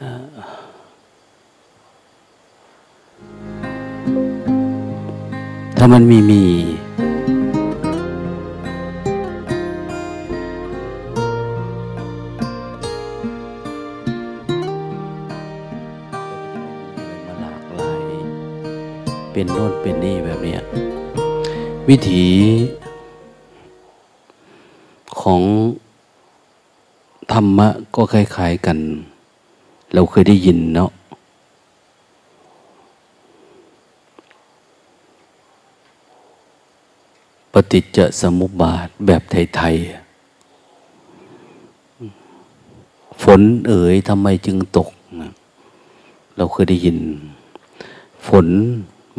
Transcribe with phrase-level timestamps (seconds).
[0.00, 6.42] ถ้ามันมีมี
[19.32, 20.56] เป็นโน่นเป็นนี่แบบนี้
[21.88, 22.26] วิถี
[25.20, 25.42] ของ
[27.32, 28.78] ธรรมะก็คล้ายๆกัน
[29.94, 30.90] เราเคยได้ยินเนาะ
[37.52, 40.10] ปฏิจจสมุปบาทแบบไทยๆ
[43.22, 44.88] ฝนเอ๋ยทำไมจึงตก
[46.36, 46.98] เราเคยได้ยิน
[48.26, 48.46] ฝน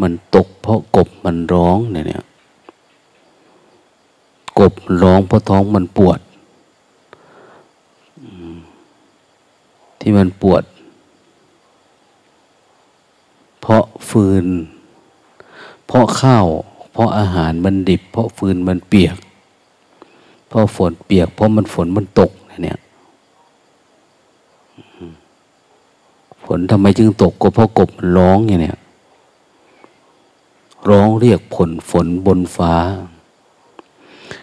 [0.02, 2.23] มันตก เพราะกบมันร้องเนี่ย
[4.59, 6.19] กบร้องเพราะท้องมันปวด
[10.01, 10.63] ที่มันปวด
[13.61, 14.45] เพราะฟืน
[15.88, 16.47] เพราะข้าว
[16.93, 19.17] เพราะอาหารมันดิบ เพราะฟืนมันเปียก
[20.47, 22.31] เพราะฝนเปียก เพราะมันฝนมันตก
[22.63, 22.80] เนี่ย
[26.45, 28.80] ฝนทำไมจึงตกก็เพราะกบมันร้องอย่างเนี้ย
[30.89, 32.73] ร้องเรียกผลฝนบนฟ้า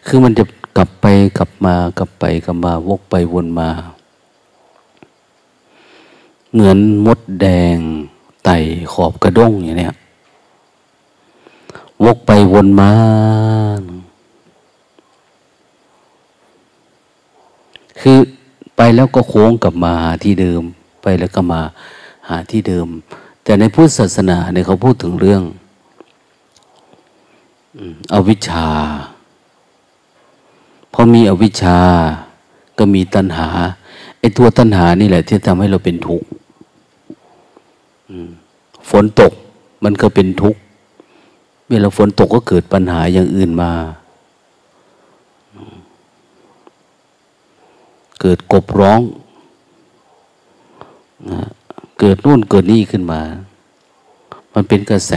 [0.06, 0.44] คือมันจะ
[0.76, 1.06] กลับไป
[1.38, 3.70] กลับมากลับไปกลับมาวกไปวนมา
[6.52, 7.46] เหมือนมดแด
[7.76, 7.78] ง
[8.44, 8.56] ไต่
[8.92, 9.94] ขอบกระด้งอย่างเนี้ย
[12.04, 12.92] วกไปวนมา
[18.00, 18.18] คือ
[18.76, 20.62] ไปแล้วก็โค้งกลับมาหาที่เดิม
[21.02, 21.60] ไปแล้วก็มา
[22.28, 22.86] หาที่เดิม
[23.42, 25.42] แต่ในพุทธศาสนาเนี่ยเขาพูดถึงเรื่อง
[28.12, 28.68] อวิชชา
[30.92, 31.78] พอมีอวิชชา
[32.78, 33.48] ก็มีตัณหา
[34.18, 36.28] ไอ้ตัวตัณหานี่แหละที่ทำให้เราเป็นทุกข์
[38.90, 39.32] ฝนตก
[39.84, 40.60] มันก็เป็นทุกข์
[41.68, 43.72] เวลาฝนตกก็เกิดปัญหาอย่างอื่นมา
[48.20, 49.00] เกิดกบร้อง
[52.00, 53.20] เกิดนู่นเกิดนี่ขึ้นมา
[54.54, 55.12] มันเป็นกระแส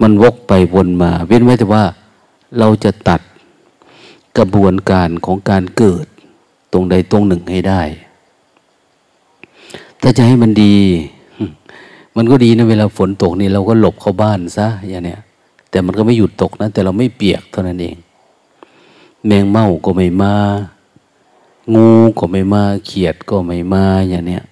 [0.00, 1.84] มันวกไปวนมา เว้นไว้แต่ว่า
[2.58, 3.20] เราจะตัด
[4.38, 6.06] กระบวนการของการเกิด
[6.76, 7.82] รงใดตรงหนึ่งให้ได้
[10.02, 10.76] ถ้าจะให้มันดี
[12.16, 15.20] มันก็ดีนะเวลาฝนตกนี่เราก็หลบเข้าบ้านซะอย่างเนี้ย
[15.70, 17.96] แต่มันก็ไม่หยุดตกนะ แต่เราไม่เปียกเท่านั้นเอง
[19.26, 20.34] แมงเม่าก็ไม่มา
[21.74, 21.88] งู
[22.18, 24.42] ก็ไม่มา เขียดก็ไม่มาอย่างเนี้ย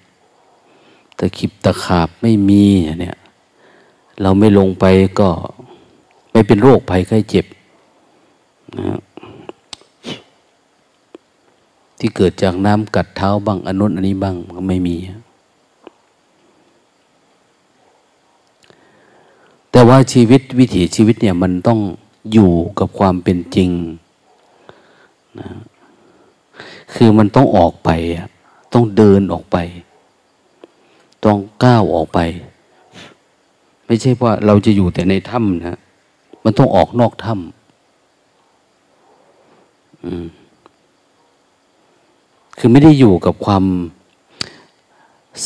[1.17, 3.17] ตะขิบตะขาบไม่มีอย่างเนี้ย
[4.21, 4.85] เราไม่ลงไป
[5.19, 5.29] ก็
[6.31, 7.45] ไม่เป็นโรคภัยไข้เจ็บ
[8.77, 8.99] นะ
[11.99, 14.95] ที่เกิดจากน้ำกัดเท้าบ้างอนุนอันนี้บ้างก็ไม่มี
[19.71, 21.79] แต่ว่าชีวิตวิถีชีวิตเนี่ยมันต้อง
[22.33, 23.69] อยู่กับความเป็นจริง
[25.39, 25.49] นะ
[26.93, 27.89] คือมันต้องออกไป
[28.73, 29.57] ต้องเดินออกไป
[31.25, 32.19] ต้องก้าวออกไป
[33.85, 35.79] ไม่ใช่ว่าเราจะอยู่แต่ในถ้ำนะ
[36.43, 37.43] มันต้องออกนอกถ้ำ
[42.57, 43.63] คือไม่ได้อยู่กับความ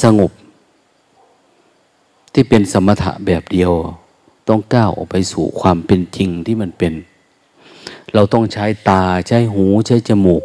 [0.02, 0.32] สงบ
[2.34, 3.72] ที่เป็นสมถะแบบเดียว
[4.48, 6.94] ต้องก้าวออกไปสู่ความเป็นจริงที่มันเป็น
[8.14, 10.44] เราต้องใช้ตาใช้หูใช้จมูก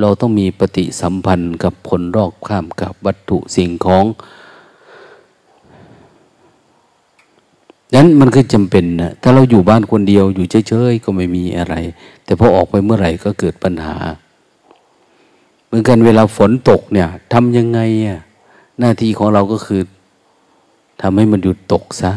[0.00, 4.04] เราต้องมีปฏิสัมพันธ์กับผลรอกข้ามกับวัตถุสิ่งของ
[7.94, 11.74] นั้นมันคือจำเป็นนะถ้าเราอยู่บ้านคนเดียวอยู่เฉยๆก็ไม่มีอะไร
[12.24, 13.94] แต่พอออกไปเมื่อไหร่ก็เกิดปัญหา
[15.74, 18.20] มือนกันเวลาฝนตกเนี่ยทำยังไงอะ
[18.78, 19.80] หน้าที่ของเราก็คือ
[21.02, 22.12] ทำให้มันหยุดตกซะ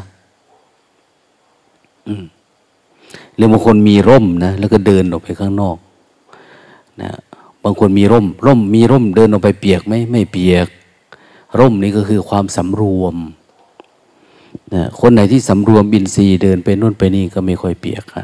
[3.35, 5.77] หรือบางคนมีร่มนะแล้วก็เดินออกไปข้างนอก
[7.01, 7.11] นะ
[7.63, 10.68] บางคนมีร่ม ร่มมีร่มเดินออกไปเปียกไหมไม่เปียก
[11.59, 13.15] ร่มนี่ก็คือความสำรวม
[14.74, 18.24] นะคนไหนที่สำรวมบินซีเดินไปนู่นไปนี่ก็ไม่ค่อยเปียกครั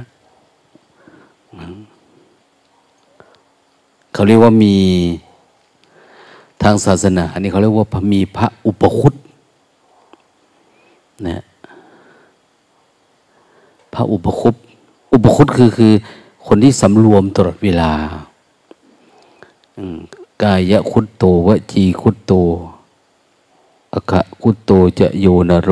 [4.14, 4.76] เขาเรียกว่ามี
[6.62, 9.14] ทางศาสนา อันนี้เขาเรียกว่ามีพระอุปคุต
[11.28, 11.44] นะ
[13.94, 14.56] พระอุปคุต
[15.14, 15.94] อุปคุตคือคือ
[16.48, 17.92] คนที่สำรวมตลอดเวลา
[20.44, 22.32] กายคุตโตวจีคุตโต
[23.94, 25.70] อคะคุตโตจะโยนโร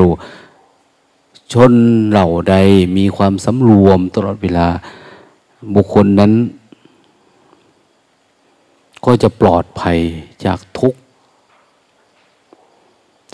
[1.52, 1.72] ชน
[2.10, 2.54] เหล่าใด
[2.96, 4.66] มีความสำรวมตลอดเวลา
[5.74, 6.32] บุคคลนั้น
[9.04, 9.98] ก็จะปลอดภัย
[10.44, 11.00] จากทุกข์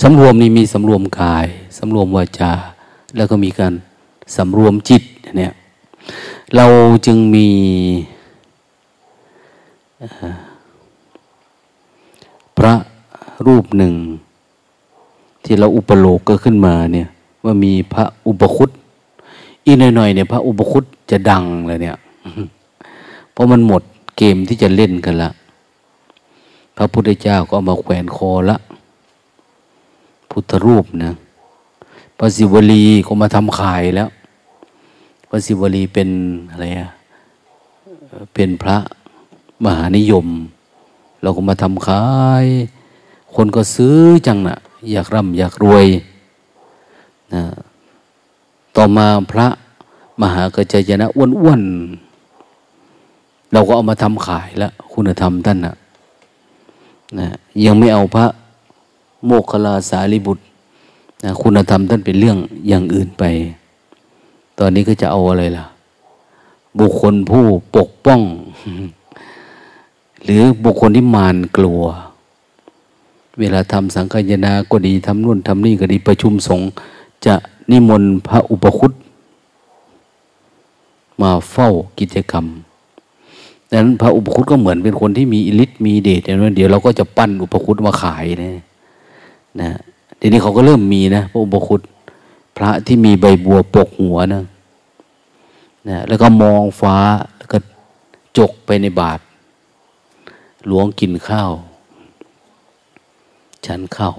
[0.02, 1.46] สำรวมนี่มีสำรวมกาย
[1.78, 2.52] สำรวมวาจา
[3.16, 3.72] แล้วก็มีการ
[4.36, 5.02] สำรวมจิต
[5.36, 5.52] เนี่ย
[6.56, 6.66] เรา
[7.06, 7.48] จึงมี
[12.56, 12.74] พระ
[13.46, 13.94] รูปหนึ่ง
[15.44, 17.08] ที่เราอุปโลกก็ขึ้นมาเนี่ย
[17.44, 18.70] ว่ามีพระอุปคุต
[19.64, 21.96] อีกหน่อยๆเนี่ยพระอุปคุตจะดังเลยเนี่ย
[23.32, 23.82] เพราะมันหมด
[24.16, 25.30] เกมที่จะเล่นกันละ
[26.76, 28.56] พระพุทธเจ้าก็มาแขวนคอละ
[30.30, 31.12] พุทธรูปนะ
[32.18, 34.08] พระศิวลีก็มาทำขายแล้ว
[35.28, 36.08] พระศิวลีเป็น
[36.50, 36.90] อะไรอะ
[38.34, 38.76] เป็นพระ
[39.64, 40.26] มหานิยม
[41.22, 42.04] เราก็มาทำขา
[42.44, 42.46] ย
[43.34, 44.58] คนก็ซื้อจังนะ่ะ
[44.92, 45.86] อยากร่ำอยากรวย
[47.34, 47.42] นะ
[48.76, 49.48] ต่อมาพระ
[50.22, 55.74] มหากระจายนะอ้วนๆเราก็เอามาทำขายแล้ว คุณธรรมท่านนะ
[57.18, 57.28] นะ
[57.64, 58.26] ยังไม่เอาพระ
[59.26, 60.42] โมคคลาสารีบุตร
[61.24, 62.38] นะคุณธรรมท่านเป็นเรื่อง
[62.68, 63.24] อย่างอื่นไป
[64.58, 65.64] ตอนนี้ก็จะเอาอะไรล่ะ
[66.78, 67.44] บุคคลผู้
[67.76, 68.20] ปกป้อง
[70.24, 71.82] หรือบุคคลที่มานกลัว
[73.38, 76.66] เวลาทำสังฆยนาก็ดีทำนู่นทำนี่ก็ดีประชุมสงฆ์
[77.26, 77.34] จะ
[77.70, 78.92] นิมนต์พระอุปคุต
[81.20, 81.68] มาเฝ้า
[81.98, 82.44] กิจกรรม
[83.70, 88.62] ดังนั้นพระอุปคุตก็เหมือนเป็นคนที่มีอิริทมีเดชอย่างนั้นเดี๋ยวเราก็จะปั้นอุปคุตมาขายนะ
[89.60, 89.70] นะ
[90.16, 91.80] เดี๋ยวนี้เขาก็เริ่มมีนะพระอุปคุต
[92.56, 94.44] พระที่มีใบบัวปกหัวนะ
[95.88, 96.96] นะแล้วก็มองฟ้า
[97.38, 97.58] แล้วก็
[98.38, 99.22] จกไปในบาตร
[100.66, 101.50] หลวงกินข้าว
[103.66, 104.14] ฉันข้าว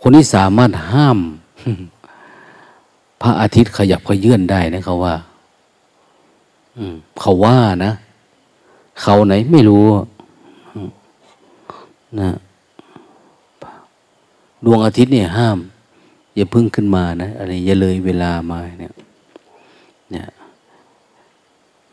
[0.00, 1.18] คนนี้สามารถห้าม
[3.20, 5.14] พระอาทิตย์ขยับขยื่นได้นะเขาว่า
[7.20, 7.92] เขาว่านะ
[9.00, 9.84] เขาไหนไม่รู้
[12.20, 12.30] นะ
[14.64, 15.58] ดวงอาทิตย์เนี่ยห้าม
[16.34, 18.92] อย่าพึ่งขึ้นมานะอะไรอย่าเลยเวลามาเนี่ย
[20.10, 20.26] เนี่ย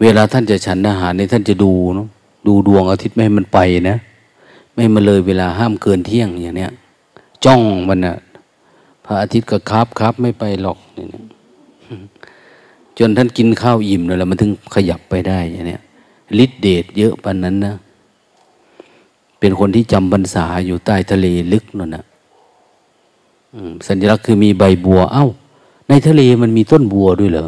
[0.01, 2.07] เวลาท่านจะฉันอาหารเนี่ยท่านจะดูเนาะ
[2.47, 3.59] ดูดวงอาทิตย์ไม่ให้มันไป
[3.89, 3.97] นะ
[4.73, 6.71] ไม่มาเลยเวลาห้ามเกินเที่ยงอย่างเนี้ย
[7.45, 8.15] จ้องมันนะ
[9.05, 11.07] พระอาทิตย์ก็ครับครับไม่ไปหรอกเนี่ย
[12.97, 15.81] จนท่านกินข้าวอิ่มแล้วมันถึงขยับไปได้อย่างเนี้ย
[16.43, 17.75] ฤทธิเดชเยอะปันนั้นนะ
[19.39, 22.03] เป็นคนที่จำพรรษาอยู่ใต้ทะเลลึกนั่นนะ
[23.87, 25.27] สัญลักษณ์คือมีใบบัว เอา้า
[25.87, 27.47] ในทะเลมันมีต้นบัวด้วยเหรอ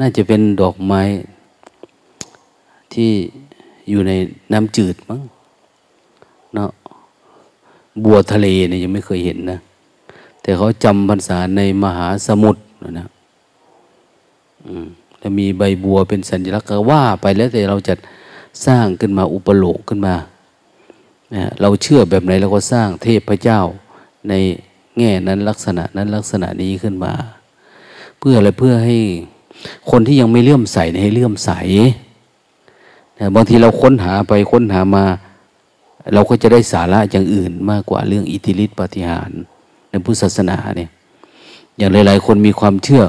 [0.00, 1.02] น่าจะเป็นดอกไม้
[2.92, 3.10] ที่
[3.88, 4.12] อยู่ใน
[4.52, 5.20] น้ำจืดมั้ง
[6.54, 6.70] เนาะ
[8.04, 9.58] บัวทะเลเนี่ยยังไม่เคยเห็นนะ
[10.42, 12.60] แต่เขาจำพรรษาในมหาสมุทร
[12.98, 13.06] นะ
[14.66, 14.88] อืม
[15.22, 17.94] จะมีใบบัวเป็นสัญลักษณ์ก็ว่าไปแล้วแต่เราจะ
[18.66, 20.14] สร้างขึ้นมาอุปโลกขึ้นมา
[21.60, 23.60] เราเชื่อแบบไหนเราก็สร้างเทพเจ้า
[24.28, 24.32] ใน
[24.98, 27.12] แง่นั้นลักษณะนั้นลักษณะนี้ขึ้นมา
[28.18, 28.98] เพื่ออะไรเพื่อให้
[29.90, 31.50] คนที่ยังไม่เลื่อมใสให้เลื่อมใส
[33.34, 35.04] บางทีเราค้นหาไปค้นหามา
[36.14, 39.30] เราก็จะได้สาระอย่างอื่นมากกว่าเรื่องอิทธิฤทธิปฏิหาร
[39.90, 40.90] ในพุทธศาสนาเนี่ย
[41.76, 43.02] อย่างหลาย ๆ คนมีความเชื่อ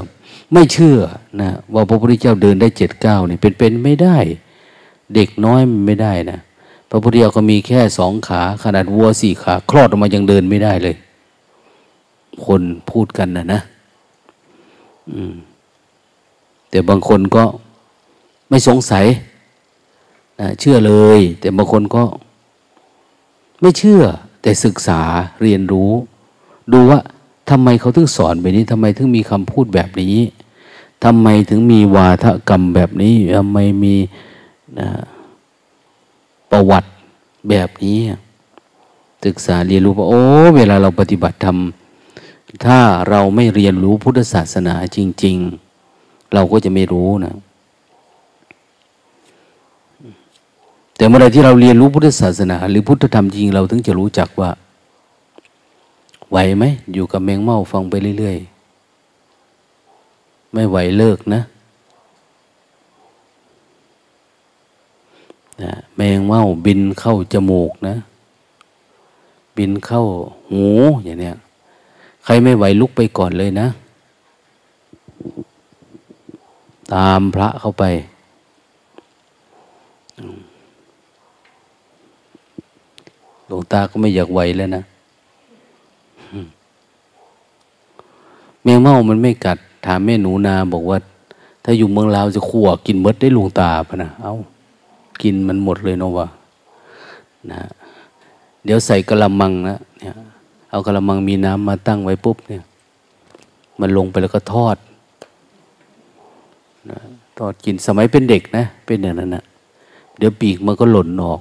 [0.52, 0.98] ไม่เชื่อ
[1.40, 4.16] นะว่าพระพุทธเจ้าเดินได้เจ็ดเก้านี่เป็นเป็นไม่ได้
[5.14, 6.38] เด็กน้อยไม่ได้นะ
[6.90, 10.96] พระพุทธเจ้าก็มีแค่สองขาขนาดวัวสี่ขา คลอดออกมายังเดินไม่ได้เลย
[12.44, 13.60] คนพูดกันนะนะ
[15.12, 15.34] อืม
[16.70, 17.44] แต่บางคนก็
[18.48, 19.06] ไม่สงสัย
[20.40, 22.04] นะเชื่อเลย แต่บางคนก็
[23.60, 24.02] ไม่เชื่อ
[24.42, 25.00] แต่ศึกษา
[25.42, 25.90] เรียนรู้
[26.72, 27.00] ดูว่า
[27.50, 30.16] ทำไมเขาถึงสอนแบบนี้ทำไมถึงมีคำพูดแบบนี้
[31.04, 33.94] ทำไมถึงมีวาทกรรมแบบนี้ทำไมมี
[34.78, 34.88] นะ
[36.50, 36.88] ประวัติ
[37.48, 37.98] แบบนี้
[39.24, 40.22] ศึกษาเรียนรู้ว่าโอ้
[40.56, 41.56] เวลาเราปฏิบัติธรรม
[42.64, 42.78] ถ้า
[43.08, 45.36] เราไม่เรียนรู้พุทธศาสนาจริง
[45.84, 47.34] ๆ เราก็จะไม่รู้นะ
[50.96, 54.50] แต่เมื่อไรที่เราเรียนรู้พุทธศาสนา หรือพุทธธรรมจริงเราถึงจะรู้จักว่า
[56.30, 58.59] ไหวไหมอยู่กับแมงเม่าฟังไปเรื่อยๆ
[60.52, 61.40] ไม่ไหวเลิกนะ
[65.62, 67.94] นะแมงเม่าบินเข้าจมูกนะ
[69.56, 70.02] บินเข้า
[70.50, 70.64] หู
[71.04, 71.36] อย่างเนี้ย
[72.24, 73.68] ใครไม่ไหวลุกไปก่อนเลยนะ
[76.94, 77.84] ตามพระเข้าไป
[83.46, 84.82] หลวงตาก็ไม่อยากไหวแล้วนะ
[88.62, 90.98] แมงเม่ามันไม่กัด ถามแม่หนูนาบอกว่า
[91.64, 94.34] ถ้าอยู่เมืองลาวจะขั่วกินมดได้ลวงตาพนะเอา
[95.22, 96.28] กินมันหมดเลยเนาะวะ
[97.50, 97.60] นะ
[98.64, 100.14] เดี๋ยวใส่กระมังนะเนี่ย
[100.70, 102.62] เอากระมังมีน้ำมาตั้งไว้ปุ๊บเนี่ย
[103.80, 104.76] มันลงไปแล้วก็ทอด
[106.90, 106.98] นะ
[107.38, 109.44] ทอดกินสมัยเป็นเด็กนะ เป็นอย่างนั้นนะ
[110.18, 111.40] เดี๋ยวปีกมันก็หล่นออก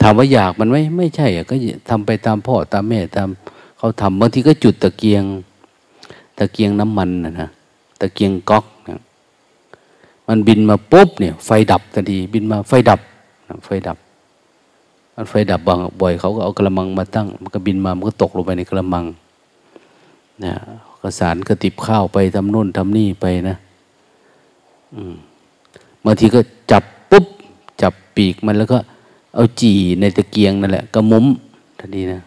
[0.00, 1.54] ถามว่าอยากมันไหมไม่ใช่อะก็
[1.90, 3.28] ทำไปตามพ่อตามแม่ตาม
[3.78, 5.24] เขาทำบางทีก็จุดตะเกียง
[6.38, 7.48] ตะเกียงน้ำมันนะนะ
[8.00, 8.98] ตะเกียงก๊อกนะ
[10.26, 13.00] มันบินมาปุ๊บเนี่ย ไฟดับทันทีบินมาไฟดับ
[13.64, 13.98] ไฟดับ
[15.14, 19.04] มันไฟดับบางบ่อยเขาก็เอากระมังมาตั้ง มันก็บินมามันก็ตกลงไปในกระมัง
[20.44, 20.54] นะ
[21.02, 23.56] กระสานกระติบข้าวไปทำโน่นทำนี่ไปนะ
[26.04, 26.40] บางทีก็
[26.70, 27.26] จับปุ๊บ
[27.82, 28.78] จับปีกมันแล้วก็
[29.34, 31.26] เอาจีในตะเกียงนั่นแหละกระมุ้ม
[31.78, 32.20] ทันทีนะ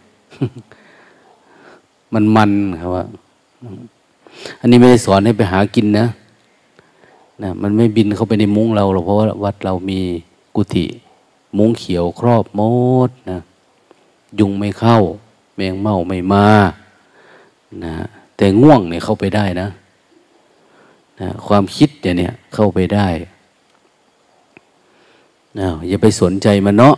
[2.12, 2.50] มันมัน
[2.80, 3.04] ครับว่า
[4.60, 6.06] อันนี้ไม่ได้สอนให้ไปหากินนะ
[7.42, 10.00] นะ มันไม่บินเข้าไปในมุ้งเราหรอกเพราะว่าวัดเรามี
[10.56, 10.86] กุฏิ
[11.58, 12.60] มุ้งเขียวครอบม
[13.08, 13.38] ดนะ
[14.38, 14.98] ยุงไม่เข้า
[15.56, 16.48] แมงเม่าไม่มา
[17.84, 17.94] นะ
[18.36, 19.68] แต่ง่วงเนี่ยเข้าไปได้นะ
[21.20, 23.08] นะ ความคิดอย่างเนี้ยเข้าไปได้
[25.58, 26.96] นะอย่าไปสนใจมันเนาะ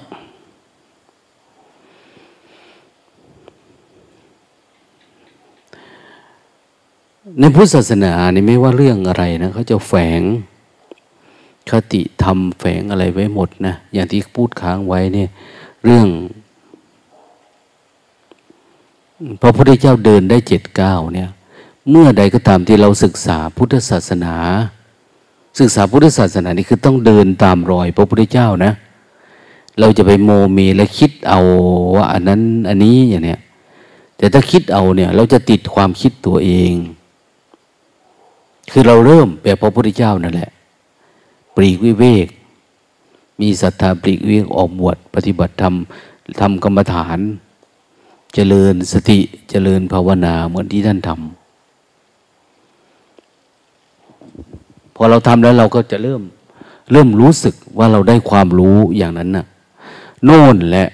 [7.41, 10.23] ในพุทธศาสนานี่ไม่ว่าเรื่องอะไรนะเขาจะแฝง
[11.71, 15.29] คติธรรมแฝงอะไรไว้หมดนะอย่างที่พูดค้างไว้เนี่ย
[15.85, 16.07] เรื่อง
[19.41, 21.29] พระพุทธเจ้าเดินได้เจ็ดเก้าเนี่ย
[21.91, 24.35] เมื่อใดก็ตามที่เราศึกษาพุทธศาสนา
[25.61, 28.73] ศึกษาพุทธศาสนานี่คือต้องเดินตามรอยพระพุทธเจ้านะ
[29.81, 31.41] เราจะไปโมเมและคิดเอา
[31.97, 33.41] ว่าอันนั้นอันนี้อย่างเนี้ย
[34.17, 36.75] แต่ถ้าคิดเอาเนี่ย เราจะติดความคิดตัวเอง
[38.71, 40.51] คือเราเริ่มแบบพระพุทธเจ้านั่นแหละ
[41.57, 42.27] ปรีกวิเวก
[43.41, 45.75] มีศรัทธาปรีกวิเวกออกบวชปฏิบัติธรรม
[46.41, 47.19] ทำกรรมฐาน
[48.35, 49.19] เจริญสติ
[49.51, 51.35] เจริญภาวนาเหมือนที่ท่านทำ
[54.95, 56.23] พอเราทำแล้วเราก็จะเริ่ม
[56.93, 59.47] เริ่มรู้สึกว่าเราได้ความรู้อย่างนั้นน่ะ
[60.25, 60.89] โน่นแหละ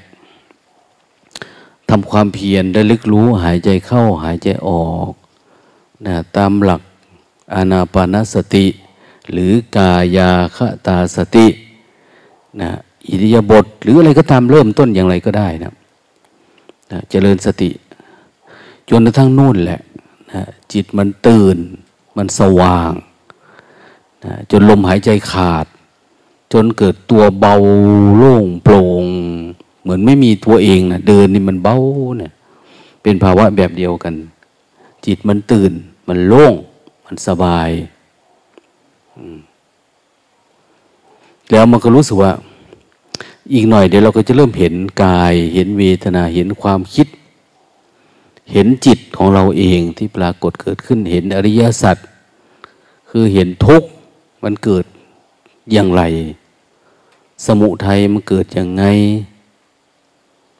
[1.89, 5.13] ทำความเพียรได้ลึกรู้หายใจเข้าหายใจออก
[6.07, 6.83] นะตามหลัก
[7.55, 8.67] อานาปานสติ
[9.33, 11.47] หรือกายาคตาสติ
[12.61, 12.71] นะ
[13.09, 15.75] อิริยาบถหรืออะไรก็ตามเริ่มต้นอย่างไรก็ได้นะ
[16.91, 17.71] นะเจริญสติ
[18.89, 19.81] จนกระทั่งนู่นแหละ
[20.33, 20.43] นะ
[20.73, 21.59] จิตมันตื่น
[22.17, 22.93] มันสว่าง
[24.25, 25.67] นะจนลมหายใจขาด
[26.53, 27.55] จนเกิดตัวเบา
[28.17, 29.05] โล่งโปร่ง
[29.83, 31.77] เหมือนไม่มีตัวเองนะเดินนี่มันเบา
[32.19, 32.33] เนี่ย
[33.03, 34.15] เป็นภาวะแบบเดียวกัน
[35.07, 35.73] จิตมันตื่น
[36.09, 36.55] มันโล่ง
[37.13, 37.71] มันสบาย
[41.51, 42.33] แล้วมันก็รู้สึกว่า
[43.53, 44.75] อีกหน่อยเดี๋ยวเราก็จะเริ่มเห็น
[45.05, 47.07] กาย เห็นเวทนาเห็นความคิด
[48.53, 51.97] เห็นจิตของเราเองที่ปรากฏเกิดขึ้นเห็นอริยสัจ
[53.11, 53.89] คือเห็นทุกข์
[54.45, 54.85] มันเกิด
[55.73, 56.03] อย่างไร
[57.47, 58.85] สมุทัยมันเกิดอย่างไง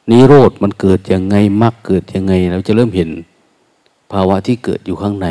[0.09, 3.09] นิโรธมันเกิดอย่างไงมรรคเกิดอย่างไง เราจะเริ่มเห็น
[4.11, 5.29] ภาวะที่เกิดอยู่ข้างใน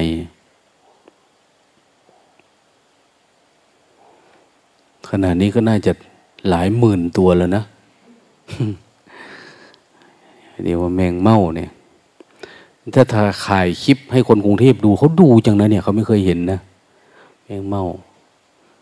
[5.11, 5.93] ขณะนี้ก็น่าจะ
[6.49, 7.63] หลายหมื่นตัวแล้วนะ
[10.65, 11.71] เดี๋ยวว่าแมงเม่าเนี่ย
[12.95, 16.59] ถ้าถ่าขายคลิปให้คนกรุงเทพดูเขาดูจังนะเนี่ยเขาไม่เคยเห็นนะ
[17.45, 17.85] แมงเม่า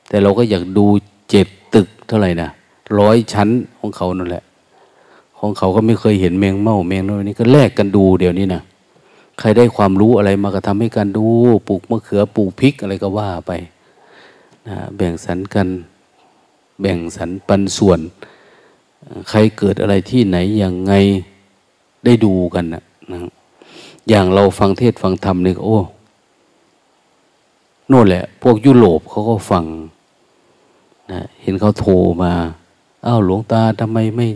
[0.09, 0.87] แต่เราก็อยากดู
[1.31, 2.49] เจ็ดตึกเท่าไหร่นะ
[2.99, 4.45] ร้อยชั้นของเขานั่นแหละ
[5.39, 8.63] ของเขาก็ไม่เคยเห็นแมงเม่าแมงน้อยนี่ก็แลกกันดูเดี๋ยวนี้นะ
[9.39, 11.27] ใครได้ความรู้อะไรมาก็ทำให้กันดู
[11.69, 13.53] ปลูกมะเขือปลูกพริกอะไรก็ว่าไป
[14.69, 15.67] นะแบ่งสรรกัน
[16.81, 18.01] แบ่งสรรปันส่วน
[19.31, 20.93] ใครเกิดอะไรที่ไหนอย่างไง
[22.05, 22.83] ได้ดูกันนะ
[23.13, 23.19] นะ
[24.09, 25.79] อย่างเราฟังเทศฟังธรรมนี่โอ้
[27.89, 29.65] โน่นแหละ พวกยุโรปเขาก็ฟัง
[31.13, 31.93] นะเห็นเขาโทร
[32.23, 32.33] มา
[33.07, 34.27] อ้าวหลวงตาทำไมไม่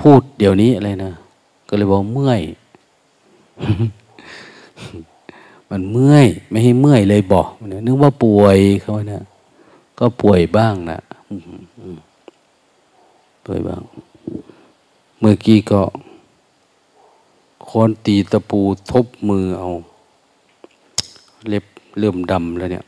[0.00, 1.12] พูดเดี๋ยวนี้อะไรนะ
[1.68, 2.40] ก็เลยบอกเมื่อย
[5.70, 7.48] มันเมื่อย ไม่ให้เมื่อยเลยบอก
[7.86, 9.22] นึกว่าป่วยเขานะ
[9.98, 11.00] ก็ป่วยบ้างนะ
[13.44, 13.82] โดยบาง
[15.20, 15.82] เมื่อกี้ก็
[17.68, 18.60] ค้อนตีตะปู
[18.92, 19.68] ทบมือเอา
[21.48, 21.64] เล็บ
[21.98, 22.84] เริ่มดำแล้วเนี่ย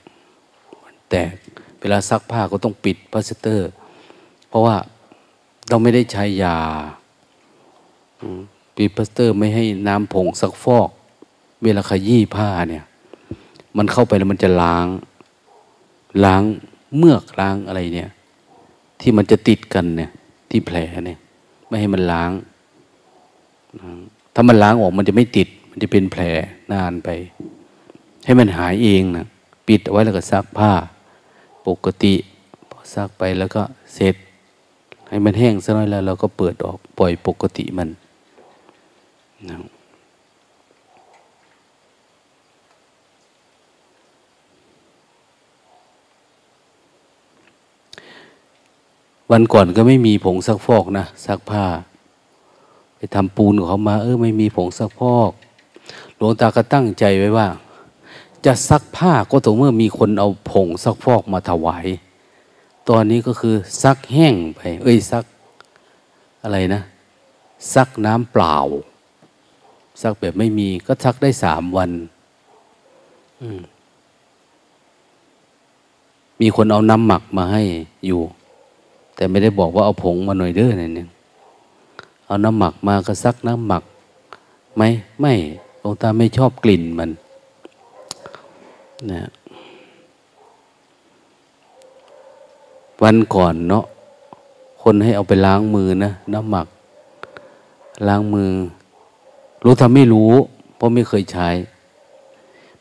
[1.11, 1.35] แตก
[1.81, 3.71] เวลาซักผ้าก็ต้องปิดพลาสเตอร์
[4.49, 4.77] เพราะว่า
[5.69, 6.59] เราไม่ได้ใช้ยา
[8.77, 10.89] ปิดพลาสเตอร์ไม่ให้น้ำผงซักฟอก
[11.65, 12.85] เวลาขยี้ผ้าเนี่ย
[13.77, 14.87] มันเข้าไปแล้วมันจะล้าง
[16.25, 16.43] ล้าง
[16.97, 18.11] เมือกล้างอะไรเนี่ย
[19.07, 20.11] ที่มันจะติดกันเนี่ย
[20.51, 21.19] ที่แผลเนี่ย
[21.69, 22.31] ไม่ให้มันล้าง
[24.35, 26.23] ถ้ามันล้างออกมันจะไม่ติด มันจะเป็นแผล
[26.73, 27.09] นานไป
[28.25, 29.27] ให้มันหายเองนะ
[29.69, 30.73] ปิดเอาไว้แล้วก็ซักผ้า
[31.67, 32.15] ปกติ
[32.71, 33.63] พอซักไปแล้วก็
[33.95, 34.15] เสร็จ
[35.09, 37.89] ให้มันแห้งสักหน่อยแล้ว เราก็เปิดออกปล่อยปกติมัน
[39.49, 39.57] นะ
[49.31, 51.65] วันก่อนก็ไม่มีผงซักฟอกนะซักผ้า
[52.97, 55.31] ไปทำปูนของเขามา เออไม่มีผงซักฟอก
[56.17, 57.49] หลวงตาก็ตั้งใจไว้ว่า
[58.47, 61.87] จะซักผ้าก็ต่อเมื่อมีคนเอาผงซักฟอกมาถวาย
[62.89, 65.25] ตอนนี้ก็คือซักแห้งไป เอ้ยซัก
[66.43, 66.83] อะไรนะ
[67.75, 68.57] ซักน้ำเปล่า
[70.03, 71.91] ซักแบบไม่มีก็ซักได้สามวัน
[76.41, 77.63] มีคนเอาน้ำหมักมาให้
[78.07, 78.21] อยู่
[79.15, 81.09] แต่ไม่ได้บอกว่าเอาผงมาหน่อยเด้อเนี่ย
[82.27, 83.83] เอาน้ำหมักมาก็ซักน้ำหมัก
[84.77, 84.83] ไหม
[85.21, 85.33] ไม่
[85.81, 87.11] หลวงตาไม่ชอบกลิ่นมัน
[89.13, 89.23] นะ
[93.03, 93.85] วันก่อนเนาะ
[94.83, 96.67] คนให้เอาไปล้างมือนะน้ำหมัก
[98.09, 98.51] ล้างมือ
[99.65, 100.33] รู้ทำไม่รู้
[100.77, 101.49] เพราะไม่เคยใช้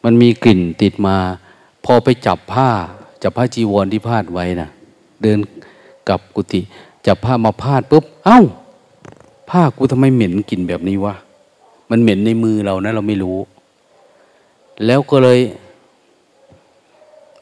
[0.04, 1.18] มันมีกลิ่นติดมา
[1.86, 2.70] พอไปจับผ้า
[3.24, 4.70] จับผ้าจีวรที่พาดไว้นะ
[5.22, 5.40] เดิน
[6.10, 6.62] กับกุฏิ
[7.06, 8.40] จับผ้ามาพาดปุ๊บ เอา้า
[9.50, 11.16] ผ้ากูทำไมเหม็นกลิ่นแบบนี้วะ
[11.90, 13.38] มันเหม็นในมือเรานะ เราไม่รู้
[14.86, 15.40] แล้วก็เลย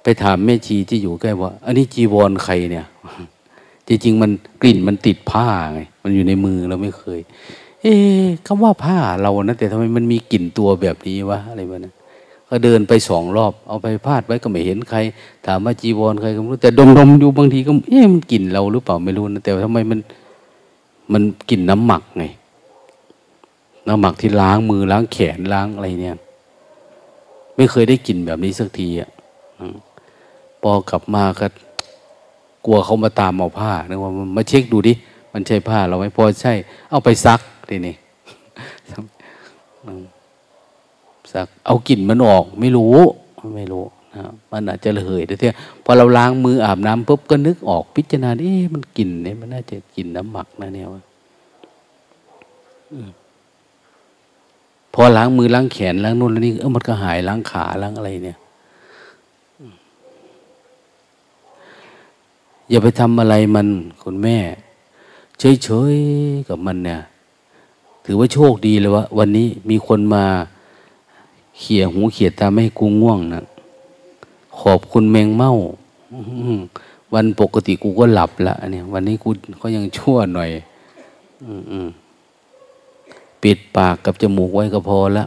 [0.04, 2.86] ไปถามแม่ชีที่อยู่ใกล้ว่า อันนี้จีวรใครเนี่ย
[3.88, 7.20] จริงๆมันกลิ่นมันติดผ้าไง มันอยู่ในมือเราไม่เคย
[7.82, 7.94] เอ๊
[8.46, 11.96] คำว่าผ้าเรานะแต่ทำไมมันมีกลิ่นตัวแบบนี้วะอะไรแบบนั้น
[12.52, 14.98] ก็เดินไปสองรอบ เอาไปพาดไว้ก็ไม่เห็นใคร
[15.46, 20.00] ถามว่าจีวรใครก็ไม่รู้แต่ดมดมดูบางทีก็เอ๊ะมันกลิ่นเราหรือเปล่าไม่รู้นะแต่ทำไมมัน
[21.14, 22.24] มันกลิ่นน้ำหมักไง
[23.88, 26.18] น้ำหมักที่ล้างมือล้างแขนล้างอะไรเนี่ย
[27.56, 29.10] ไม่เคยได้กลิ่นแบบนี้สักทีอะ
[30.62, 31.48] พอกลับมาก็
[32.66, 34.94] กลัวเขามาตามเอาผ้านึกว่ามาเช็คดูดิ
[35.34, 36.54] มันใช่ผ้าเราไหมพอใช่
[36.90, 37.96] เอาไปซักทีนี้
[41.34, 42.96] สักเอากลิ่นมันออกไม่รู้
[43.58, 43.84] ไม่รู้
[44.16, 51.04] นะมันอาจจะระเหยแต่เที่ยพอเราล้างมืออาบน้ำปุ๊บก็นึกออกพิจารณาเอ๊ะมันกลิ่นเนี่ยมันน่าจะกลิ่นน้ำหมักนะเนี่ยวะ
[54.94, 58.38] พอล้างมือล้างแขนล้างนู่นล้วนี่เออมันก็หายล้างขาล้างอะไรเนี่ย
[62.70, 63.68] อย่าไปทำอะไรมัน
[64.04, 64.38] คุณแม่
[65.40, 67.02] เฉยๆกับมันเนี่ย
[68.06, 70.26] ถือว่าโชคดีเลยว่าวันนี้มีคนมา
[71.62, 73.44] เขี่ยหูเขี่ยตาไม่ให้กูง่วงนะ
[74.60, 75.54] ขอบคุณแมงเม่า
[77.14, 80.50] วันปกติกูก็หลับละเนี่ย วันนี้กูเขายังชั่วหน่อย
[81.44, 81.88] อืม
[83.44, 85.26] ปิดปากกับจมูกไว้ก็พอละ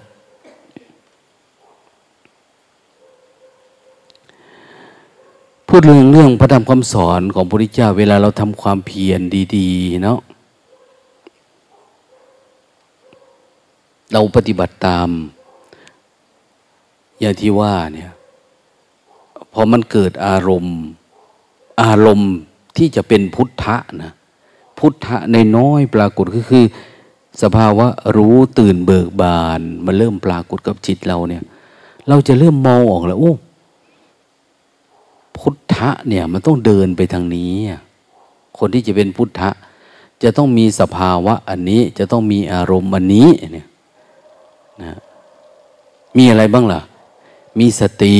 [5.69, 9.21] พูดเรื่องเรื่องพระธรรมคำสอนของพระพุทธเจ้า เวลาเราทำความเพียร
[9.57, 10.19] ดีๆเนาะ
[14.13, 15.09] เราปฏิบัติตาม
[17.21, 18.11] อย่างที่ว่าเนี่ย
[19.53, 20.79] พอมันเกิดอารมณ์
[21.83, 22.33] อารมณ์
[22.77, 24.13] ที่จะเป็นพุทธะนะ
[24.79, 26.65] พุทธะในน้อยปรากฏก็คือ
[27.43, 31.43] สภาวะรู้ตื่นเบิกบานมันเริ่มปรากฏกับจิตเราเนี่ย
[32.09, 33.35] เราจะเริ่มมองออกแล้วโอ้
[35.39, 37.53] พุทธะเนี่ยมันต้องเดินไปทางนี้
[38.59, 39.51] คนที่จะเป็นพุทธะ
[40.23, 43.67] จะต้องมีสภาวะอันนี้จะต้องมีอารมณ์อันนี้เนี่ย
[44.83, 44.99] นะ
[46.17, 46.81] มีอะไรบ้างล่ะ
[47.59, 48.17] มีสติ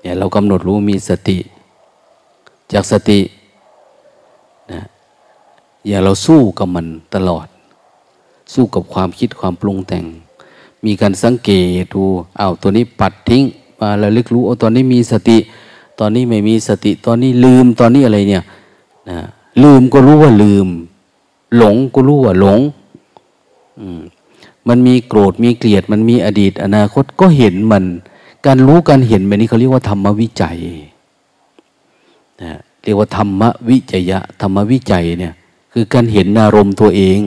[0.00, 1.38] เนี่ยเรากำหนดรู้มีสติ
[2.72, 3.20] จากสติ
[4.72, 4.80] นะ
[5.86, 7.46] อย่าเราสู้กับมันตลอด
[8.52, 10.04] สู้กับความคิดความปรุงแต่ง
[10.84, 11.50] มีการสังเก
[11.82, 12.02] ตดู
[12.38, 13.44] อ้าวตัวนี้ปัดทิ้ง
[13.80, 15.38] มาแล้วลึกรู้เอาตอนนี้มีสติ
[15.98, 18.44] ตอนนี้ไม่มีสติ ตอนนี้ลืมตอนนี้อะไรเนี่ย
[19.08, 19.18] นะ
[19.62, 20.68] ลืมก็รู้ว่าลืม
[21.56, 22.60] หลงก็รู้ว่าหลง
[23.80, 23.86] อื
[24.68, 27.84] มันมีโกรธมีเกลียด มันมีอดีต อนาคตก็เห็นมัน
[28.46, 30.58] การรู้การเห็นแบบนี้เขาเรียกว่าธรรมวิจัย
[32.42, 35.34] นะเรียกว่าธรรมวิจยะธรรมวิจัยเนี่ย
[35.72, 37.20] คือการเห็นอารมณ์ตัวเอง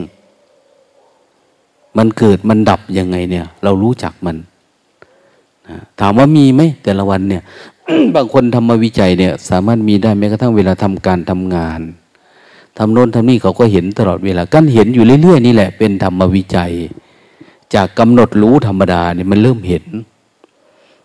[1.96, 4.36] มันเกิดมันดับยังไงเนี่ย เรารู้จักมัน
[5.68, 7.42] นะถามว่ามีไหมแต่ละวันเนี่ย
[8.14, 11.80] บางคนธรรมวิจัยเนี่ย สามารถมีได้แม้กระทั่งเวลาทำการทำงาน
[12.78, 16.72] ทำโน้นทำนี่เขาก็เห็นตลอดเวลาการเห็นอยู่เรื่อยๆนี่แหละเป็นธรรมวิจัย
[17.74, 19.84] จากกำหนดรู้ธรรมดาเนี่ยมันเริ่มเห็น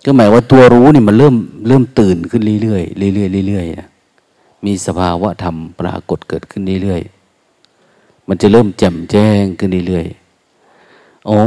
[0.05, 1.35] ก็หมายว่าตัวรู้เนี่ยมันเริ่ม
[1.67, 3.89] เริ่มตื่นขึ้นเรื่อยๆเรื่อยๆเรื่อยๆนะ
[4.65, 11.41] มีสภาวะธรรมปรากฏเกิดขึ้นเรื่อยๆมันจะเริ่มแจ่มแจ้งขึ้นเรื่อยๆโอ้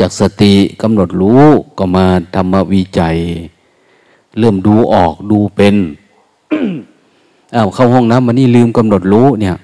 [0.00, 1.44] จากสติกำหนดรู้
[1.78, 3.16] ก็มาธรรมวิจัย
[4.38, 5.76] เริ่มดูออกดูเป็น
[7.54, 9.56] อ้าวเข้าห้องน้ำมันนี่ลืมกำหนดรู้เนี่ย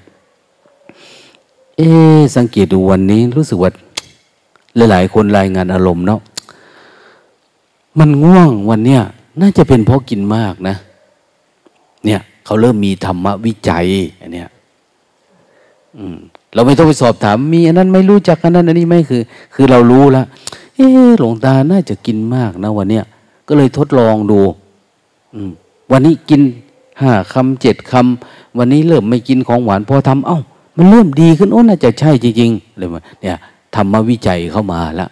[1.77, 1.91] เอ๊
[2.37, 3.71] สังเกตดูวันนี้รู้สึกว่า
[4.77, 6.21] หลาย ๆ คนรายงานอารมณ์เนาะ
[7.99, 9.03] มันง่วงวันเนี้ย
[9.41, 10.77] น่าจะเป็นเพราะกินมากนะ
[12.05, 13.87] เนี่ยเขาเริ่มมีธรรมวิจัย
[14.21, 14.49] อันเนี้ย
[16.55, 19.23] เราไม่ต้องไปสอบถาม มีอันนั้นไม่รู้จักอันนั้นอันนี้ไม่คือ
[19.55, 20.27] คือเรารู้แล้ว
[20.77, 23.05] เออหลวงตาน่าจะกินมากนะวันเนี้ย
[23.49, 24.41] ก็เลยทดลองดู
[25.35, 25.51] อืม
[25.93, 26.41] วันนี้กิน
[27.01, 30.41] ห้าคำเจ็ดคำวันนี้เริ่มไม่กินของหวานพอทำเอ้า
[30.77, 33.37] มันเริ่มดีขึ้นโอ้น่าจะใช่จริงๆเลยมาเนี่ย
[33.77, 35.11] ธรรมวิจัยเข้ามาแล้ว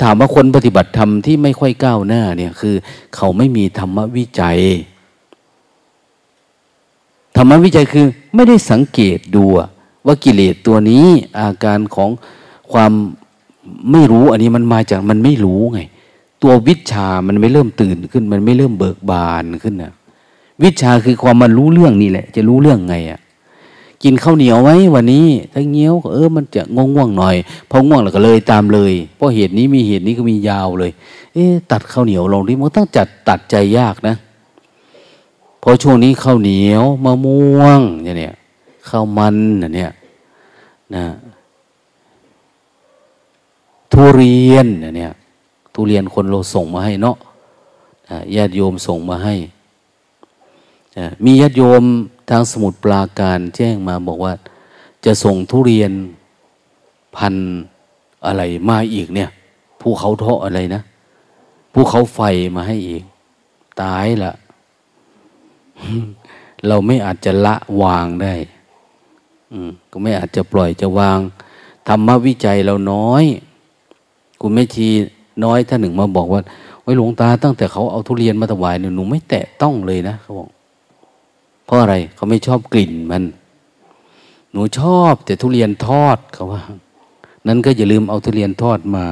[0.00, 2.74] ถามว่าคนปฏิบัติธรรมที่ไม่ค่อยก้าวหน้าเนี่ยคือ
[3.16, 4.58] เขาไม่มีธรรมวิจัย
[7.36, 9.44] ธรรมวิจัยคือไม่ได้สังเกตดู
[10.06, 11.06] ว่ากิเลสตัวนี้
[11.38, 12.10] อาการของ
[12.72, 12.92] ความ
[13.92, 15.80] ไม่รู้อันนี้มันมาจากมันไม่รู้ไง
[16.42, 19.92] ตัววิชามันไม่เริ่มตื่นขึ้น มันไม่เริ่มเบิกบานขึ้นนะ
[20.62, 23.20] วิชาคือความมันรู้เรื่องนี่แหละ จะรู้เรื่องไงอะ่ะ
[24.02, 27.36] กินข้าวเหนียวไว้ วันนี้ถ้าเงี้ยวเออมันจะง่วงง่วงหน่อย
[27.70, 30.90] พอง่วงแล้วก็เลยตามเลย เพราะเหตุนี้มีเหตุนี้ก็มียาวเลย
[31.34, 34.14] เอ๊ตัดข้าวเหนียวลงดิมันต้องจัดตัดใจยากนะ
[35.60, 38.34] เพราะช่วงนี้ข้าวเหนียวมะม่วงเนี่ย
[38.88, 39.92] ข้าวมันเนี่ย
[40.94, 41.04] นะ
[43.92, 45.12] ทุเรียนเนี่ย
[45.74, 47.16] ทุเรียนคนเราส่งมาให้เนาะ
[48.36, 49.34] ญาติโยมส่งมาให้
[51.24, 51.84] มีญาติโยม
[52.28, 54.32] ทางสมุดปราการแจ้งมาบอกว่า
[55.04, 55.92] จะส่งทุเรียน
[57.16, 57.34] พัน
[58.26, 59.30] อะไรมาอีกเนี่ย
[59.80, 60.82] ภูเขาเทาะอะไรนะ
[61.72, 62.20] ภูเขาไฟ
[62.56, 63.02] มาให้อีก
[63.82, 64.32] ตายละ
[66.66, 68.34] เราไม่อาจจะละวางได้
[69.90, 71.18] ก็ไม่อาจจะปล่อยจะวาง
[71.88, 73.24] ธรรมวิจัยเราน้อย
[74.40, 74.88] คุณแม่ชี
[75.44, 76.40] น้อยท่านหนึ่งมาบอกว่า
[76.82, 80.48] ไว้หลวงตาตั้งแต่เขาเอาทุเรียนมาถวายหนูไม่แตะต้องเลยนะเขาบอก
[81.66, 83.24] เพราะอะไรเขาไม่ชอบกลิ่นมัน
[84.52, 86.62] หนูชอบ แต่ทุเรียนทอดเขาว่า
[87.46, 89.04] นั้นก็อย่าลืมเอาทุเรียนทอดมา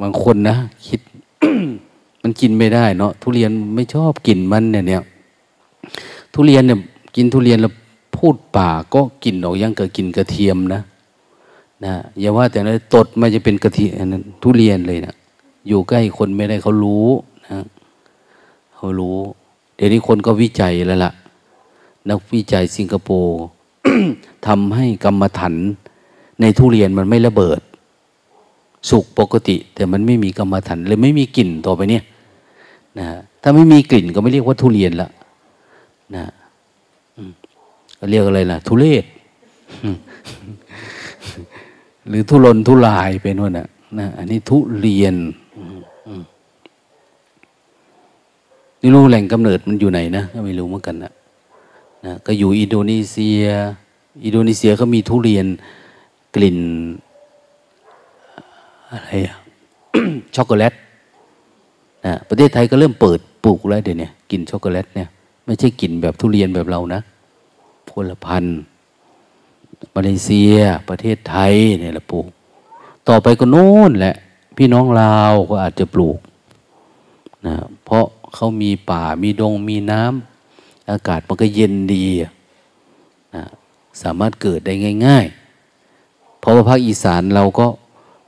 [0.00, 1.00] บางคนนะคิด
[2.22, 5.02] มันกินไม่ได้เนาะทุเรียนไม่ชอบกลิ่นมันเนี่ยเนี่ย
[6.34, 6.78] ทุเรียนเนี่ย
[7.16, 7.72] กินทุเรียนแล้ว
[8.16, 10.80] พูดป่าก็กินออกยังเกิดกินกระเทียมนะ
[11.84, 15.14] นะอย่าว่าแต่นั้นตดมาจะเป็นกระเทียมทุเรียนเลยนะ
[15.68, 17.08] อยู่ใกล้คนไม่ได้เขารู้
[17.48, 17.64] นะ
[18.80, 19.18] เขารู้
[19.76, 21.12] เดี๋ยวนี้คนก็วิจัยแล้วล่ะ
[22.08, 23.38] นักวิจัยสิงคโปร์
[24.46, 25.54] ทำให้กรรมฐาน
[26.40, 27.60] ในทุเรียนมันไม่ระเบิด
[28.90, 32.04] สุกปกติ แต่มันไม่มีกรรมฐานเลยไม่มีกลิ่นต่อไปเนี่ย
[32.98, 33.06] นะ
[33.42, 35.10] ถ้าไม่มีกลิ่นก็ไม่เรียกว่าทุเรียนละ
[36.14, 36.24] นะ
[37.98, 39.04] ก็เรียกอะไรล่ะ ทุเรศ
[42.08, 43.66] หรือทุรนทุลายเป็นว่านะ
[43.98, 45.14] นะอันนี้ทุเรียน
[48.80, 51.12] นี่รู้แหล่งกำเนิดมันอยู่ไหนนะก็ไม่รู้เหมือนกันนะ
[52.06, 53.44] นะก็อยู่อินโดนีเซีย
[54.24, 55.46] อินโดนีเซียเขามีทุเรียน
[56.34, 56.58] กลิ่น
[58.90, 59.36] อะไรอะ
[60.36, 60.74] ช็อกโกแลต
[62.06, 65.08] นะประเทศไทยก็เริ่มเปิดปลูกแล้วเดี๋ยวนี้กินช็อกโกแลตเนี่ย
[65.44, 67.00] ไม่ใช่กินแบบทุเรียนแบบเรานะ
[67.88, 68.58] พลพันธุ์
[69.94, 70.54] มาเลเซีย
[70.88, 72.26] ประเทศไทยเนี่ยละปลูก
[73.08, 74.14] ต่อไปก็โน่นแหละ
[74.56, 76.18] พี่น้องลาวก็อาจจะปลูก
[77.46, 78.04] นะเพราะ
[78.40, 82.04] เขามีป่ามีดงมีน้ำอากาศมันก็เย็นดี
[83.34, 83.44] นะ
[84.02, 84.72] สามารถเกิดได้
[85.06, 85.26] ง่าย
[85.82, 87.66] ๆ เพราะว่าภาคอีสานเราก็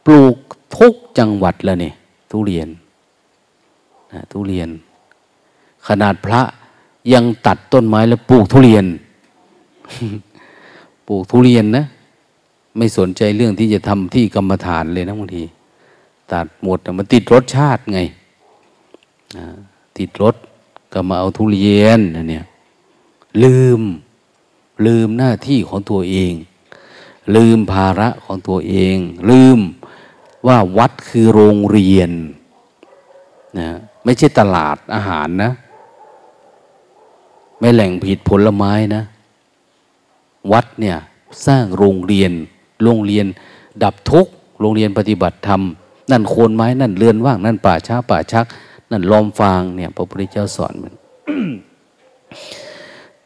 [0.06, 0.36] ปลูก
[0.76, 1.94] ทุกจังหวัดแล้วเนี่ย
[2.30, 2.68] ทุเรียน
[4.12, 4.68] นะทุเรียน
[5.86, 6.40] ขนาดพระ
[7.12, 8.84] ยังตัดต้นไม้แล้วปลูกทุเรียน
[11.08, 11.84] ปลูกทุเรียนนะ
[12.76, 15.44] ไม่สนใจเรื่องที่จะทำที่กรรมฐานเลยนะบางที
[16.32, 18.00] ตัดหมดมันติดรสชาติไง
[20.00, 20.34] ติดรถ
[20.92, 22.44] ก็มาเอาทุเรียนนะเนี่ย
[23.42, 23.80] ลืม
[24.86, 26.32] ลืมหน้าที่ของตัวเอง
[27.36, 28.96] ลืมภาระของตัวเอง
[29.30, 29.58] ลืม
[30.46, 32.10] ว่าวัดคือโรงเรียน
[33.58, 33.68] นะ
[34.04, 35.52] ไม่ใช่ตลาดอาหารนะ
[37.58, 39.02] ไม่แหล่งผิดผลไม้นะ
[40.52, 40.96] วัดเนี่ย
[41.46, 42.32] สร้างโรงเรียน
[42.82, 43.26] โรงเรียน
[43.82, 44.26] ดับทุก
[44.60, 45.62] โรงเรียนปฏิบัติธรรม
[46.10, 48.46] นั่นโคนไม้นั่นเรือนว่าง นั่นป่าช้าป่าชัก
[48.90, 50.94] นั่นลอมฟางเนี่ยพระพุทธเจ้าสอนมัน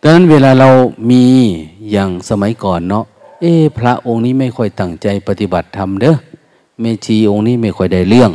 [0.00, 0.68] ดังนั้นเวลาเรา
[1.11, 1.24] มี
[1.90, 3.05] อย่างสมัยก่อนเนาะ
[3.40, 6.14] เอ๊พระองค์นี้ไม่ค่อยตั้งใจปฏิบัติธรรมเด้อ
[6.81, 8.31] เมชีองค์นี้ไม่ค่อยได้เรื่อง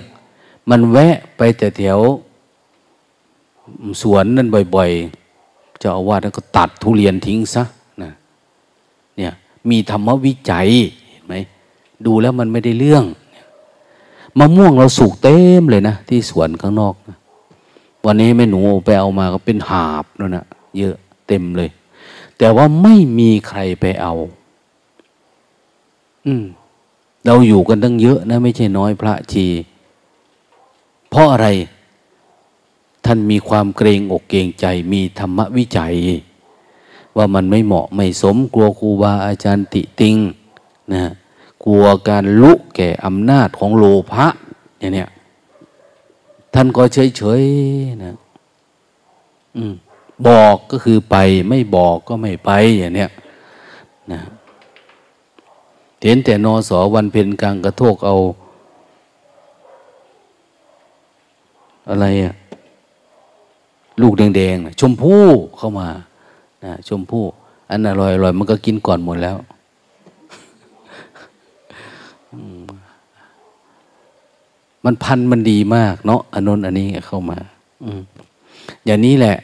[0.70, 2.00] มันแวะไปแต่แถว
[4.02, 7.64] สวนนั่นบ่อยๆเจ้าอาวาสก็ตัดทุเรียนทิ้งซะ
[8.02, 8.12] นะ
[9.18, 9.32] เนี่ย
[9.70, 10.68] มีธรรมวิจัย
[11.10, 11.36] เห็นไหม
[12.06, 13.04] ดูแล้วมันไม่ได้เรื่อง
[14.40, 17.18] มะม่วงเราสุกเต็มเลยนะ ที่สวนข้างนอกนะ
[18.06, 20.46] วันนี้แม่หนูไปเอามาก็เป็นหาบนั่นนะ
[20.78, 20.96] เยอะ
[21.28, 21.70] เต็มเลย
[22.38, 24.14] แต่ว่าไม่มีใครไปเอา
[26.26, 26.44] อืม
[27.26, 29.48] เราอยู่กันตั้งเยอะนะ ไม่ใช่น้อยพระชี
[31.10, 31.48] เพราะอะไร
[33.06, 35.96] ท่านมีความเกรงอกเกรงใจ มีธรรมวิจัย
[37.18, 40.16] ว่ามันไม่เหมาะไม่สมกลัวครูบาอาจารย์ติติง
[40.94, 41.12] นะ
[41.66, 44.28] กลัวการลุแก่อำนาจของโลภะ
[44.80, 45.10] อย่างเนี้ย
[46.54, 47.44] ท่านก็เฉยเฉย
[48.04, 48.16] นะ
[49.58, 49.74] อืม
[50.28, 51.16] บอกก็คือไป
[51.50, 53.10] ไม่บอกก็ไม่ไปอย่างเนี้ย
[54.12, 54.20] นะ
[56.04, 58.16] เห็นแต่นอสอวันเพ็ญกลางกระโทกเอา
[61.90, 62.34] อะไรอะ
[64.02, 65.24] ลูกแดงๆชมพู่
[65.58, 65.88] เข้ามา
[66.66, 67.24] นะชมพู่
[67.70, 69.38] อันอร่อยอร่อยมันก็กินก่อนหมดแล้ว
[74.86, 77.40] มันพันมันดีมาก เนาะอนนอันนี้เข้ามา
[77.84, 78.02] อืม
[78.86, 79.38] อย่างนี้แหละ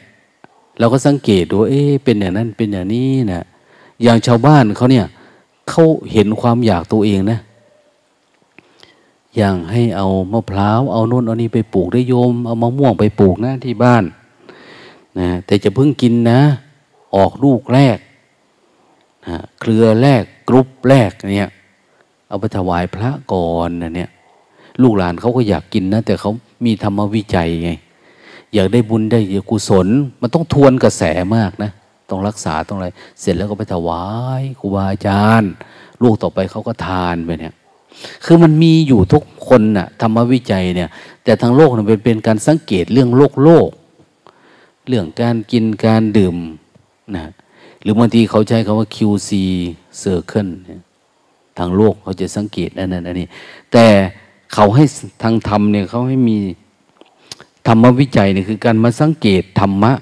[0.78, 3.44] เราก็สังเกตดูเอ๊เป็นอย่างนั้นเป็นอย่างนี้นะ
[4.02, 5.06] อย่างชาวบ้านเขาเนี่ย
[5.70, 7.38] เขาเห็นความอยากตัวเองนะ
[9.36, 14.04] อย่างให้เอามะพร้าวเอาโน่นเอานี่ไปปลูกได้โยม เอามะม่วงไปปลูกนะที่บ้าน
[15.18, 16.40] นะแต่จะเพิ่งกินนะ
[17.14, 17.98] ออกลูกแรก
[19.26, 21.50] นะเครือแรกกรุ๊ปแรกเนี่ย
[22.28, 24.10] เอาไปถวายพระก่อนนะเนี่ย
[24.82, 26.32] ลูกหลานเขาก็อยากกินนะแต่เขา
[26.64, 27.70] มีธรรมวิจัยไง
[28.54, 29.86] อยากได้บุญได้กุศล
[30.20, 31.02] มันต้องทวนกระแส
[31.36, 31.70] มากนะ
[32.10, 32.88] ต้องรักษาต้องอะไร
[33.20, 34.04] เสร็จแล้วก็ไปถวา
[34.40, 35.50] ยครูบาอาจารย์
[36.02, 37.54] ลูกต่อไปเขาก็ทานไปเนี่ย
[38.24, 40.88] คือมันมีอยู่ทุกคนนะ่ะธรรมวิจัยเนี่ย
[41.24, 43.70] แต่ทางโลกเนี่ยเป็นเป็นการสังเกตเรื่องโลกโลก
[44.88, 46.36] เรื่องการกินการดื่ม
[47.16, 47.24] นะ
[47.82, 49.30] หรือบางทีเขาใช้คำว่า QC
[50.02, 50.52] circle
[51.58, 53.26] ทางโลกเขาจะสังเกตอันนั้นอันนี้
[53.72, 53.86] แต่
[54.52, 54.84] เขาให้
[55.22, 56.38] ทางธรรมเนี่ยเขาให้มี
[57.66, 59.92] ธรรมวิจัยเนี่ยคือการมาสังเกตธรรมะ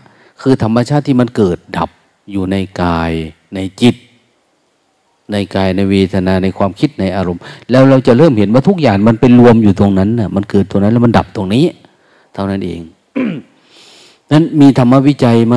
[0.40, 1.90] คือธรรมชาติที่มันเกิดดับ
[2.30, 3.12] อยู่ในกาย
[3.54, 3.96] ในจิต
[5.32, 11.64] ในกายในเวทนาในความคิดในอารมณ์ แล้วเราจะเริ่มเห็นว่าทุกอย่างมันเป็นรวมอยู่ตรงนั้นน่ะมันเกิดตรงนั้นแล้วมันดับตรงนี้
[12.34, 12.80] เท่านั้นเอง
[14.30, 15.56] นั้นมีธรรมวิจัยไหม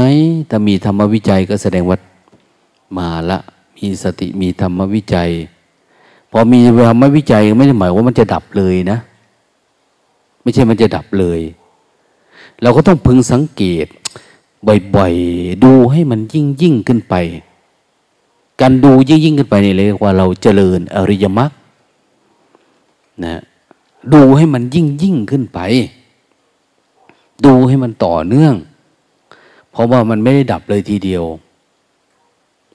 [0.50, 1.98] ถ้ามีธรรมวิจัยก็แสดงว่า
[2.98, 3.40] มาละ
[3.78, 5.30] มีสติมีธรรมวิจัย
[6.32, 8.98] พอมีเวลาไม่วิจัยไม่ได้หมายว่ามันจะดับเลยนะ
[10.42, 11.40] ไม่ใช่มันจะดับเลย
[12.62, 13.88] เราก็ต้องพึงสังเกต
[14.96, 17.16] บ่อยๆ ดูให้มันยิ่งยิ่งขึ้นไป
[18.62, 21.52] การดูยิ่งยิ่งขึ้นไปนี่เลยว่าเราเจริญอริยมรรค
[23.26, 23.42] นะ
[24.14, 25.60] ดูให้มันยิ่งยิ่งขึ้นไป
[27.46, 28.54] ดูให้มันต่อเนื่อง
[29.72, 31.24] เพราะว่ามันไม่ได้ดับเลยทีเดียว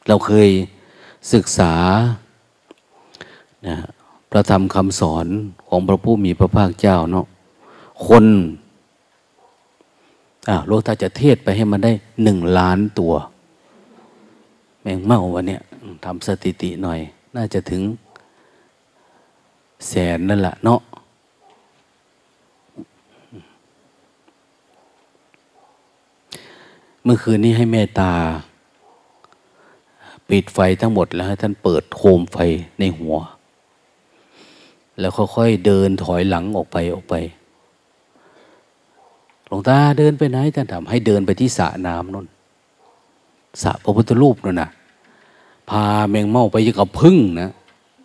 [0.08, 0.48] เราเคย
[1.32, 1.72] ศึกษา
[3.66, 3.76] นะ
[4.30, 5.26] พระธรรมคำสอน
[5.68, 7.26] ของพระผู้มีพระภาคเจ้าเนาะ
[8.06, 8.24] คน
[10.48, 13.12] อ่าโลกถ้าจะเทศไปให้มันได้หนึ่งล้านตัว
[14.82, 15.62] แมงเม่าวันเนี้ย
[16.04, 17.00] ทำสถิติหน่อย
[17.36, 17.82] น่าจะถึง
[19.88, 20.80] แสนนั่นแหละเนาะ
[27.02, 28.12] เมื่อคืนนี้ให้เมตตา
[30.28, 32.36] ปิดไฟทั้งหมดแล้วให้ท่านเปิดโคมไฟ
[32.78, 33.16] ในหัว
[35.02, 37.14] แล้วค่อยๆเดินถอยหลังออกไปออกไป
[39.46, 42.26] หลวงตาเดินไปไหนท่านถามให้เดินไปที่สระน้ำนั่น
[43.62, 44.70] สระพระพุทธรูปนั่นนะ
[45.70, 47.50] พาแมงเม่าไปยังกับพึ่งนะ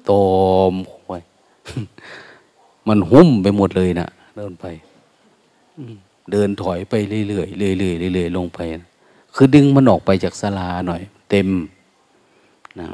[0.09, 0.23] ตอ
[0.71, 0.73] ม
[1.07, 1.19] ไว้
[2.87, 4.07] มันหุ้มไปหมดเลยนะ
[4.37, 4.65] เดินไป
[6.31, 6.93] เดินถอยไป
[7.27, 8.89] เรื่อยๆเรื่อยๆเรื่อยๆลงไปนะ
[9.35, 11.49] คือดึงมันออกไปจากศาลาหน่อย เต็ม
[12.79, 12.87] นะ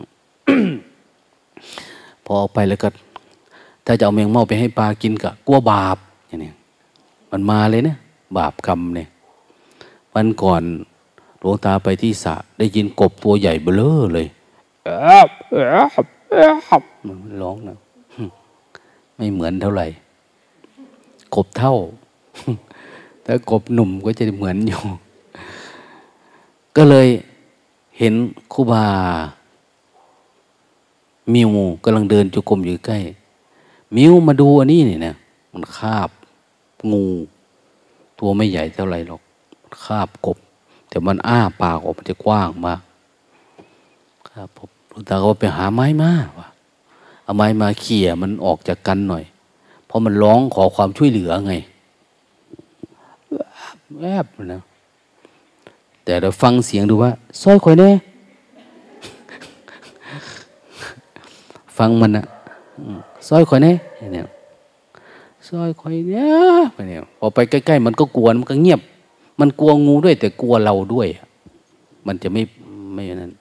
[2.25, 2.89] พอออกไปแล้วก็
[3.85, 6.51] ถ้าจะเอาแมงเม่าไปให้ปลากินก็กลัวบาปอย่างนี้
[7.31, 7.97] มันมาเลยนะ
[8.37, 9.07] บาปกรรมเนี่ย
[10.13, 10.63] วันก่อน
[11.39, 14.27] หลวงตาไปที่สระได้ยินกบตัวใหญ่เบ้อเลย
[14.85, 14.89] แอ
[15.27, 16.35] บแอบแอ
[16.81, 17.77] บมันร้องนะ
[19.15, 19.85] ไม่เหมือนเท่าไหร่
[21.35, 21.75] กบเท่า
[23.25, 24.79] ถ้ากบหนุ่มก็จะเหมือนอยู่
[26.75, 27.07] ก็เลย
[27.97, 28.13] เห็น
[28.53, 28.85] คูบา
[31.33, 31.49] มิว
[31.83, 32.97] กำลังเดินจุกรมอยู่ใกล้
[33.95, 35.15] มิวมาดูอันนี้นี่นะ
[35.53, 36.09] มันคาบ
[36.91, 37.05] งู
[38.19, 39.21] ตัวไม่ใหญ่เท่าไรหรอก
[39.83, 40.37] คาบกบ
[40.89, 42.81] แต่มันอ้าปากออกมันจะกว้างมาก
[44.29, 46.47] ครับผมหลวงตาก็ไปหาไม้มาว่ะ
[47.23, 49.23] เอาไม้มาเขี่ยมันออกจากกันหน่อย
[49.85, 51.53] เพราะมันร้องขอความช่วยเหลือไง
[54.01, 54.61] แอบนะ
[56.03, 57.89] แต่เราฟังเสียงดูว่าซอยคอยแน่
[61.77, 62.25] ฟังมันนะ
[63.27, 63.73] ซอยคอยแน่
[64.13, 64.27] เนี่ย
[65.47, 66.27] ซอยคอยเนี่ย
[66.75, 68.81] ไปเนี่ยพอไปใกล้ๆมันก็กลัวมันก็เงียบ
[69.39, 71.07] มันกลัวงูด้วย แต่กลัวเราด้วย
[72.07, 72.41] มันจะไม่
[72.93, 73.33] ไม่นั้น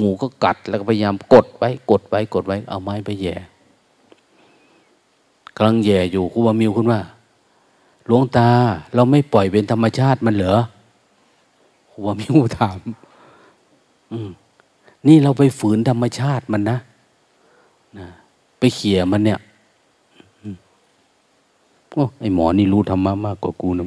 [0.00, 3.34] งูก็กัดแล้วก็พยายามกดไว้ กดไว้กดไว้ เอาไม้ไปแย่
[5.56, 7.00] กำลังแย่อยู่ครูบามิวคุณว่า
[8.06, 8.48] หลวงตา
[8.94, 10.58] เราไม่ปล่อยเป็นธรรมชาติมันเหรอ
[11.90, 12.78] ครูบามิวถาม
[14.12, 14.30] อืม
[15.06, 16.78] นี่เราไปฝืนธรรมชาติมันนะ
[17.98, 18.06] นะ
[18.58, 19.38] ไปเขี่ยมันเนี่ย
[21.92, 23.86] โอ้ไอหมอนี่รู้ธรรมะมากกว่ากูนะ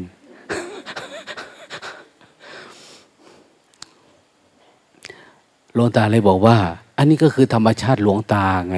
[5.73, 6.57] หลวงตาเลยบอกว่า
[6.97, 8.77] อันนี้ก็คือธรรมชาติหลวงตาไง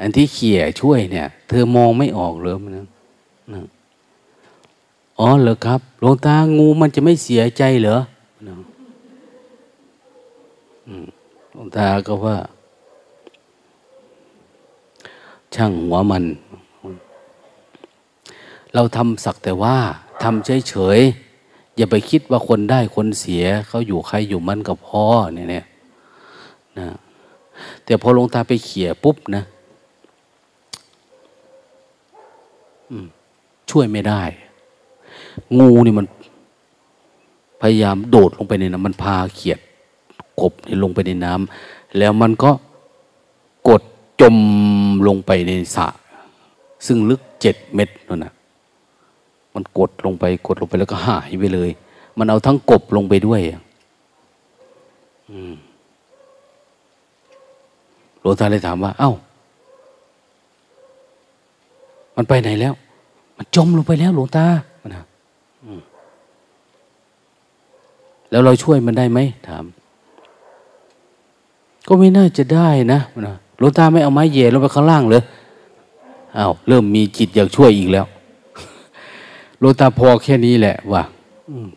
[0.00, 2.86] อันที่เขี่ยช่วยเนี่ย เธอมองไม่ออกเลยมันนะ
[5.18, 7.96] อ๋อเหรอครับหลวงตางูมันจะไม่เสียใจเหรอ
[11.52, 12.36] หลวงตาก็ว่า
[15.54, 16.24] ช่างหัวมัน
[18.74, 19.76] เราทำสักแต่ว่า
[20.22, 25.64] ทำเฉยๆอย่าไปคิดว่าคนได้คนเสีย เขาอยู่ใครอยู่มันกับพ่อเนี่ยเนี่ย
[26.78, 26.88] นะ
[27.84, 29.42] แต่พอลงตาไปเขี่ยปุ๊บนะ
[33.70, 34.22] ช่วยไม่ได้
[35.58, 36.06] งูนี่มัน
[37.60, 39.58] พยายามโดดลงไปในน้ำมันพาเขียด
[40.40, 42.50] กบลงไปในน้ำแล้วมันก็
[44.20, 44.36] จม
[45.08, 45.86] ลงไปในสระ
[46.86, 48.32] ซึ่งลึกเจ็ดเมตรนั่นนะ
[49.54, 51.70] มันกดลงไปกดลงไปแล้วก็หายไปเลย
[52.18, 53.40] มันเอาทั้งกบลงไปด้วย
[58.20, 59.12] หลวงตาเลยถามว่า เอา้า
[62.16, 62.74] มันไปไหนแล้ว
[63.36, 64.46] มันจมลงไปแล้วหลวงตา
[64.96, 65.04] นะ
[68.30, 69.64] แล้วเราช่วยมันได้ไหมถาม
[71.88, 75.22] ก็ไม่น่าจะได้นะนะ หลวงตาไม่เอาไม้เย่ลงไปข้างล่างเลย
[76.36, 78.06] อา้าวเริ่มมีจิตอยากช่วยอีกแล้ว
[79.58, 81.02] หลวงตาพอแค่นี้แหละว่ะ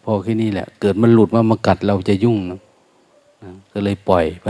[0.03, 2.59] พอแค่นี้แหละ เกิดมันหลุดมามากัดเราจะยุ่งนะ
[3.71, 4.49] ก็เลยปล่อยไป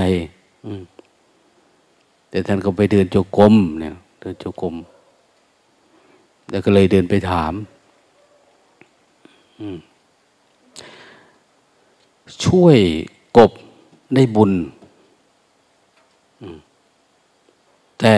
[2.29, 4.75] แต่ท่านก็ไปเดินโจกรมเนี่ย เดินโจกรม
[6.49, 7.53] แล้วก็เลยเดินไปถาม
[12.45, 12.77] ช่วย
[13.37, 13.51] กบ
[14.15, 14.51] ได้บุญ
[17.99, 18.15] แต่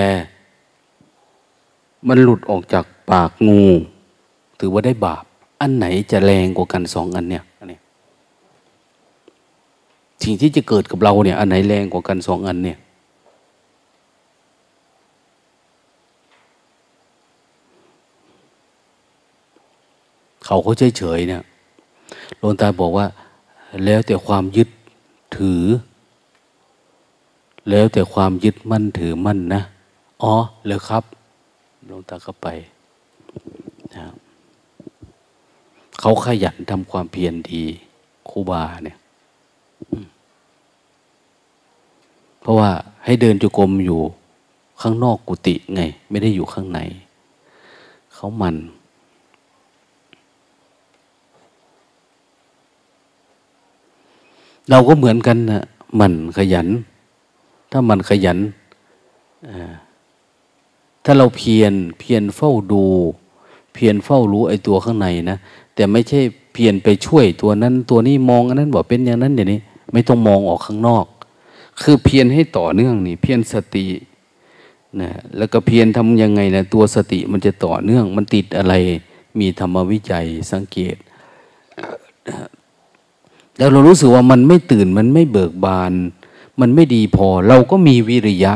[2.07, 3.63] มันหลุดออกจากปากงู
[4.59, 5.23] ถือว่าได้บาป
[5.61, 7.79] อันไหนจะแรงกว่ากันสองอันเนี่ยอันนี้
[10.23, 12.77] สิ่งที่จะเกิดกับเราเนี่ย อันไหนแรงกว่ากันสองอันเนี่ย
[20.45, 21.41] เขาเขาเฉยๆเนี่ย
[22.37, 23.05] หลวงตาบอกว่า
[23.85, 24.69] แล้วแต่ความยึด
[25.37, 25.63] ถือ
[27.69, 29.61] แล้วแต่ความยึดมั่นถือมั่นนะ
[30.23, 30.33] อ๋อ
[30.65, 31.03] เลยครับ
[31.89, 32.47] ลงตาก็ไป
[33.95, 34.05] นะ
[35.99, 37.63] เขาขยันทำความเพียรดี
[38.29, 38.97] ครูบาเนี่ย
[42.41, 42.69] เพราะว่า
[43.05, 43.99] ให้เดินจุกรมอยู่
[44.81, 46.79] ข้างนอกกุฏิไง ไม่ได้อยู่ข้างใน
[48.13, 48.55] เขามัน
[54.69, 55.63] เราก็เหมือนกันนะ
[55.99, 56.67] มันขยัน
[57.77, 58.39] ถ้ามันขยัน
[61.03, 62.83] ถ้าเราเพียรเพียรเฝ้าดู
[63.73, 65.37] เพียรเฝ้ารู้ไอ้ตัวข้างในนะ
[65.75, 66.19] แต่ไม่ใช่
[66.53, 69.59] เพียรไปช่วยตัวนั้น ตัวนี้มองอันนั้นบอกเป็นอย่างนั้นอย่างนี้
[69.91, 71.05] ไม่ต้องมองออกข้างนอก
[71.81, 73.85] คือเพียรให้ต่อเนื่องนี่ เพียรสติ
[75.01, 78.73] นะแล้วก็เพียรทำยังไงนะตัวสติมันจะต่อเนื่อง มันติดอะไร
[79.39, 80.95] มีธรรมวิจัยสังเกต
[83.57, 85.93] แล้วเรารู้สึกว่ามันไม่ตื่นมันไม่เบิกบาน
[86.59, 88.53] มันไม่ดีพอ เราก็มีวิริยะ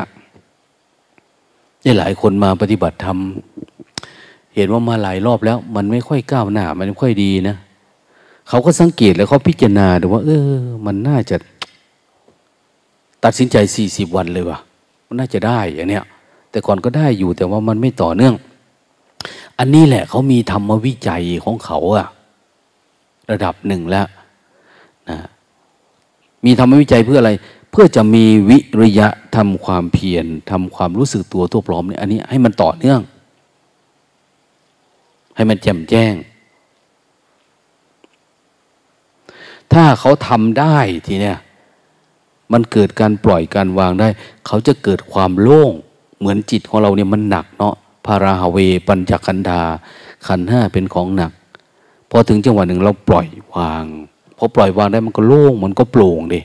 [1.83, 3.17] นี่หลายคนมาปฏิบัติธรรม
[4.55, 7.55] เห็นว่ามาหลายรอบแล้ว มันไม่ค่อยก้าวหน้า มันไม่ค่อยดีนะ
[8.49, 10.49] เขาก็สังเกตแล้วเขาพิจารณาดูว่า เออ
[10.85, 11.37] มันน่าจะ
[13.23, 14.59] ตัดสินใจสี่สิบวันเลยวะ
[15.07, 16.03] มันน่าจะได้อย่างเนี้ย
[16.51, 18.35] แต่ก่อนก็ได้อยู่แต่ว่ามันไม่ต่อเนื่อง
[19.59, 22.07] อันนี้แหละเขามีธรรมวิจัยของเขาอะ
[23.31, 24.07] ระดับหนึ่งแล้ว
[25.09, 25.17] นะ
[26.45, 27.31] มีธรรมวิจัยเพื่ออะไร
[27.71, 33.01] เพื่อจะมีวิริยะทำความเพียรทำความรู้สึกตัวตัวพร้อมเนี่ยอันนี้ให้มันต่อเนื่อง
[35.35, 36.13] ให้มันแจ่มแจ้ง
[39.73, 41.37] ถ้าเขาทำได้ทีเนี้ย
[42.53, 44.07] มันเกิดการปล่อยการวางได้
[44.47, 45.71] เขาจะเกิดความโล่ง
[46.19, 48.57] เหมือนจิตของเราเนี่ยมันหนักเนาะพาราหเว
[48.87, 49.61] ปัญจคันธา
[50.27, 51.31] ขันห้าเป็นของหนัก
[52.09, 53.85] พอถึงจังหวะหนึ่งเราปล่อยวาง
[54.37, 56.41] พอปล่อยวางได้มันก็โล่งมันก็โปร่งดิ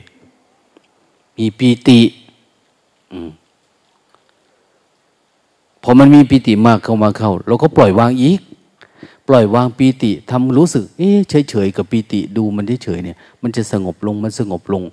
[1.37, 1.99] มีปีติ
[5.83, 8.39] พอมันมีปีติมากเข้ามาเข้า เราก็ปล่อยวางอีก
[9.27, 14.83] ปล่อยวางปีติทำรู้สึก เอ๊ะเฉยเฉยกับปีติดูมันเฉยเนี่ย มันจะสงบลงมันสงบลง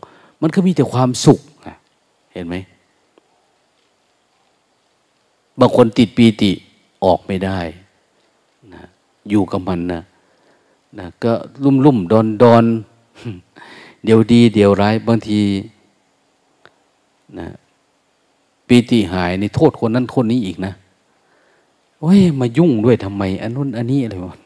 [0.41, 1.41] มันก็มีแต่ความสุข
[2.33, 2.55] เห็นไหม
[5.61, 6.51] บางคนติดปีติ
[7.05, 7.59] ออกไม่ได้
[8.75, 8.83] นะ
[9.31, 10.03] อยู่กับมันนะ
[10.99, 11.33] นะก็
[11.65, 12.65] ลุ่มลุ่มดอนดอน
[14.05, 15.41] เดี๋ยวดี เดี๋ยวร้ายบางที
[17.41, 17.49] นะ
[18.67, 20.73] ปีติหายในโทษคนนั้นคนนี้อีกนะ
[22.01, 24.37] โอ้ยมายุ่งด้วยทำไม อันนู้นอันนี้อะไรวะ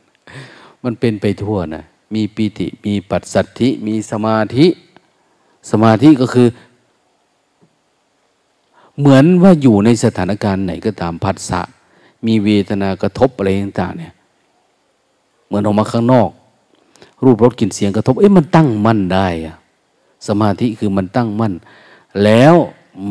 [0.85, 1.83] มันเป็นไปทั่วนะ
[2.15, 4.67] มีปีติมีปัสสัทธิ มีสมาธิ
[5.71, 6.49] สมาธิก็คือ
[8.99, 11.61] เหมือนว่าอยู่ในสถานการณ์ไหนก็ตามพัสสะ
[12.27, 14.13] มีเวทนากระทบอะไรต่างๆเนี่ย
[15.47, 16.31] เหมือนออกมาข้างนอก
[17.25, 19.57] รูปรสกลิ่นเสียงกระทบ เอ้ยมันตั้งมั่นได้อะ
[20.29, 21.53] สมาธิคือมันตั้งมั่น
[22.25, 22.55] แล้ว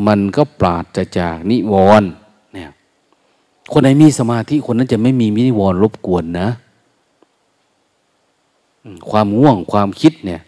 [0.06, 2.10] มันก็ปราดจะจากนิวรณ์
[2.52, 2.70] เนี่ย
[3.72, 6.48] คนไหนมีสมาธิคนนั้นจะไม่มีนิวรณ์รบกวนนะ
[9.10, 10.40] ความง่วงความคิดเนี่ย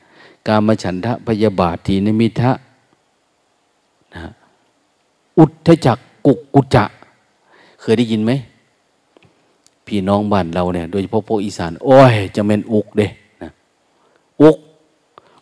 [0.49, 2.53] การมาฉันทะพยาบาททีนิมิทะ
[4.15, 4.33] นะ
[5.39, 6.85] อุทธจักกุกกุจะ
[7.81, 8.33] เคยได้ยินไหม
[9.87, 13.07] พี่น้องบ้านเราเนี่ย โดยเฉพาะพวกอีสาน โอ้ย จะเป็นอุกเด้
[13.43, 13.51] นะ
[14.43, 14.57] อุก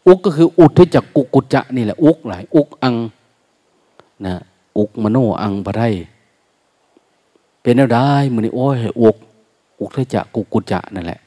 [0.06, 2.94] อุกก็คืออุทธจักกุกกุจะนี่แหละอุกหลายอุกอัง
[4.24, 4.34] นะ
[4.78, 5.94] อุกมโนอังพระไทย
[7.62, 9.16] เป็นแนวได้มือนี่โอ้ยอุก
[9.80, 11.20] อุกทจักกุกกุจะนั่นแหละ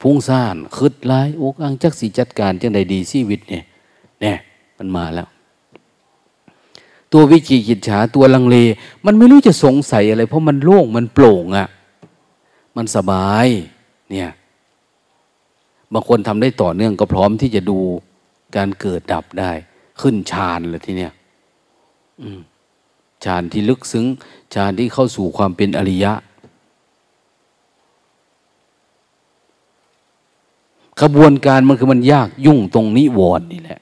[0.00, 3.64] ฟุ้งซ่านคืดลายอุกอังจักสีจัดการจังใดดีชีวิตเนี่ย
[4.20, 4.36] เนี่ย
[4.78, 5.28] มันมาแล้ว
[7.12, 8.56] ตัววิจิกิจฉาตัวลังเล
[9.04, 11.68] มันไม่รู้จะสงสัยอะไร เพราะมันโล่งมันโปร่งอะ่ะ
[12.76, 13.46] มันสบาย
[14.10, 14.30] เนี่ย
[15.92, 17.78] บางคนทำได้ต่อเนื่องก็พร้อมที่จะดู
[18.56, 19.52] การเกิดดับได้
[20.00, 21.12] ขึ้นฌานเลยทีเนี้ย
[23.24, 24.06] ฌานที่ลึกซึ้ง
[24.54, 26.12] ฌานที่เข้าสู่ความเป็นอริยะ
[31.00, 33.80] กระบวนการมันคือมันยากยุ่งตรงนิวรณ์นี่แหละ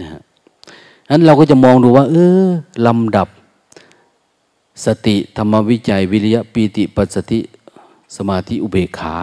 [0.00, 0.22] นะฮะ
[1.10, 2.46] นั้นเราก็จะมองดูว่า เออ
[2.86, 3.28] ลำดับ
[4.84, 7.40] สติธรรมวิจัย วิริยะปีติปัสสติ
[8.16, 9.14] สมาธิอุเบกขา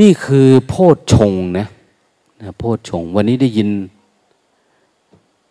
[0.00, 1.66] นี่คือโพชฌงนะ
[2.40, 3.68] นะโพชฌงวันนี้ได้ยิน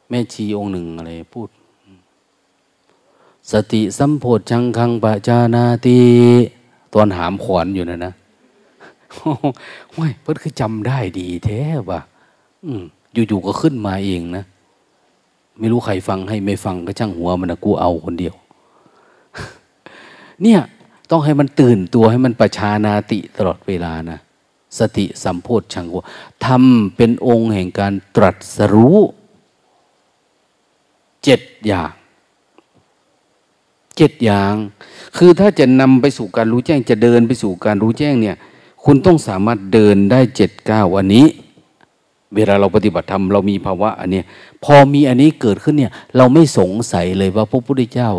[0.09, 1.49] แม่ชีองค์หนึ่งอะไรพูด
[3.51, 5.99] สติสัมโพชังคังปะจานาตี
[6.93, 8.13] ตอนหามขวนอยู่นะนะ
[9.91, 11.99] โอ้ยเพิ่นคือจำได้ดีแท้ว่ะ
[13.13, 14.43] อยู่ๆก็ขึ้นมาเองนะ
[15.59, 18.35] ไม่รู้ใครฟังให้ไม่ฟังก็ช่างหัวมันนะกูเอาคนเดียว
[20.41, 20.59] เนี่ย
[21.09, 24.19] ต้องให้มันตื่นตัวให้มันประชานาติตลอดเวลานะ
[24.79, 25.95] สติสัมโพธชังว
[26.45, 28.99] ทำเป็นองค์แห่งการตรัสรู้
[31.25, 31.91] เจ็ดอย่าง
[33.97, 34.53] เจ็ดอย่าง
[35.17, 38.35] คือถ้าจะนำไปสู่การรู้แจ้งจะเดินไปสู่การรู้แจ้งเนี่ย
[38.83, 41.25] คุณต้องสามารถเดินได้เจ็ดก้าวอันนี้
[42.35, 44.21] เวลาเราปฏิบัติธรรมเรามีภาวะอันนี้
[44.63, 48.11] พอมีอันนี้เกิดขึ้นเนี่ย เราไม่สงสัยเลยว่าพระพุทธเจ้า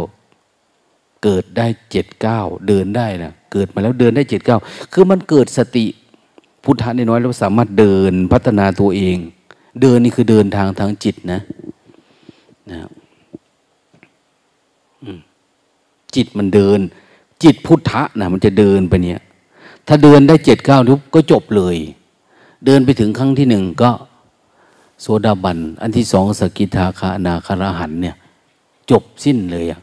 [1.23, 4.59] เกิดได้เจ็ดเก้าเดินได้นะเกิดมาแล้วเดินได้เจ็ดเก้า
[4.93, 5.87] คือมันเกิดสติ
[6.65, 9.17] พุทธะน้อยเราสามารถเดินพัฒนาตัวเอง
[9.83, 11.41] เดินนี่คือเดินทางทางจิตนะ
[12.71, 12.79] นะ
[16.14, 16.81] จิตมันเดิน
[17.43, 19.21] จิตพุทธะนะมันจะเดินไปเนี่ย
[19.87, 21.77] ถ้าเดินได้เจ็ดเก้าทุกก็จบเลย
[22.67, 23.91] เดินไปถึงครั้งที่หนึ่งก็
[25.01, 28.17] โสดาบัน อันที่สองสกิทาคานาคารหันเนี่ย
[28.91, 29.81] จบสิ้นเลยอะ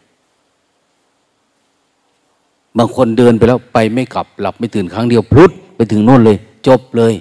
[2.78, 7.14] บางคนเดินไปแล้วไปไม่กลับหลับไม่ตื่นครั้งเดียวพลุดไปถึงโน่นเลย จบเลย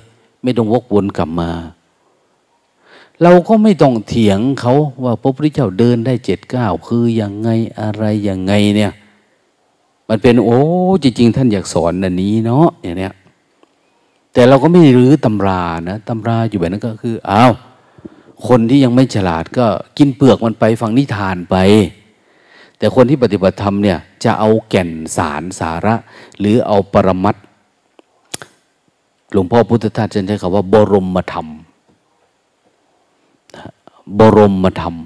[0.43, 1.51] ไม่ต้องวกวนกลับมา
[3.23, 7.49] เราก็ไม่ต้องเถียงเขาว่าพระพุทธเจ้าเดินได้เจ็ดเก้าคือยังไง
[7.81, 8.93] อะไรยังไงเนี่ย
[10.09, 10.61] มันเป็นโอ้
[11.03, 13.13] จริง ๆ ท่านอยากสอนอันนี้เนาะอย่างเนี้ย
[14.33, 17.53] แต่เราก็ไม่รื้อตำรานะตำราอยู่แบบนั้นก็คืออ้าว
[18.49, 19.67] คนที่ยังไม่ฉลาดก็
[19.99, 21.57] กินเปลือกมันไปฟังนิทานไป
[22.79, 25.95] แต่คนที่ปฏิบัติธรรมเนี่ยจะเอาแก่นสารสาระ
[26.39, 27.37] หรือเอาปรมัต
[29.33, 31.47] หลวงพ่อพุทธทาสใช้คำว่าบรมธรรม
[34.19, 34.97] บรมธรรม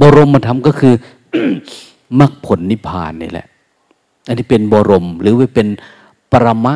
[0.00, 0.94] บรมธรรมก็คือ
[2.20, 3.46] มรรคผลนิพพานนี่แหละ
[4.26, 5.68] อันนี้เป็นบรม หรือว่าเป็น
[6.32, 6.74] ปรมะ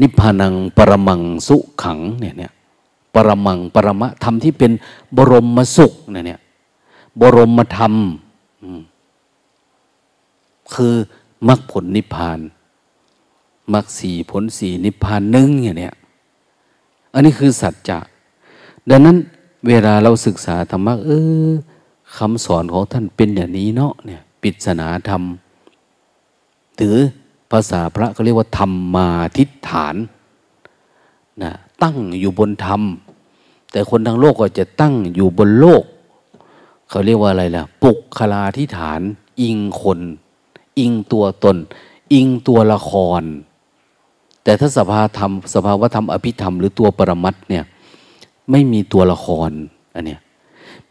[0.00, 2.52] นิพพานังปรมังสุขังเนี่ยเนี่ย
[3.14, 4.72] ปรมังปรมะธรรมที่เป็น
[5.16, 6.40] บรมมสุขเนะเนี่ย
[7.20, 7.94] บรมธรรม
[10.74, 10.94] คือ
[11.48, 12.38] มรรคผลนิพพาน
[13.72, 15.94] มรรคสี่ผลสี่นิพพานหนึ่งอย่างเนี้ย
[17.14, 17.98] อันนี้คือสัจจะ
[18.90, 19.16] ดังนั้น
[19.68, 21.10] เวลาเราศึกษาธรรมะเอ
[21.48, 21.50] อ
[22.16, 25.22] คำสอนของท่านเป็นอย่างนี้เนาะเนี่ยปิศนาธรรม
[26.76, 26.96] หรือ
[27.50, 29.96] ภาษาพระก็เรียกว่าธรรมมาทิฏฐาน
[31.42, 31.52] นะ
[31.82, 32.82] ตั้งอยู่บนธรรม
[33.70, 35.82] แต่คนทางโลกก็จะตั้งอยู่บนโลก
[36.88, 39.00] เขาเรียกว่าอะไรล่ะ ปุกคลาทิฐาน
[39.40, 40.00] อิงคน
[40.78, 41.56] อิงตัวตน
[42.12, 43.22] อิงตัวละคร
[44.44, 47.64] แต่ถ้าสภาธรรมสภาวธรรมอภิธรรมหรือตัวปรมัตเนี่ย
[48.50, 49.50] ไม่มีตัวละคร
[49.94, 50.20] อันเนี้ย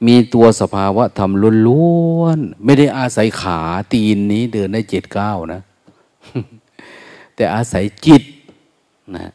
[0.08, 1.32] มีตัวสภาวะธรรม
[1.68, 3.60] ล้วนๆไม่ได้อาศัยขา
[3.94, 5.62] ตีนนี้เดินได้เจ็ดเก้านะ
[7.36, 8.24] แต่อาศัยจิต
[9.16, 9.32] นะ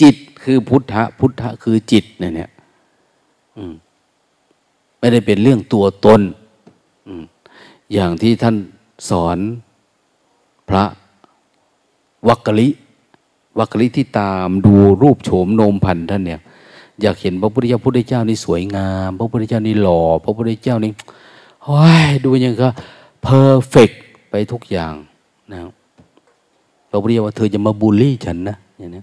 [0.00, 2.50] จิตคือพุทธะพุทธะคือจิตเนี่ยเนี่ย
[4.98, 6.20] ไม่ได้เป็นเรื่องตัวตน
[7.92, 8.56] อย่างที่ท่าน
[9.10, 9.38] สอน
[10.68, 10.84] พระ
[12.28, 12.68] วักกะลิ
[13.58, 14.72] วักกะลิที่ตามดู
[15.02, 16.40] รูปโฉมโนมพันท่านเนี่ย
[17.00, 20.92] อยากเห็นพระพุทธเจ้าพุทธเจ้านี่สวยงาม พระพุทธเจ้านี่หล่อ พระพุทธเจ้านี่
[21.64, 22.68] โอ้ยดูยังก็
[23.22, 23.90] เพอร์เฟก
[24.30, 24.94] ไปทุกอย่าง
[25.52, 25.60] นะ
[26.90, 29.02] พระพุทธเจ้าว่าเธอจะมาบูลลี่ฉันนะอย่างนี้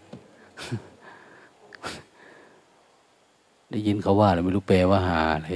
[3.71, 5.49] ได้ยินเขาว่าอะไรไม่รู้แปลว่าหาอะไร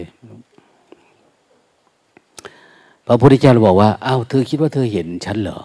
[3.05, 5.59] พระพุทธเจ้าบอกว่าอ้าวเธอคิดว่าเธอเห็นฉันเหรอ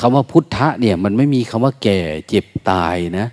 [0.00, 3.26] คำว่าพุทธะเนี่ย มันไม่มีคำว่าแก่เจ็บตายนะ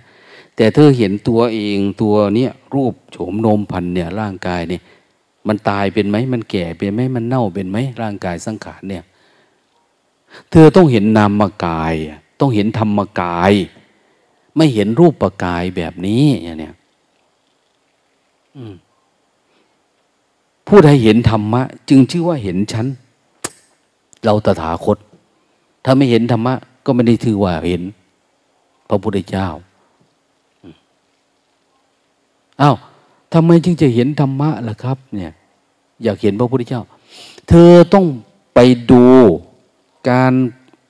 [0.56, 4.82] แต่เธอเห็นตัวเองตัวเนี้ยรูปโฉมนมพันเนี่ยร่างกายเนี่ย
[5.48, 9.04] มันตายเป็นไหมมันแก่เป็นไหมมันเน่าเป็นไหมร่างกายสังขารเนี่ย
[10.50, 11.94] เธอต้องเห็นนามกาย
[12.40, 13.52] ต้องเห็นธรรมกาย
[14.56, 16.74] ไม่เห็นรูปปกายแบบนี้อย่างเนี้ย
[20.66, 22.86] ผู้ใดเห็นธรรมะ จึงชื่อว่าเห็นฉัน
[24.24, 24.98] เราตถาคต
[25.90, 26.54] ถ้าไม่เห็นธรรมะ
[26.86, 27.82] ก็ไม่ได้ถือว่าเห็น
[28.88, 29.48] พระพุทธเจ้า
[32.60, 32.76] อา้าว
[33.32, 35.32] ทำไมจึงจะเห็นธรรมะล่ะครับ เนี่ย
[36.02, 36.82] อยากเห็นพระพุทธเจ้า
[37.48, 38.06] เธอต้อง
[38.54, 38.58] ไป
[38.90, 39.04] ดู
[40.10, 40.34] การ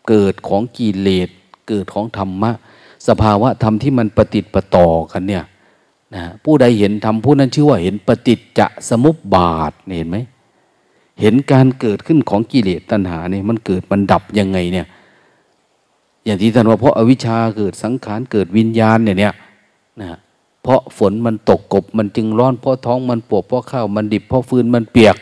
[0.09, 1.29] เกิดของกิเลส
[1.69, 2.51] เกิดของธรรมะ
[3.09, 5.45] สภาวะธรรมที่มันปฏิติประต่อกันเนี่ย
[6.15, 10.19] นะผู้ใดเห็นธรรมผู้นั้นชื่อว่าเห็นปฏิจจสมุปบาทเห็นไหม
[11.21, 14.87] เห็นการเกิดขึ้นของกิเลสตัณหาเนี่ยมันเกิดมันดับยังไงเนี่ย
[16.25, 19.35] อย่างที่ท่านว่าเพราะอาวิชชาเกิดสังขารเกิดวิญญาณเนี่ยเนี่ย
[20.01, 20.19] นะ
[20.63, 25.17] เพราะฝนมันตกกบมันจึงร้อนเพราะท้องมันปวดเพราะข้าวมันดิบเพราะฟืนมันเปียก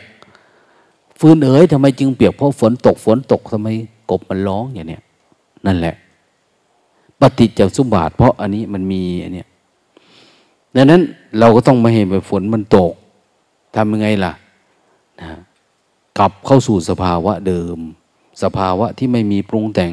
[1.19, 3.67] ฟืนเอ๋ยทำไมจึงเปียกเพราะฝนตกฝนตกทำไม
[4.11, 5.03] กบมันร้องอย่างเนี้ย
[5.65, 5.95] นั่นแหละ
[7.19, 9.47] ปฏิจจสุบาท เพราะอันนี้มันมีอันเนี้ย
[10.75, 11.01] ดังนั้น
[11.39, 12.93] เราก็ต้องมาเห็นไปฝนมันตก
[13.75, 14.33] ทำยังไงล่ะ
[15.21, 15.27] นะ
[16.17, 17.77] กลับเข้าสู่สภาวะเดิม
[18.43, 19.91] สภาวะที่ไม่มีปรุงแต่ง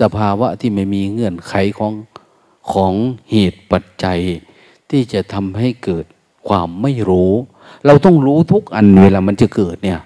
[0.00, 1.92] สภาวะที่ไม่มีเงื่อนไขของ
[2.72, 2.92] ของ
[3.30, 4.20] เหตุปัจจัย
[4.90, 6.04] ที่จะทำให้เกิด
[6.48, 7.32] ความไม่รู้
[7.86, 10.00] เราต้องรู้ทุกอันเวลามันจะเกิดเนี่ย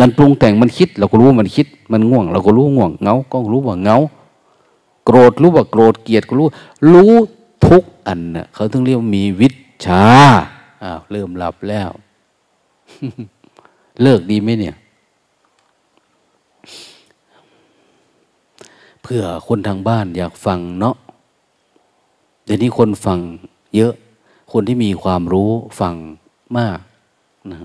[0.00, 3.98] มันปรุงแต่งมันคิด เราก็รู้ว่ามันคิด มันง่วง เราก็รู้ง่วงเงาก็รู้ว่าเงา
[5.04, 6.46] โกรธรู้ว่าโกรธเกลียดก็รู้
[6.92, 7.12] รู้
[7.66, 9.48] ทุกอันน่ะเขาถึงเรียกว่ามีวิ
[9.84, 10.04] ชา
[10.82, 11.90] อ้าวเริ่มหลับแล้ว
[14.02, 14.76] เลิกดีไหมเนี่ย
[19.02, 20.96] เพื่อคนทางบ้านอยากฟังเนาะ
[22.44, 23.18] เดี๋ยวนี้คนฟัง
[23.76, 23.92] เยอะ
[24.52, 25.94] คนที่มีความรู้ฟัง
[26.58, 26.78] มาก
[27.50, 27.58] นะ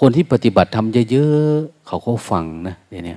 [0.00, 3.16] คนที่ปฏิบัติทำเยอะๆเขาก็ฟังนะเดี๋ยวนี้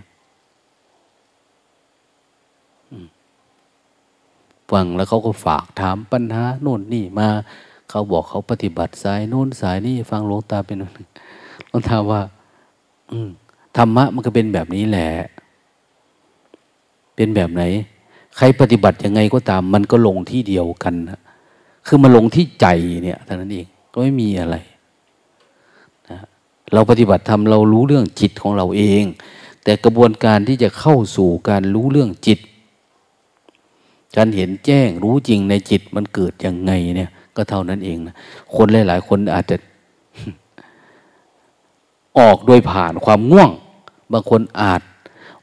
[4.71, 7.27] ฟังแล้วเขาก็ฝากถามปัญหาโน่นนี่มา
[7.89, 10.83] เขาบอกเขาปฏิบัติสายโน่นสายนี่ฟังหลวงตาเป็นห
[11.77, 12.21] ลวงตาว่า
[13.11, 13.17] อื
[13.77, 15.09] ธรรมะมันก็เป็นแบบนี้แหละ
[17.15, 17.63] เป็นแบบไหน
[18.37, 21.19] ใครปฏิบัติยังไงก็ตาม มันก็ลงที่เดียวกันนะ
[21.87, 22.67] คือมาลงที่ใจ
[23.03, 24.55] เนี่ยเท่านั้นเองก็ไม่มีอะไร
[26.09, 26.19] นะ
[26.73, 29.03] เราปฏิบัติทำเรารู้เรื่องจิตของเราเอง
[29.63, 32.39] แต่กระบวนการที่จะเข้าสู่การรู้เรื่องจิต
[34.15, 38.15] การเห็นแจ้งรู้จริงในจิตมันเกิดยังไงเนี่ย ก็เท่านั้นเองนะ
[38.55, 39.57] คนหลาย ๆ คนอาจจะ
[42.17, 43.49] ออกโดยผ่านความง่วง
[44.13, 44.81] บางคนอาจ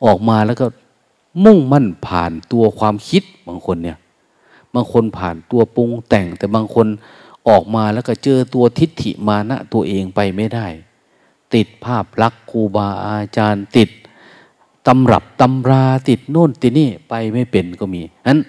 [0.05, 0.67] ออกมาแล้วก็
[1.45, 3.99] มุ่งมั่นผ่านตัวความคิดบางคนเนี่ย
[4.75, 6.87] บางคนผ่านตัวปรุงแต่ง แต่บางคน
[7.49, 10.67] ออกมาแล้วก็เจอตัวทิฏฐิมานะตัวเองไปไม่ได้
[11.55, 13.91] ติดภาพลักษณ์ครูบาอาจารย์ติด
[14.87, 18.41] ตำรับตำราติดโน่นติดนี่ไปไม่เป็นก็มีนั้น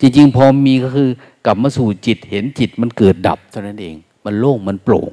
[0.00, 1.08] จริงๆพอมีก็คือ
[1.46, 5.08] กลับมาสู่จิตเห็นจิตมันเกิดดับเท่านั้นเอง มันโล่งมันโปร่ง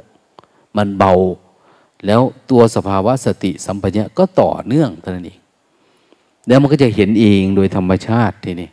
[0.77, 1.13] มันเบา
[2.05, 5.39] แล้วตัวสภาวะสติสัมปชัญญะก็ต่อเนื่องเท่านั้นเอง
[6.47, 8.69] แล้วมันก็จะเห็นเองโดยธรรมชาติทีนี้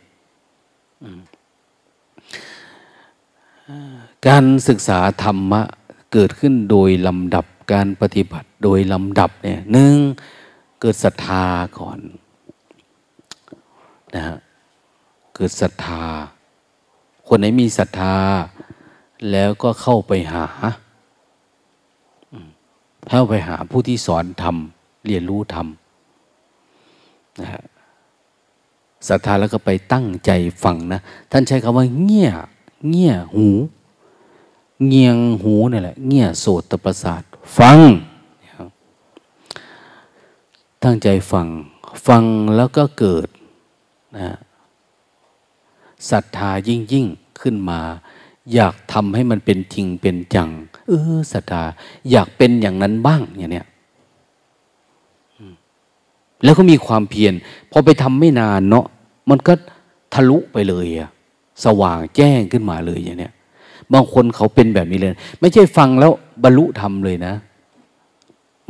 [4.27, 5.61] การศึกษาธรรมะ
[6.13, 9.95] เกิดขึ้นโดยลำดับการปฏิบัติโดยลำดับเนี่ยหนึ่ง
[10.79, 11.45] เกิดศรัทธา
[11.79, 11.99] ก่อน
[14.15, 14.37] นะฮะ
[15.35, 16.03] เกิดศรัทธา
[17.27, 18.15] คนไหนมีศรัทธา
[19.31, 20.45] แล้วก็เข้าไปหา
[23.13, 27.63] เข้าไปหาผู้ที่สอนทำเรียนรู้ทำนะฮะ
[29.07, 30.31] ศรัทธาแล้วก็ไปตั้งใจ
[30.63, 30.99] ฟังนะ
[31.31, 32.31] ท่านใช้คำว่า เงี่ย
[32.89, 33.47] เงี่ยหู
[34.87, 37.23] เงียงหูนี่แหละ เงี่ยโสตประสาท
[37.57, 37.79] ฟัง
[40.83, 41.47] ตั้งใจฟัง
[42.07, 42.23] ฟัง
[42.55, 43.27] แล้วก็เกิด
[44.17, 44.37] นะ
[46.09, 47.05] ศรัทธายิ่งยิ่ง
[47.41, 47.81] ขึ้นมา
[48.53, 50.49] อยากทำให้มันเป็นจริงเป็นจัง
[50.91, 51.63] ออศรัทธา
[52.11, 53.67] อยากเป็นอย่างนั้นบ้างอย่างเนี้ย
[56.43, 57.33] แล้วก็มีความเพียร
[57.71, 58.85] พอไปทำไม่นานเนาะ
[59.29, 59.53] มันก็
[60.13, 61.09] ทะลุไปเลยอะ
[61.63, 63.33] สว่างแจ้งขึ้นมาเลยอย่างเนี้ย
[63.93, 66.11] บางคนเขาเป็นแบบนี้เลย ไม่ใช่ฟังแล้ว
[66.43, 67.33] บรรลุธรรมเลยนะ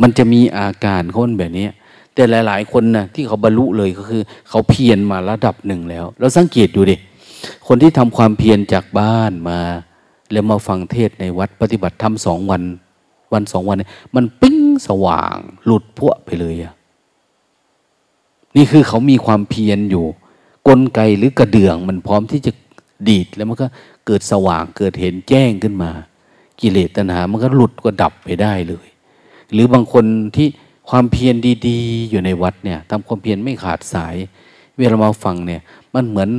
[0.02, 1.68] มันจะมีอาการคนแบบนี้
[2.14, 6.96] แต่หลาย ๆ คนนะที่เขาบรรลุเลยก็คือ เขาเพียรมาระดับหนึ่งแล้ว เราสังเกตดูดิ
[7.68, 9.60] คนที่ทำความเพียรจากบ้านมา
[10.32, 12.64] แล้วมาฟังเทศในวัดปฏิบัติธรรมสองวัน
[13.34, 13.78] วันสองวัน
[14.16, 14.58] มันปิ้ง
[14.88, 16.74] สว่าง หลุดพวไปเลยอะ
[18.56, 20.06] นี่คือเขามีความเพียรอยู่
[20.68, 22.52] กลไกหรือกระเดื่อง มันพร้อมที่จะ
[23.10, 23.68] ดีดแล้วมันก็
[24.06, 25.92] เกิดสว่างเกิดเห็นแจ้งขึ้นมา
[26.60, 28.88] กิเลสตัณหา มันก็หลุดก็ดับไปได้เลย
[29.52, 30.06] หรือบางคน
[30.36, 30.48] ที่
[30.90, 31.36] ความเพียร
[31.68, 34.16] ดีๆ อยู่ในวัดเนี่ยทำความเพียรไม่ขาดสาย
[34.78, 35.62] เวลามาฟังเนี่ย
[35.94, 36.30] มันเหมือน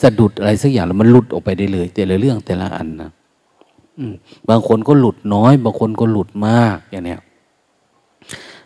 [0.00, 3.10] สะดุดอะไรสักอย่างแล้วมันหลุดออกไปได้เลย แต่ละเรื่องแต่ละอันนะ
[4.48, 7.20] บางคนก็หลุดน้อย บางคนก็หลุดมากอย่างเนี้ย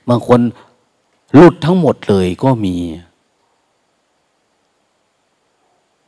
[0.09, 0.41] บางคน
[1.37, 2.77] หลุดทั้งหมดเลยก็มี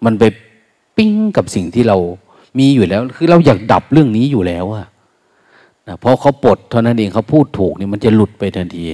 [0.05, 0.25] มันไป
[0.97, 1.97] ปิ้งกับสิ่งที่เรา
[2.59, 4.87] มีอยู่แล้ว คือเราอยากดับเรื่องนี้อยู่แล้วอะ
[5.87, 8.85] นะเพราะเขาปลดเท่านั้นเองเขาพูดถูกนี่มันจะหลุดไปทันที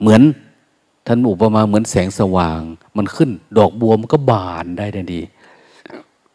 [0.00, 0.20] เหมือน
[1.06, 2.60] ท่านอุปมาเหมือนแสงสว่าง
[2.96, 5.20] มันขึ้น ดอกบัวมันก็บานได้ทันที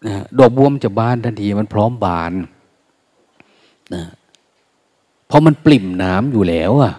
[0.05, 2.33] นะดอกบัวมันจะบานทันทีมันพร้อมบาน
[3.93, 4.03] นะ
[5.27, 6.93] เพราะมันปริ่มน้ำอยู่แล้วอะ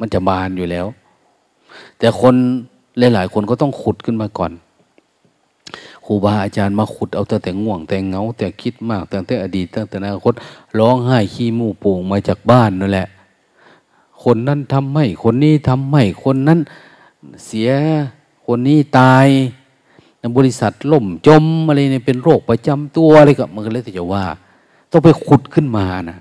[0.00, 0.86] มันจะบานอยู่แล้ว
[1.98, 2.34] แต่คน
[2.98, 4.52] หลายๆคนก็ต้องขุดขึ้นมาก่อน
[6.06, 10.34] ครูบาอาจารย์มาขุดเอาแต่แต่ง่วงแต่เงา แต่คิดมากตั้งแต่อดีตตั้งแต่อนาคต
[10.78, 13.08] ร้องไห้ขี้มูกโป่งมาจากบ้านนั่นแหละ
[14.24, 16.58] คนนั้นทำไม่คนนี้ทำไม่คนนั้น
[17.46, 17.70] เสีย
[18.46, 19.26] คนนี้ตาย
[20.36, 24.24] บริษัทล่มจมอะไรเนี่ยเป็นโรคประจำตัวอะไรก็มันก็เลยจะว่า
[24.90, 26.18] ต้องไปขุดขึ้นมานะ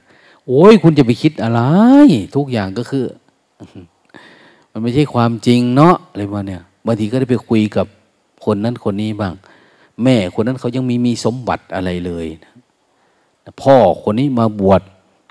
[0.48, 1.62] โอ้ยคุณจะไปคิดอะไร
[2.36, 3.06] ทุกอย่างก็คือ
[4.72, 7.88] มันไม่ใช่ความจริงเนาะอะไรมาเนี่ยบางทีก็ได้ไปคุยกับ
[8.46, 9.34] คนนั้นคนนี้บ้าง
[10.04, 12.28] แม่คนนั้นเขายังมีมีสมบัติอะไรเลย
[13.62, 14.82] พ่อคนนี้มาบวช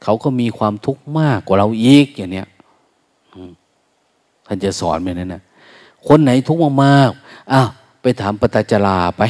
[0.02, 2.46] เขาก็มีความทุกข์มากกว่าเราอีกอย่างเนี้ย
[4.46, 5.42] ท่านจะสอนแบบนั้นนะ
[6.08, 7.68] คนไหนทุกข์มากๆอ้าว
[8.04, 9.22] ไปถามปตจลาไป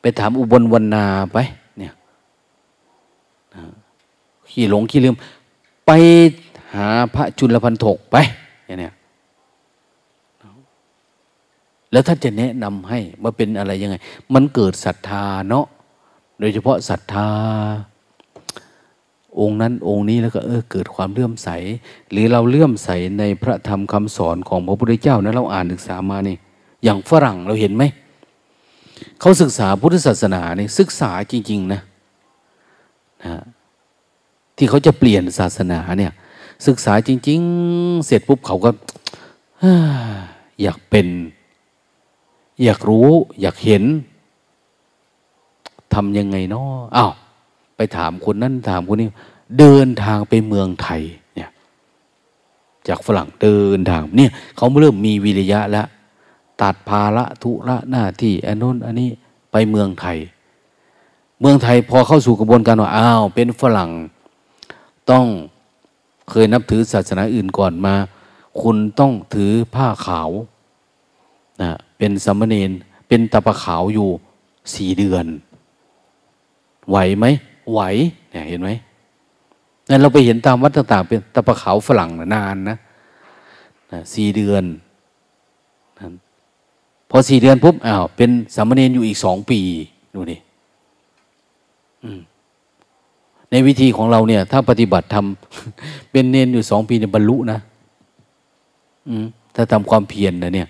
[0.00, 1.38] ไปถามอุบลวรรณาไป
[1.78, 1.92] เนี่ย
[4.50, 5.16] ขี้หลงขี้ลืม
[5.86, 5.90] ไป
[6.74, 8.16] หาพระจุลพันธกไป
[8.66, 8.94] อย่างเนี้ย
[11.92, 13.96] แล้วท่านจะแนะนำให้ว่าเป็นอะไรยังไง
[14.34, 15.66] มันเกิดศรัทธาเนาะ
[16.40, 17.28] โดยเฉพาะศรัทธา
[19.40, 21.48] องค์นั้นองค์นี้แล้วก็เออเกิดความเลื่อมใส
[22.10, 26.36] หรือเราเลื่อมใสในพระธรรมคำสอนของพระพุทธเจ้านะเราอ่านศึกษามานี่
[26.84, 27.84] อย่างฝรั่งเราเห็นไหม
[29.20, 31.80] เขาศึกษาพุทธศาสนาเนี่ยศึกษาจริง ๆ นะ
[33.24, 33.42] นะ
[34.56, 36.12] ที่เขาจะเปลี่ยนศาสนาเนี่ย
[36.66, 37.40] ศึกษาจริง
[37.72, 38.70] ๆ เสร็จปุ๊บเขาก็
[40.62, 41.06] อยากเป็น
[42.64, 43.08] อยากรู้
[43.40, 43.84] อยากเห็น
[45.94, 47.12] ทำยังไงเนาะอ้าว
[47.76, 49.08] ไปถามคนนั้นถามคนนี้
[49.58, 51.02] เดินทางไปเมืองไทย
[51.34, 51.50] เนี่ย
[52.88, 55.86] จากฝรั่งเดินทางเนี่ยเขาเริ่มมีวิริยะแล้ว
[56.62, 59.10] ตัดภาระทุระหน้าที่อันนู้นอันนี้
[59.52, 60.18] ไปเมืองไทย
[61.40, 63.90] เมืองไทยพอเข้าสู่กระบวนการว่าอ้าวเป็นฝรั่ง
[65.10, 65.26] ต้อง
[66.30, 67.94] เคยนับถือศาสนาอื่นก่อนมา
[68.60, 70.30] คุณต้องถือผ้าขาว
[71.62, 72.70] นะเป็นสมณเณร
[73.08, 74.08] เป็นตะปะขาวอยู่
[74.74, 75.26] สี่เดือน
[76.90, 77.26] ไหวไหม
[77.72, 77.80] ไหว
[78.30, 78.70] เนี่ยเห็นไหม
[79.88, 82.76] นั่นเราไปเห็นตามวัดต่างๆเป็นตะปะขาวฝรั่งนานนะ
[84.14, 84.64] สี่เดือน
[87.10, 89.60] พอสี่เดือนปุ๊บอ้าวเป็นสามเณรอยู่อีกสองปี
[90.14, 90.36] ดูดิ
[93.50, 97.58] ในวิธีของเราเนี่ย ถ้าปฏิบัติทำเป็นเนนอยู่สองปีเนี่ยบรรลุนะ
[99.54, 100.68] ถ้าทำความเพียรนนะเนี่ย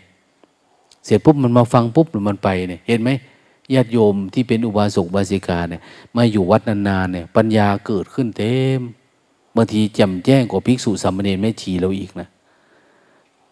[1.05, 3.11] เสร็จปุ๊บมันมาฟังปุ๊บมันไปเนี่ย เห็นไหม
[3.75, 5.81] ญาติโยมที่เป็นอุบาสกบาสิกาเนี่ย
[6.17, 8.81] มาอยู่วัดนานๆเนี่ย ปัญญาเกิดขึ้นเต็ม
[9.57, 12.29] บางทีจำแจ้งกว่าภิกษุสามเณรไม่ชีเราอีกนะ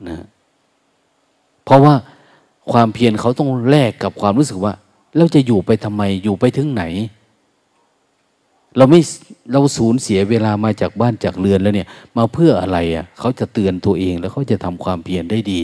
[0.09, 0.17] นะ
[1.65, 1.95] เพราะว่า
[2.73, 4.73] ความเพียรเขาต้องแลกกับความรู้สึกว่า
[5.17, 6.85] เราจะอยู่ไปทำไมอยู่ไปถึงไหน
[8.77, 9.01] เราไม่
[9.53, 15.63] เราสูญเสียเวลามาจากบ้านจากเรือนแล้วเนี่ย มาเพื่ออะไรอะเขาจะเตือนตัวเองแล้วเขาจะทำความเพียรได้ดี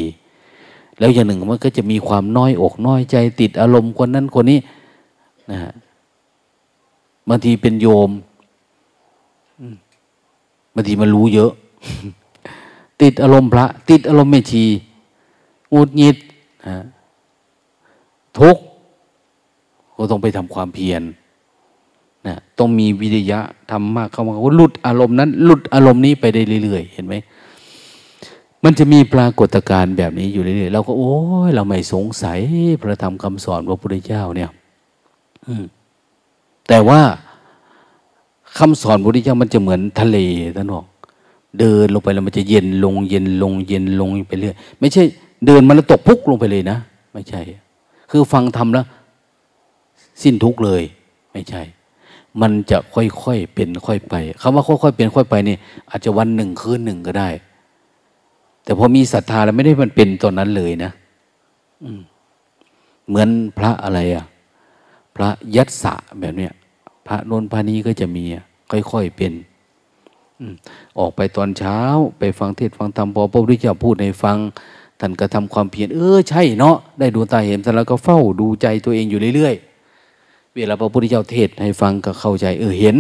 [0.98, 4.58] แล้วอย่างหนึ่งมันก็จะมีความน้อยอกน้อยใจติดอารมณ์คนนั้นคนนี้
[5.50, 5.72] นะฮะ
[7.28, 8.10] บางทีเป็นโยม
[10.74, 11.52] บางทีมันรู้เยอะ
[13.02, 14.64] ติดอารมณ์พระ ติดอารมณ์ไม่ชี
[15.74, 16.16] งุดหงิด
[18.38, 18.56] ทุก
[19.96, 21.02] ก็ต้องไปทำความเพียร
[22.26, 27.14] นะต้องมีวิริยะทำมากเข้ามาว่าหลุดอารมณ์นั้นหลุดอารมณ์นี้ไปได้เรื่อยๆ เห็นไหม
[28.64, 31.14] มันจะมีปรากฏการณ์แบบนี้อยู่เรื่อยๆเราก็โอ้
[31.48, 32.40] ยเราไม่สงสัย
[32.80, 34.50] พระธรรมคำสอนพระพุทธเจ้าเนี่ย
[36.68, 37.00] แต่ว่า
[38.58, 40.18] คำสอนพระพุทธเจ้ามันจะเหมือนทะเล
[40.56, 40.86] ท่านบอก
[41.58, 45.02] เดินลงไปแล้วมันจะเย็นลงเย็นลงเย็นลงไปเรื่อยไม่ใช่
[45.46, 46.78] เดินมาแล้วตกพุกลงไปเลยนะ
[47.12, 47.40] ไม่ใช่
[48.14, 48.86] คือฟังทำแล้ว
[50.22, 50.82] สิ้นทุกเลย
[51.32, 51.62] ไม่ใช่
[52.40, 55.56] มันจะค่อยๆเป็นค่อยไปคำว่าค่อยๆเป็นค่อยไปนี่
[55.90, 57.28] อาจจะวันหนึ่งคืนหนึ่งก็ได้
[58.64, 60.90] แต่พอมีศรัทธาแล้วไม่ได้มันเป็นตอนนั้นเลยนะ
[63.08, 64.24] เหมือนพระอะไรอะ
[65.16, 66.52] พระยัตสะแบบเนี้ย
[67.06, 68.24] พระนนพานี้ก็จะมี
[68.70, 69.32] ค่อยๆเป็น
[70.98, 71.78] ออกไปตอนเช้า
[72.18, 74.36] ไปฟังเทศฟังธรรมพอพระพุทธเจ้าพูดในฟัง
[75.04, 82.96] ท่านก็ทำความเพียรเออใช่เนาะได้ดูตาเห็นแล้วก็เฝ้าดูใจตัวเองอยู่เรื่อยๆ เวลาพระพุทธเจ้าเทศให้ฟังก็เข้าใจ เออเห็น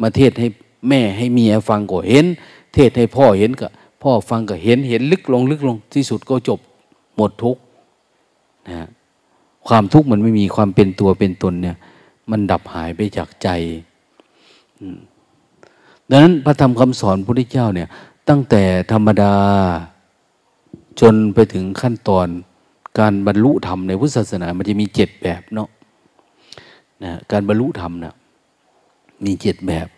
[0.00, 0.46] มาเทศให้
[0.88, 2.26] แม่ให้เมียฟังก็เห็น
[2.74, 3.68] เทศให้พ่อเห็นก็
[4.02, 6.58] พ่อฟังก็เห็นเห็นลึกลงลึกลงที่สุดก็จบ
[7.16, 7.56] หมดทุก
[8.68, 8.88] นะ
[9.68, 11.76] ความทุกข์มันไม่มีความเป็นตัวเป็นตนเนี่ย
[12.30, 13.48] มันดับหายไปจากใจ
[16.10, 17.88] ดังนั้นพระธรรมคำสอนพระพุทธเจ้าเนี่ย
[18.28, 18.62] ตั้งแต่
[18.92, 19.34] ธรรมดา
[21.00, 22.28] จนไปถึงขั้นตอน
[22.98, 25.68] การบรรลุธรรมในพุทธศาสนา มันจะมีเจ็ดแบบเนาะ
[27.04, 28.14] นะการบรรลุธรรมนะ
[29.24, 29.88] มีเจ็ดแบบ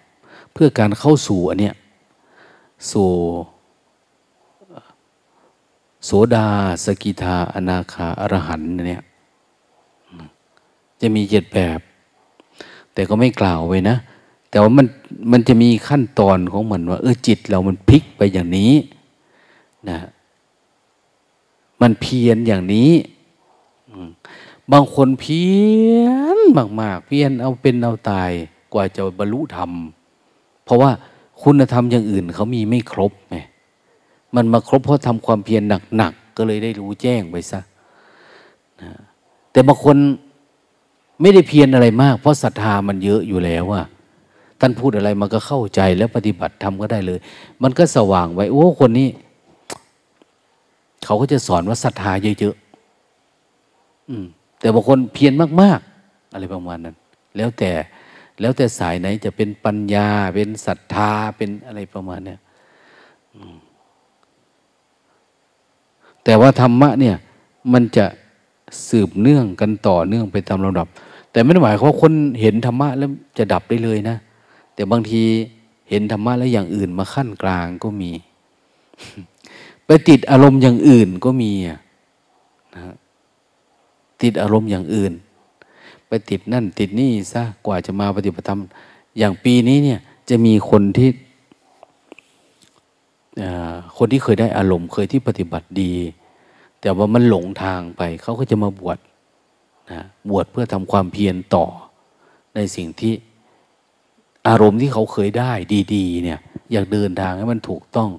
[0.53, 1.75] เพื่อการเข้าสู่อันเนี้ย
[2.93, 3.11] สู่
[6.05, 6.47] โสดา
[6.85, 9.03] สกิทาอนาคาอรหันเนี่ย
[11.01, 11.81] จะมีเจ็ดแบบ
[12.93, 13.97] แต่ก็ไม่กล่าวไว้นะ
[14.51, 14.87] แต่ว่ามัน
[15.33, 18.73] มันจะมีขั้นตอนของมันว่า เออจิตเรามันพลิกไปอย่างนี้
[19.89, 19.99] นะ
[21.83, 22.93] มันเพียรอย่างนี้
[24.73, 25.43] บางคนเพี
[25.97, 26.01] ย
[26.37, 26.39] ร
[26.81, 28.31] มากๆเพียรเอาเป็นเอาตาย
[28.73, 29.71] กว่าจะบรรลุธรรม
[30.65, 30.91] เพราะว่า
[31.43, 33.37] คุณธรรมอย่างอื่นเขามีไม่ครบไง
[34.35, 35.63] มันมาครบเพราะทำความเพียร
[35.97, 37.61] หนักๆก็เลยได้รู้แจ้งไปซะ
[39.53, 39.97] แต่บางคน
[41.21, 43.83] ไม่ได้เพียรอะไรมาก เพราะศรัทธามันเยอะอยู่แล้วว่า
[44.61, 47.19] ท่านพูดอะไรมันก็เข้าใจแล้วปฏิบัติทำก็ได้เลย
[47.63, 49.09] มันก็สว่างไว้โอ้คนนี้
[51.05, 56.97] เขาก็จะสอนว่าศรัทธาเยอะๆแต่บางคนเพียรมาก ๆ อะไรประมาณนั้น
[57.37, 57.71] แล้วแต่
[58.41, 62.41] แล้วแต่สายไหนจะเป็นปัญญา เป็นศรัทธาเป็นอะไรประมาณเนี้ย
[66.25, 67.17] แต่ว่าธรรมะเนี่ย
[67.73, 68.07] มันจะ
[68.89, 70.89] สืบเนื่องกันต่อเนื่องไปตามลำดับ
[71.33, 74.17] แต่ไม่ได้หมายความว่าคนเห็นธรรมะแล้วจะดับได้เลยนะ
[74.75, 75.23] แต่บางที
[75.91, 78.11] เห็นธรรมะแล้วอย่างอื่นมาขั้นกลางก็มี
[80.09, 81.79] ติดอารมณ์อย่างอื่นก็มีนะ
[84.23, 85.13] ติดอารมณ์อย่างอื่น
[86.09, 88.61] ไปติดนั่นติดนี่ซะกว่าจะมาปฏิบัติธรรม
[89.19, 91.11] อย่างปีนี้เนี่ยจะมีคนที่
[93.97, 95.95] คนที่เคยได้อารมณ์เคยที่ปฏิบัติดี
[96.81, 98.99] แต่ว่ามันหลงทางไป เขาก็จะมาบวช
[99.91, 101.65] นะบวชเพื่อทำความเพียรต่อ
[102.55, 103.13] ในสิ่งที่
[104.49, 105.53] อารมณ์ที่เขาเคยได้
[105.95, 106.39] ดี ๆ เนี่ย
[106.73, 108.11] อยากเดินทางให้มันถูกต้อง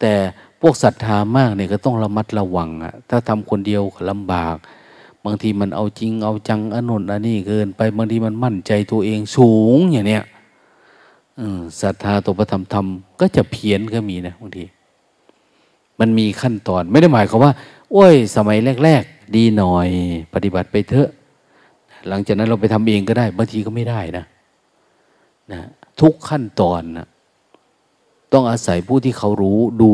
[0.00, 0.14] แต่
[0.60, 4.56] พวกศรัทธามากเนี่ยก็ต้องระมัดระวังอะถ้าทำคนเดียวก็ลำบาก
[5.24, 10.24] บางทีมันเอาจริงเอาจังอนนอันนี้เกินไปบางทีมันมั่นใจตัวเองสูงอย่างเนี้ย
[11.80, 12.86] ศรัทธาตัวประธรรมธรรม
[13.20, 14.64] ก็จะเพี้ยนก็มีนะบางที
[16.00, 17.52] มันมีขั้นตอนไม่ได้หมายความว่า
[17.92, 19.88] โอ้ย สมัยแรก ๆ ดีหน่อย
[20.34, 21.08] ปฏิบัติไปเถอะ
[22.08, 24.24] หลังจากนั้นเราไปทำเองก็ได้บางทีก็ไม่ได้นะ
[25.52, 25.60] นะ
[26.00, 27.06] ทุกขั้นตอนนะ
[28.32, 29.90] ต้องอาศัยผู้ที่เขารู้ดู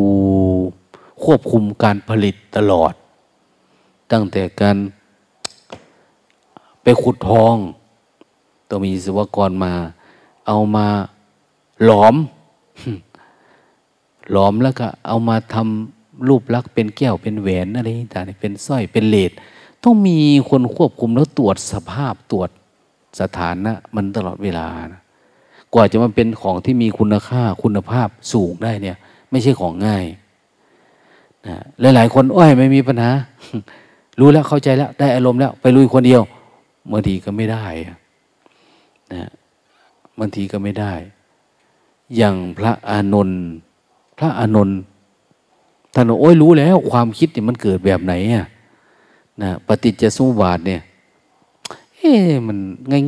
[1.25, 2.93] ควบคุมการผลิตตลอด
[4.13, 4.77] ตั้งแต่การ
[6.83, 7.57] ไปขุดทอง
[8.69, 9.73] ต้องมีศิวกรมา
[10.47, 10.87] เอามา
[11.85, 12.15] หลอม
[14.33, 19.33] หลอมแล้วก็เอามาทำรูปลักษณ์เป็นแก้วเป็นแหวนอะไรต่างๆเป็นสร้อยเป็นเลด
[19.83, 20.19] ต้องมี
[20.51, 22.51] คนควบคุมแล้วตรวจสภาพตรวจ
[23.21, 25.02] สถานะมันตลอดเวลานะ
[25.75, 28.97] กว่าจะมาเป็นของที่มีคุณค่าคุณภาพสูงได้เนี่ย
[29.31, 30.05] ไม่ใช่ของง่าย
[31.47, 31.57] นะ
[31.95, 33.11] หลายๆคนอ้อยไม่มีปัญหา
[34.21, 36.23] รู้แล้วเข้าใจแล้ว ได้อารมณ์แล้ว ไปลุยคนเดียว
[36.93, 37.65] บางทีก็ไม่ได้
[39.13, 39.31] นะ
[40.19, 40.93] บางทีก็ไม่ได้
[42.17, 43.43] อย่างพระอานนท์
[44.19, 44.79] พระอานนท์
[45.95, 48.47] ท่านโอ้ยรู้แล้ว ความคิดเนี่ยมันเกิดแบบไหนอะ
[49.43, 50.81] นะปฏิจจสมุปบาทเนี่ย
[52.03, 52.15] เอ๊
[52.49, 52.59] มัน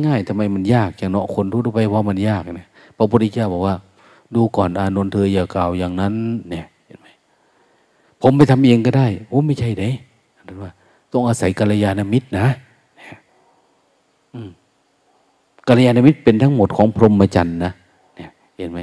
[0.05, 2.67] ง่าย ๆทำไมมันยากอย่างเนาะคนทั่วไปว่ามันยากเนี่ย
[2.97, 3.75] พระพุทธเจ้าบอกว่า
[4.35, 6.13] ดูก่อนอานนท์เธออย่ากล่าวอย่างนั้น
[6.49, 7.07] เนี่ยเห็นไหม
[8.21, 9.89] ผมไปทำเองก็ได้โอ้ไม่ใช่เด้
[10.63, 10.71] ว่า
[11.13, 12.47] ต้องอาศัยกัลยาณมิตรนะ
[15.67, 17.71] กัลยาณมิตรเป็นทั้งหมดของพรหมจรรย์นะ
[18.15, 18.79] เนี่ยเห็นไหม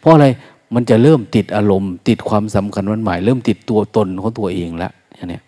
[0.00, 0.26] เพราะอะไร
[0.74, 5.40] มันจะเริ่มติดอารมณ์ ติดความสำคัญวันหมาย เริ่มติดตัวตนของตัวเองแล้วอย่างนี้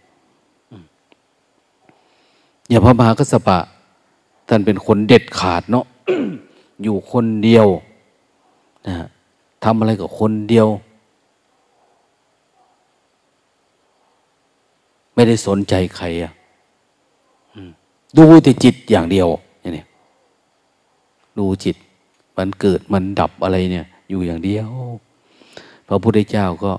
[2.71, 3.59] อย่าพระมหากสปะ
[4.49, 5.85] ท่านเป็นคนเด็ดขาดเนาะ
[6.83, 7.67] อยู่คนเดียว
[8.87, 8.95] นะ
[9.65, 10.69] ทำอะไรกับคนเดียว
[15.15, 16.33] ไม่ได้สนใจใครอะ
[18.17, 19.29] ดูแต่จิตอย่างเดียว
[19.61, 19.85] อย่างนี้
[21.39, 21.77] ดูจิต
[22.37, 24.71] มันเกิดมันดับอะไรเนี่ย อยู่อย่างเดียว
[25.89, 26.73] พระพุทธเจ้าก็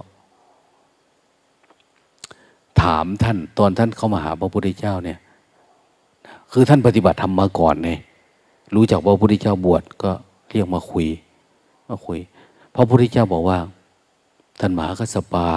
[2.82, 5.20] ถามท่าน ตอนท่านเข้ามาหาพระพุทธเจ้าเนี่ย
[6.60, 7.90] คือท่านปฏิบัติธรรมมาก่อนไง
[8.76, 10.12] รู้จักว่าพระพุทธเจ้าบวชก็
[10.50, 11.08] เรียกมาคุย
[11.90, 12.20] มาคุย
[12.76, 13.60] พระพุทธเจ้าบอกว่า
[14.60, 15.50] ท่านมหากัสปะ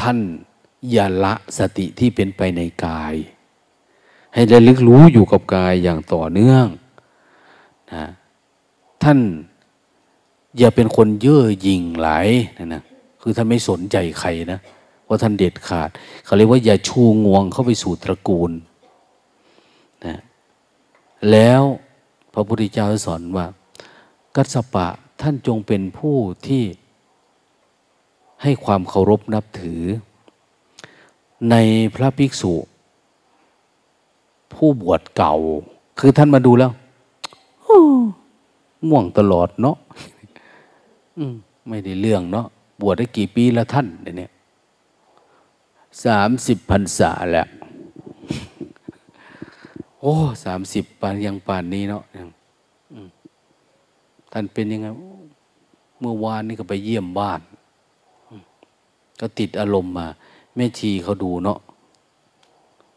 [0.00, 0.18] ท่าน
[0.90, 3.14] อย่าละสติที่เป็นไปในกาย
[4.34, 6.66] ให้ระลึกรู้อยู่กับกายอย่างต่อเนื่อง
[7.94, 8.06] นะ
[9.02, 9.18] ท่าน
[10.58, 12.82] อย่าเป็นคนเย่อหยิ่งหลายนะนะ
[13.22, 14.60] คือท่านไม่สนใจใครนะ
[15.06, 15.90] เพราะท่านเด็ดขาด
[16.24, 18.50] เขาเรียกว่าอย่าชูงวงเข้าไปสู่ตระกูล
[20.06, 20.18] นะ
[21.30, 21.62] แล้ว
[22.32, 23.46] พระพุทธเจ้าสอนว่า
[24.36, 24.86] กัสปะ
[25.20, 26.64] ท่านจงเป็นผู้ที่
[28.42, 29.82] ให้ความเคารพนับถือ
[31.50, 31.54] ใน
[31.94, 32.52] พระภิกษุ
[34.52, 35.34] ผู้บวชเก่า
[35.98, 36.72] คือท่านมาดูแล้ว
[38.88, 39.76] ม่วงตลอดเนาะ
[41.68, 42.46] ไม่ได้เรื่องเนาะ
[42.80, 44.30] บวชได้กี่ปีแล้วท่านเนี่ย
[46.04, 47.48] สามสิบพรรษาแล้ว
[50.00, 52.02] โอ้สามสิบปานยังป่านนี้เนาะ
[54.32, 54.86] ท่านเป็นยังไง
[56.00, 57.40] เมื่อวานนี้ก็ไปเยี่ยมบ้าน
[59.20, 60.06] ก็ติดอารมณ์มา
[60.54, 61.58] แม่ชีเขาดูเนาะ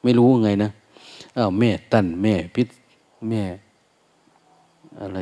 [0.04, 0.70] ไม่รู้ไงนะ
[1.38, 2.68] อ้าวแม่ตั้นแม่พิษ
[3.30, 3.44] แม่
[5.02, 5.20] อะไร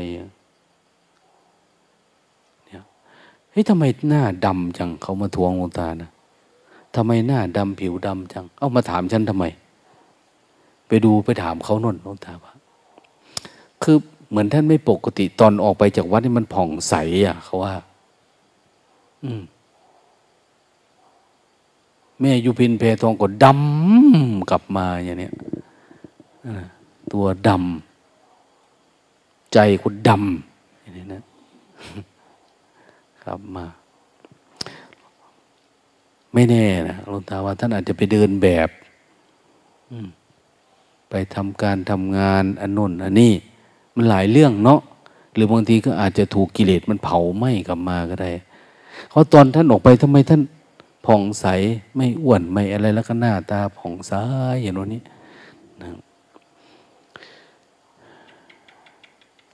[2.67, 2.84] เนี่ย
[3.51, 6.09] เฮ้ยทำไมหน้าดำจังเขามาทวงหลวงตานะ
[6.95, 9.45] ทำไมหน้าดำผิวดำจัง เอามาถามฉันทำไม
[10.88, 12.53] ไปดูไปถามเขานนหลวงตาว่า
[13.83, 13.97] คือ
[14.29, 16.93] เหมือนท่านไม่ปกติตอนออกไปจากวัดนี่มันผ่องใส
[17.25, 17.73] อะเขาว่า
[19.23, 19.41] อืม
[22.19, 25.29] แม่ยุพินเพทองก็ดำกลับมาอย่างนี้
[27.11, 31.23] ตัวดำใจคุณดำอย่างนี้นะ
[33.23, 33.65] กลับมา
[36.38, 38.69] ไม่แน่นะหลวงตาว่าท่านอาจจะไปเดินแบบ
[41.09, 43.33] ไปทำการทำงานอันนนอันนี้
[43.95, 44.81] มันหลายเรื่องเนาะ
[45.33, 48.31] หรือบางทีก็อาจจะถูกกิเลสมันเผาไหม้กลับมาก็ได้
[49.09, 50.41] เพราะตอนท่านออกไปทำไมท่าน
[51.05, 51.45] ผ่องใส
[51.95, 54.13] ไม่อ้วนไม่อะไรแล้วก็หน้าตาผ่องใส
[54.63, 55.01] อย่างนี้
[55.81, 55.89] นะ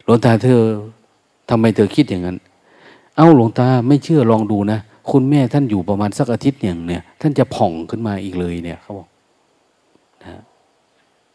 [0.04, 0.62] หลวงตาเธอ
[1.50, 2.38] ทำไมเธอคิดอย่างนั้น
[3.18, 4.80] เอ้าหลวงตาไม่เชื่อลองดูนะ
[5.12, 9.08] คุณแม่ท่านอยู่ประมาณสักอาทิตย์อย่างเนี่ย ท่านจะผ่องขึ้นมาอีกเลยเนี่ยเขาบอก
[10.24, 10.42] นะ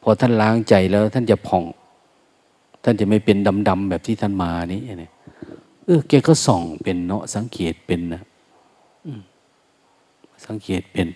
[0.02, 1.64] พอท่านล้างใจแล้วท่านจะผ่อง
[2.84, 3.36] ท่านจะไม่เป็น
[3.68, 5.12] ดำๆแบบที่ท่านมานี้เนี่ย
[5.84, 8.22] เออแกก็ส่องเป็นเนาะสังเกตเป็นนะ
[10.46, 11.06] สังเกตเป็น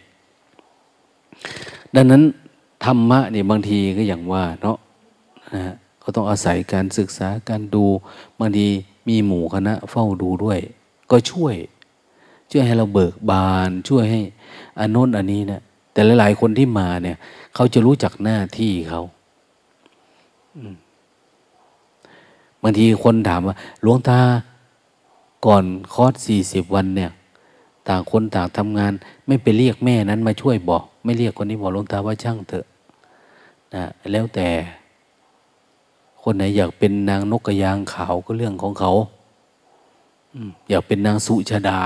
[1.95, 2.23] ดังนั้น
[2.85, 4.79] ธรรมะเนี่ยบางทีก็อย่างว่าเนาะ
[5.55, 7.85] นะก็ต้องอาศัยการศึกษาการดู
[8.39, 8.67] บางที
[9.09, 10.59] มีหมู่คณะเฝ้าดูด้วย
[11.11, 11.55] ก็ช่วย
[12.53, 14.21] ช่วยให้เราเบิกบาน ช่วยให้
[14.79, 17.17] อนนนอันนี้เนะแต่หลายๆคนที่มาเนี่ย
[17.55, 19.03] เขาจะรู้จักหน้าที่เขา
[22.63, 24.19] บางทีคนถามว่าหลวงตา
[25.47, 27.11] ก่อนคอร์สสี่สิบวันเนี่ย
[27.89, 28.93] ต่างคนต่างทำงาน
[29.27, 32.67] ไม่ไปเรียกแม่นั้นมาช่วยบอก ไม่เรียกคนนี้บอกหลวงตาว่าช่างเถอะ
[33.75, 34.49] นะแล้วแต่
[36.23, 38.93] คนไหนอยากเป็นนางนกกระยางขาวก็เรื่องของเขา
[40.69, 41.81] อยากเป็นนางสุชาดา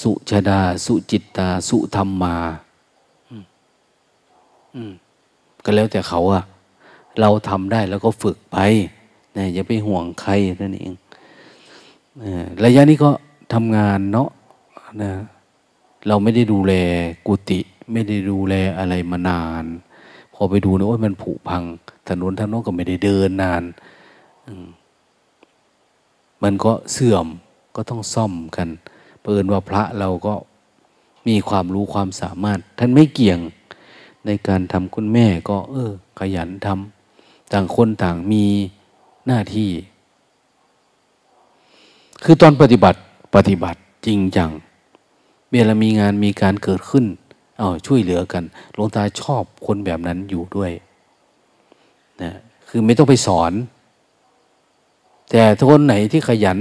[0.00, 2.36] สุชาดา สุจิตตา สุธรรมมา
[5.64, 6.42] ก็แล้วแต่เขาอะ
[7.20, 8.58] เราทำได้แล้วก็ฝึกไป
[9.36, 10.32] นะอย่าไปห่วงใคร
[10.62, 10.92] นั่นเอง
[12.64, 13.10] ระยะนี้ก็
[13.52, 14.28] ทำงานเนาะ
[15.02, 15.12] นะ
[16.08, 16.72] เราไม่ได้ดูแล
[17.26, 17.60] กุฏิ
[17.92, 19.64] ไม่ได้ดูแลอะไรมานาน
[20.34, 21.62] พอไปดูนะว่ามันผุพัง
[22.08, 23.62] ถนนทางโน้นก็ไม่ได้เดินนาน
[26.42, 27.26] มันก็เสื่อม
[27.76, 28.68] ก็ต้องซ่อมกัน
[29.22, 30.34] เปินว่าพระเราก็
[31.28, 33.38] มีความรู้ความสามารถ ท่านไม่เกี่ยง
[34.26, 38.44] ในการทำคุณแม่ก็ เออ ขยันทำต่างคนต่างมี
[39.26, 39.70] หน้าที่
[42.24, 42.98] คือตอนปฏิบัติ
[43.34, 44.50] ปฏิบัติจริงจัง
[45.52, 47.04] เวลามีงานมีการเกิดขึ้น
[47.58, 48.44] เอาช่วยเหลือกัน
[48.74, 50.72] หลวงตาชอบคนแบบนั้นอยู่ด้วย
[52.22, 52.32] นะ
[52.68, 53.52] คือไม่ต้องไปสอน
[55.30, 56.58] แต่ถ้าคนไหนที่ขยัน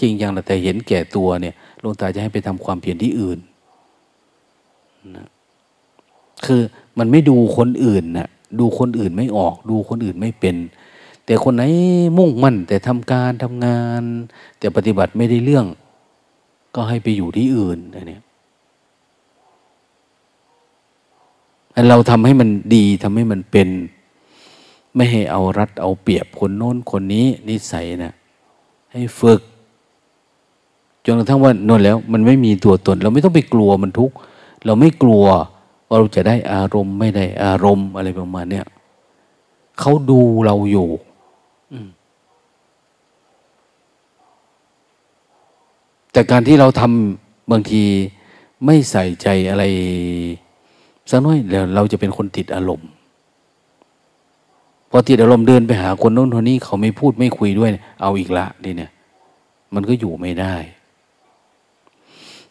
[0.00, 1.54] จริงจังแต่เห็นแก่ตัวเนี่ย
[1.86, 3.38] ลวงตาจะให้ไปทำความเพียรที่อื่น
[5.16, 5.28] นะ
[6.46, 6.62] คือ
[6.98, 8.28] มันไม่ดูคนอื่นนะ
[8.58, 10.56] ดูคนอื่นไม่ออก ดูคนอื่นไม่เป็น
[11.24, 11.62] แต่คนไหน
[12.18, 14.02] มุ่งมั่น แต่ทำการทำงาน
[14.58, 15.66] แต่ปฏิบัติไม่ได้เรื่อง
[16.74, 18.18] ก็ให้ไปอยู่ที่อื่นอันนี้
[21.88, 23.68] เราทำให้มันดีทำให้มันเป็น
[24.94, 28.12] ไม่ให้เอารัดเอาเปรียบคนโน้นคนนี้นิสัยนะ
[28.92, 29.40] ให้ฝึก
[31.06, 34.14] จนกระทั่งว่านวนแล้วมันไม่มีตัวตน เราไม่ต้องไปกลัวมันทุกข์
[34.64, 35.24] เราไม่กลัว
[35.88, 38.66] ว่าเราจะได้อารมณ์ไม่ได้อารมณ์อะไรประมาณเนี้ย
[39.80, 40.88] เขาดูเราอยู่
[46.12, 47.82] แต่การที่เราทำบางที
[48.66, 49.64] ไม่ใส่ใจอะไร
[51.10, 52.88] สักน้อยเดี๋ยวเราจะเป็นคนติดอารมณ์
[54.90, 57.70] พอติดอารมณ์เดินไปหาคนโน้นคนนี้เขาไม่พูดไม่คุยด้วย
[58.02, 58.90] เอาอีกละดิเนี่ย
[59.74, 60.54] มันก็อยู่ไม่ได้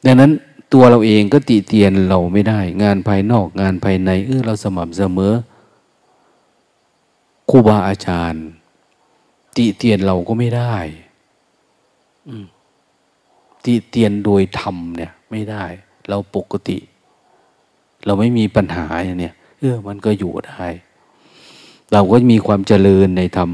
[0.05, 0.31] ดังนั้น
[0.73, 5.33] ตัวเราเองก็ติเตียนเราไม่ได้ งานภายนอกงานภายในเออเราสม่ำเสมอ
[7.49, 8.45] ครูบาอาจารย์
[9.55, 10.75] ติเตียนเราก็ไม่ได้
[13.65, 15.63] ติเตียนโดยธรรมเนี่ย ไม่ได้
[16.09, 16.77] เราปกติ
[18.05, 18.85] เราไม่มีปัญหา
[19.19, 20.65] เนี้ยเออมันก็อยู่ได้
[21.93, 23.49] เราก็มีความเจริญในธรรม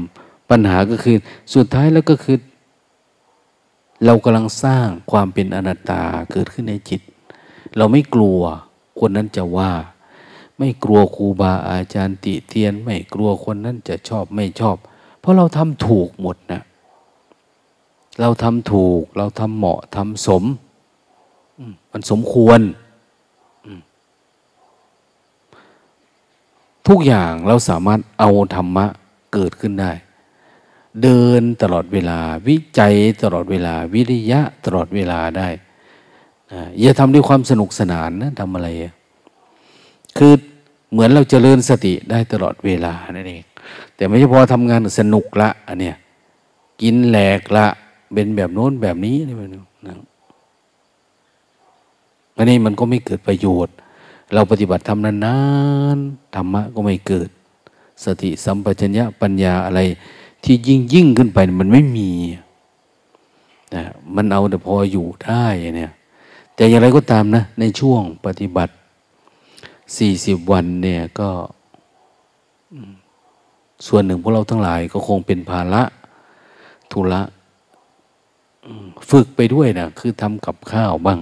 [0.50, 1.16] ปัญหาก็คือ
[1.54, 2.36] สุดท้ายแล้วก็คือ
[4.04, 7.00] เรากำลังสร้างความเป็นอนัตตาเกิดขึ้นในจิต
[7.76, 8.40] เราไม่กลัว
[9.00, 9.72] คนนั้นจะว่า
[10.58, 14.76] ไม่กลัวครูบาอาจารย์ติเตียน ไม่กลัวคนนั้นจะชอบไม่ชอบ
[15.20, 16.62] เพราะเราทำถูกหมดนะ
[18.20, 20.44] เราทำถูก เราทำเหมาะทำสม
[21.90, 22.60] มันสมควร
[26.88, 28.86] ทุกอย่างเราสามารถเอาธรรมะ
[29.32, 29.92] เกิดขึ้นได้
[31.02, 32.18] เดินตลอดเวลา
[32.48, 35.48] วิจัยตลอดเวลา วิริยะตลอดเวลาได้
[36.80, 38.68] อย่าทำด้วยความสนุกสนานนะทำอะไร
[40.18, 40.32] คือ
[40.92, 43.42] เหมือนเราจเจริญสติได้ตลอดเวลานั่นเอง
[43.96, 45.96] แต่ไม่ใช่พอทำงานสนุกละอันเนี้ย
[46.82, 47.66] กินแหลกละ
[48.12, 49.48] เป็นแบบโน้นแบบนี้นี่มัน
[49.86, 49.96] นะ
[52.36, 53.74] อันนี้มันก็ไม่เกิดประโยชน์
[54.34, 55.38] เราปฏิบัติทำนา
[55.96, 57.28] นๆธรรมะก็ไม่เกิด
[58.04, 59.80] สติสัมปชัญญะปัญญาอะไร
[60.44, 62.10] ที่ยิ่งยิ่งขึ้นไปมันไม่มี
[63.74, 63.84] นะ
[64.14, 65.44] มันเอาแต่พออยู่ได้
[65.76, 65.92] เนี่ย
[66.54, 68.74] แต่อย่างไรก็ตามนะ ในช่วงปฏิบัติ
[69.96, 71.28] สี่สิบวันเนี่ยก็
[73.86, 75.82] ส่วนหนึ่งพวกเราทั้งหลายก็คงเป็นภาระ
[76.92, 77.22] ธุระ
[79.10, 81.20] ฝึกไปด้วยนะคือทำกับข้าวบ้าง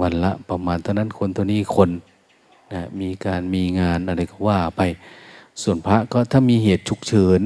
[0.00, 1.90] วันละประมาณเท่านั้นคนตัวนี้คน
[2.72, 4.82] นะมีการมีงานอะไรก็ว่าไป
[5.62, 7.42] ส่วนพระก็ถ้ามีเหตุฉุกเฉิน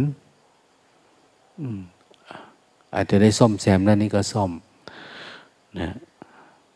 [2.95, 4.51] อาจจะได้ซ่อมแซมด้านนี้ก็ซ่อม
[5.81, 5.89] นะ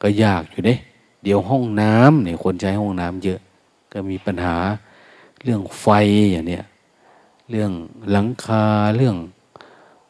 [0.03, 0.75] ก็ยากอยู่เด้
[1.23, 3.41] เดี๋ยวห้องน้ำเนี่ยคนใช้ห้องน้ำเยอะ
[3.93, 4.57] ก็มีปัญหา
[5.43, 5.87] เรื่องไฟ
[6.33, 6.65] อย่างเนี้ย
[7.51, 7.73] เรื่อง
[8.11, 8.65] หลังคา
[8.97, 9.17] เรื่อง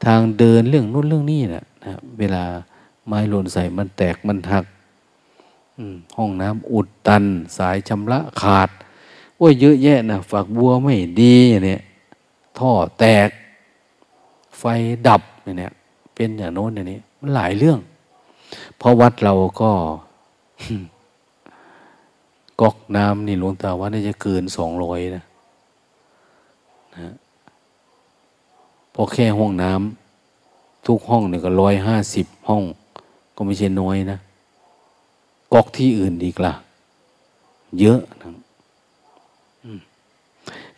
[0.04, 2.44] ทางเดินเรื่องนู้นเรื่องนี้นะนะเวลา
[3.06, 4.64] ไม้หล่นใส่มันแตกมันหัก
[6.16, 7.24] ห้องน้ำอุดตัน
[7.56, 8.68] สายชำระขาด
[9.36, 11.34] โอ้ยเยอะแยะนะฝากบัวไม่ดี
[11.66, 11.80] เนี่ย
[12.58, 13.28] ท่อแตก
[14.60, 14.64] ไฟ
[15.08, 15.72] ดับเนี่ย
[16.14, 17.78] เป็นอย่างโน้นอย่างนี้ มันหลายเรื่อง
[18.78, 19.70] เพราะวัดเราก็
[22.60, 25.24] ก๊อกน้ำนี่หลวงตาว่าน่าจะเกินสองร้อยนะ
[26.96, 27.14] นะ
[28.94, 32.62] พอแค่ห้องน้ำทุกห้องเนี่ยก็ร้อยห้าสิบห้อง
[33.36, 34.18] ก็ไม่ใช่น้อยนะ
[35.52, 36.54] ก๊อกที่อื่นอีกล่ะ
[37.80, 38.28] เยอะนะ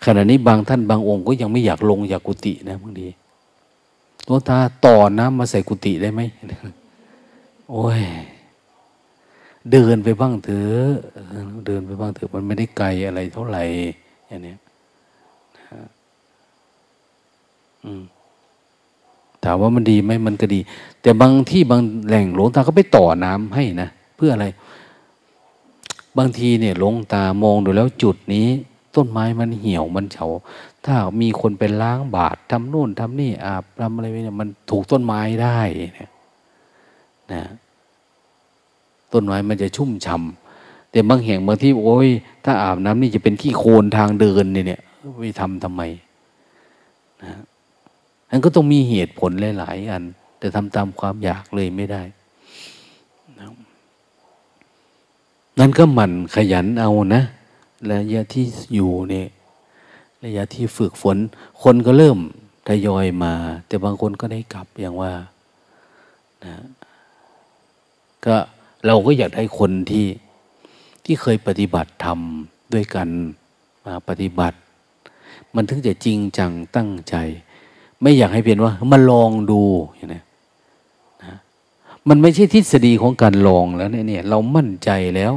[0.05, 3.07] ขณะนี้บางท่านบางองค์ก็ยังไม่อยากลงจากกุฏินะบางที
[4.27, 6.21] หลวงตาต่อน้ำมาใส่กุฏิได้ไหม
[7.71, 8.03] โอ้ย
[9.73, 10.91] เดินไปบ้างเถอะ
[11.67, 13.63] เดินไปบ้างเถอะมันไม่ได้ไกลอะไรเท่าไหร่
[14.29, 14.55] อย่างนี้
[19.45, 20.61] ถามว่ามันดีไหมมันก็ดี
[21.03, 24.47] แต่บางที่บางแหล่งหลวงตาก็ไปต่อน้ำให้นะเพื่ออะไร
[26.19, 28.47] บางทีเนี่ยหลวงตามองดูแล้วจุดนี้
[28.95, 30.27] ต้นไม้มันเหี่ยวมันเฉา
[30.87, 35.59] ถ้ามีคนไปล้างบาตรทำนู่นทำนี่อาบทำอะไรเนี่ยมันถูกต้นไม้ได้
[35.97, 36.11] เนี่ย
[37.33, 37.43] นะ
[39.13, 40.23] ต้นไม้มันจะชุ่มฉ่า
[40.91, 42.09] แต่บางแห่งบางที่โอ้ย
[42.45, 44.81] ถ้าอาบน้ำนี่จะเป็นขี้โคลนทางเดินเนี่ย
[45.21, 45.83] ไปทำทำไม
[47.23, 47.33] นะ
[48.31, 50.03] อันก็ต้องมีเหตุผลหลาย ๆ อัน
[50.39, 52.03] แต่ทำตามความอยากเลยไม่ได้
[53.39, 53.47] นะ
[55.59, 57.23] นั่นก็หมั่นขยันเอานะ
[57.91, 59.27] ระยะที่อยู่เนี่ย
[60.25, 61.17] ระยะที่ฝึกฝน
[61.63, 62.19] คนก็เริ่ม
[62.69, 63.33] ทยอยมา
[63.67, 65.13] แต่บางคนก็ได้กลับอย่างว่า
[66.45, 66.55] นะ
[68.25, 68.37] ก็
[68.87, 70.07] เราก็อยากได้คนที่
[71.05, 73.09] ที่เคยปฏิบัติทำด้วยกัน
[73.85, 74.57] มาปฏิบัติ
[75.55, 77.15] มันถึงจะจริงจังตั้งใจ
[78.03, 79.61] ไม่อยากให้เพียนว่ามาลองดู
[79.97, 80.23] อย่างนี้
[81.25, 81.37] นะ
[82.09, 85.33] มันไม่ใช่ทฤษฎีของการลองแล้วเนี่ย เรามั่นใจแล้ว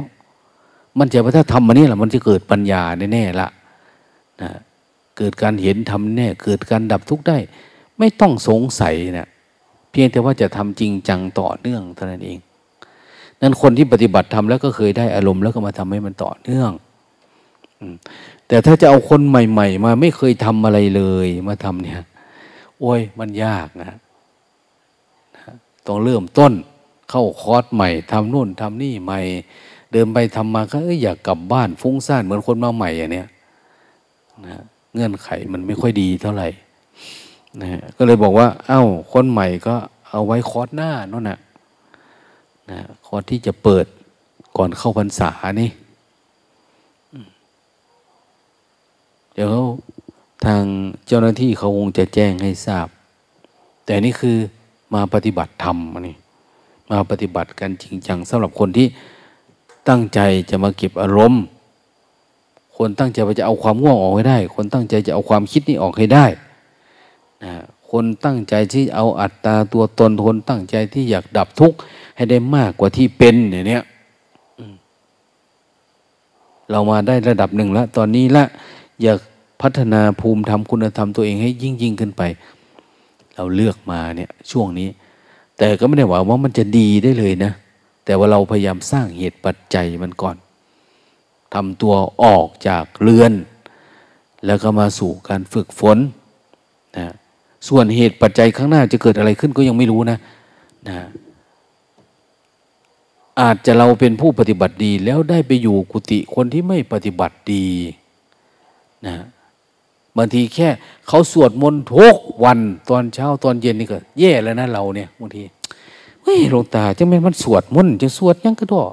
[0.98, 2.82] มั่นใจว่าถ้าทำมาเนี่แหละมันจะเกิดปัญญา
[3.12, 3.48] แน่ๆละ
[4.42, 4.50] นะ
[5.18, 7.38] เกิดการเห็นทำแน่ เกิดการดับทุกข์ได้
[7.98, 9.28] ไม่ต้องสงสัยเนะี่ย
[9.90, 12.38] เพียงแต่ว่าจะทำจริงจังต่อเนื่องเท่านั้นเอง
[13.40, 16.70] นั้นคนที่ปฏิบัติทำแล้วก็เคยได้อารมณ์แล้วก็มาทำให้มันต่อเนื่อง
[18.48, 21.96] แต่ถ้าจะเอาคนใหม่ ๆ มาไม่เคยทำอะไรเลยมาทำเนี่ย
[22.80, 23.98] โอ้ยมันยากนะ
[25.86, 26.52] ต้องเริ่มต้น
[27.10, 29.20] เข้าคอร์สใหม่ทำนู่นทำนี่ใหม่
[29.92, 33.28] เดินไปทำมาก็อยากกลับบ้านฟุ้งซ่านเหมือนคนมาใหม่อย่างเนี้ย
[34.46, 34.64] นะ
[34.96, 36.48] เงื่อนไขมันไม่ค่อยดีเท่าไหร่
[37.60, 38.82] นะก็เลยบอกว่า เอา้า
[39.12, 39.74] คนใหม่ก็
[40.10, 41.38] เอาไว้คอร์สหน้านั่นนะ
[42.70, 43.86] นะคอร์สที่จะเปิด
[44.56, 45.30] ก่อนเข้าพรรษา
[45.60, 45.70] นี่
[49.34, 49.52] เดี๋ยว
[50.44, 50.62] ทาง
[51.06, 52.86] เจ้าหน้าที่เขาคงจะแจ้งให้ทราบ
[53.84, 54.36] แต่นี่คือ
[54.94, 55.78] มาปฏิบัติธรรม
[56.08, 56.16] นี่
[56.90, 58.86] มาปฏิบัติกันจริงจังสำหรับคนที่
[59.88, 60.20] ตั้งใจ
[60.50, 61.42] จะมาเก็บอารมณ์
[62.76, 66.26] คนตั้งใจจะเอาความง่วงออกให้ได้ คนตั้งใจจะเอาความคิดนี้ออกให้ได้
[67.44, 67.52] นะ
[67.90, 71.78] คนตั้งใจที่เอาอัตตาตัวตนคนตั้งใจที่อยากดับทุกข์
[72.16, 73.80] ให้ได้มากกว่าที่เป็นอย่างนี้
[76.70, 78.44] เรามาได้ระดับหนึ่งแล้วตอนนี้ละ
[79.02, 79.18] อยาก
[79.62, 82.22] พัฒนาภูมิธรรมคุณธรรมตัวเองให้ยิ่งยิ่งขึ้นไป
[83.34, 84.88] เราเลือกมาเนี่ยช่วงนี้
[85.58, 87.52] แต่ก็ไม่ได้หวังว่ามันจะดีได้เลยนะ
[88.04, 90.36] แต่ว่าเราพยายามสร้างเหตุปัจจัยมันก่อน
[91.54, 93.32] ทำตัวออกจากเรือน
[94.46, 95.98] แล้วก็มาสู่การฝึกฝน
[96.98, 97.06] นะ
[97.68, 100.18] ส่วนเหตุปัจจัยข้างหน้าจะเกิดอะไรขึ้นก็ยังไม่รู้นะ
[100.88, 100.96] นะ
[103.40, 107.66] อาจจะเราเป็นผู้ปฏิบัติดี แล้วได้ไปอยู่กุฏิคนที่ไม่ปฏิบัติดี
[109.06, 109.14] นะ
[110.16, 110.68] บางทีแค่
[111.08, 112.58] เขาสวดมนต์ทุกวัน
[112.90, 115.42] ตอนเช้าตอนเย็นนี่ก็แย่แล้วนะเราเนี่ยบางที
[116.22, 118.84] เฮ้ยหลวงตาจังแม่มันสวดมนต์จะสวดยังกระดอ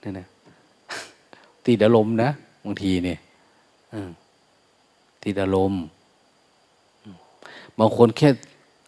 [0.00, 0.26] เนี่ยนะ
[1.66, 2.30] ติดอารมณ์นะ
[2.64, 3.18] บางทีเนี่ย
[5.24, 5.82] ติดอารมณ์
[7.78, 8.28] บางคนแค่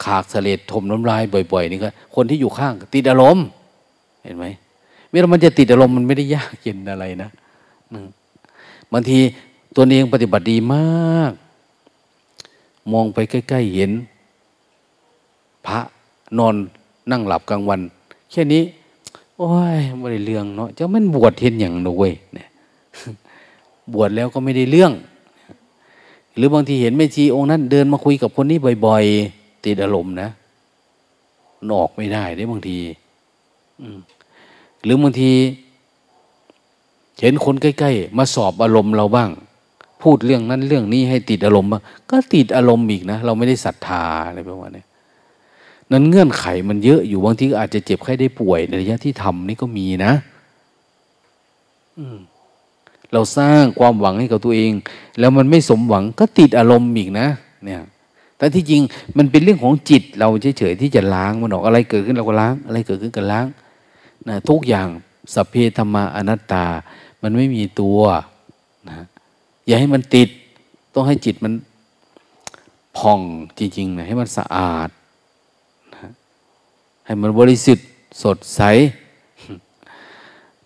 [0.04, 1.22] ขากเสลดถมน้ำลาย
[1.52, 3.44] บ่อย ๆ นี่ก็คนที่อยู่ข้างติดอารมณ์
[4.22, 4.46] เห็นไหม
[5.10, 7.30] เวลามันจะติดอารมณ์มันไม่ได้ยากเย็นอะไรนะ
[8.92, 9.18] บางที
[9.74, 11.32] ตัวเองปฏิบัติดีมาก
[12.92, 13.92] มองไปใกล้ ๆ เห็น
[15.66, 15.78] พระ
[16.38, 16.54] นอน
[17.10, 17.80] นั่งหลับกลางวัน
[18.30, 18.62] แค่นี้
[19.38, 22.47] โอ้ยไม่ได้เรื่องเนาะจะมันบวชเห็นอย่างนวยเนี่ย
[23.92, 24.92] บวชแล้วก็ไม่ได้เรื่อง
[26.36, 29.04] หรือบางทีเห็นแม่ชีองค์นั้น เดินมาคุยกับคนนี้บ่อย
[29.34, 30.28] ๆ ติดอารมณ์นะ
[31.70, 32.78] นอกไม่ได้ได้บางที
[34.84, 35.30] หรือบางที
[37.20, 39.30] เห็นคนใกล้ ๆ มาสอบอารมณ์เราบ้าง
[40.02, 44.84] พูดเรื่องนั้นเรื่องนี้ให้ติดอารมณ์บ้างก็ติดอารมณ์อีกนะ เราไม่ได้ศรัทธาอะไรประมาณนี้
[45.92, 50.12] นั้นเงื่อนไขมันเยอะอยู่บางทีอาจจะเจ็บไข้ได้ป่วยในระยะที่ทำนี่ก็มีนะ
[53.12, 54.72] เราสร้างความหวังให้กับตัวเอง
[55.18, 57.28] แล้วมันไม่สมหวังก็ติดอารมณ์อีกนะ
[57.64, 57.82] เนี่ย
[58.36, 58.82] แต่ที่จริง
[59.16, 60.28] มันเป็นเรื่องของจิตเรา
[60.58, 63.46] เฉยๆที่จะล้างมันออกอะไรเกิดขึ้นเราก็ล้าง อะไรเกิดขึ้นก็ล้าง
[64.28, 64.88] นะทุกอย่าง
[65.34, 66.64] สัพเพธรรมาอนัตตา
[67.22, 68.00] มันไม่มีตัว
[68.88, 68.94] นะ
[69.66, 70.28] อย่าให้มันติด
[70.94, 71.52] ต้องให้จิตมัน
[72.98, 73.20] ผ่อง
[73.58, 74.88] จริงๆนะให้มันสะอาด
[75.94, 76.10] นะ
[77.06, 77.86] ให้มันบริสุทธิ์
[78.22, 78.60] สดใส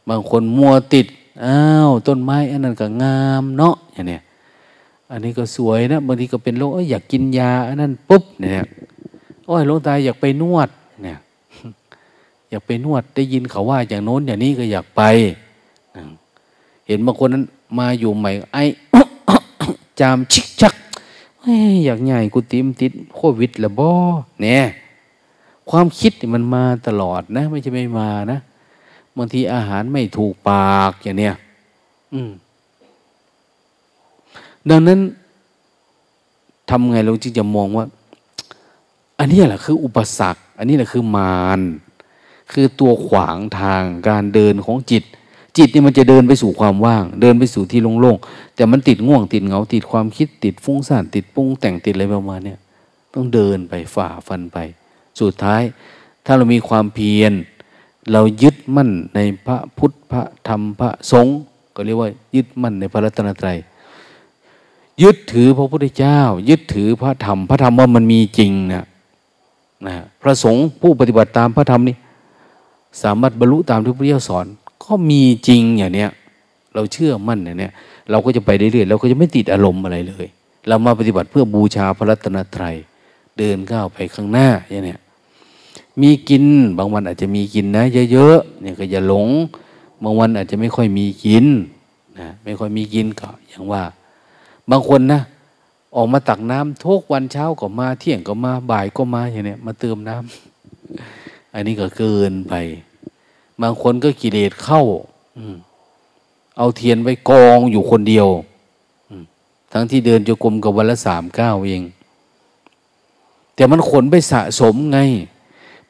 [0.09, 1.07] บางคนมัวติด
[1.45, 4.23] อ้าวต้นไม้อันนั้นก็งามเนาะอย่างเนี้ย
[5.11, 8.67] อันนี้ก็สวยนะบางทีก็เป็นโรคอยากกินยาอันนั้นปุ๊บเนี่ย
[9.47, 10.69] โอ้ยหลวงตาอยากไปนวด
[11.03, 11.17] เนี่ย
[12.51, 15.03] อยากไปนวดได้ยินเขาว่าอย่างโน้นอย่างนี้ก็อยากไป
[16.87, 17.45] เห็นบางคนนั้น
[17.79, 18.59] มาอยู่ใหม่ ไอ
[20.01, 20.75] จามชิกชัก
[21.85, 23.89] อยากใหญ่กูติมติดโควิดละบ่
[24.43, 24.63] เนี่ย
[25.71, 28.39] ความคิดมันมาตลอดนะ ไม่ใช่ไม่มานะ
[29.19, 31.35] บางทีอาหารไม่ถูกปากอย่างเนี้ย
[32.15, 32.31] อืม
[34.71, 35.01] ดังนั้น
[36.71, 37.87] ทำไงเราจึงจะมองว่า
[39.19, 41.61] อันนี้แหละคืออุปสรรค อันนี้แหละคือมาร
[42.53, 45.05] คือตัวขวางทางการเดินของจิต
[45.59, 52.55] จิตนี่มันจะเดินไปสู่ความว่าง เดินไปสู่ที่โล่งๆ แต่มันติดง่วงติดเหงาติดความคิดติดฟุ้งซ่านติดปรุงแต่งติดอะไรประมาณนี้
[53.15, 54.59] ต้องเดินไปฝ่าฟันไป
[55.21, 55.63] สุดท้าย
[56.25, 57.33] ถ้าเรามีความเพียร
[58.11, 61.37] เรายึดมั่นในพระพุทธพระธรรมพระสงฆ์
[61.75, 63.59] ก็เรียกว่า ยึดมั่นในพระรัตนตรัย
[65.03, 68.87] ยึดถือพระพุทธเจ้า ยึดถือพระธรรม พระธรรมว่ามันมีจริงนะ
[69.87, 71.97] นะพระสงฆ์ผู้ปฏิบัติตามพระธรรมนี่
[73.03, 74.47] สามารถบรรลุตามที่พระเจ้าสอน
[74.85, 76.11] ก็มีจริงอย่างเนี้ย
[76.75, 77.73] เราเชื่อมั่นอย่างเนี้ย
[78.11, 80.27] เราก็จะไปเรื่อยๆเราก็จะไม่ติดอารมณ์อะไรเลย
[80.69, 82.75] เรามาปฏิบัติเพื่อบูชาพระรัตนตรัย
[83.39, 85.01] เดินก้าวไปข้างหน้าอย่างเนี้ย
[86.01, 86.45] มีกิน
[86.79, 89.29] บางวันอาจจะมีกินนะเยอะๆเนี่ยก็อย่าหลง
[90.03, 91.47] บางวันอาจจะไม่ค่อยมีกิน
[92.19, 93.83] นะไม่ค่อยมีกินก็อย่างว่า
[94.71, 95.21] บางคนนะ
[95.97, 102.55] ออกมาตักน้ำทุกวันเช้าก็มาเที่ยงก็มาบ่ายก็มาอย่างเนี้ยมาเติมน้ำอันนี้ก็เกินไป
[103.63, 104.83] บางคนก็กิเลสเข้า
[106.59, 108.29] เอาเทียนไว้กองอยู่คนเดียว
[109.73, 111.83] ทั้งที่เดินจะกลมกับวันละสามเก้าเอง
[113.55, 114.99] แต่มันขนไปสะสมไง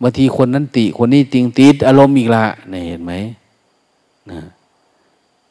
[0.03, 3.13] บางทีคนนั้นติ คนนี้ติงติดอารมณ์อีกละเนี่ยเห็นไหม
[4.31, 4.41] นะ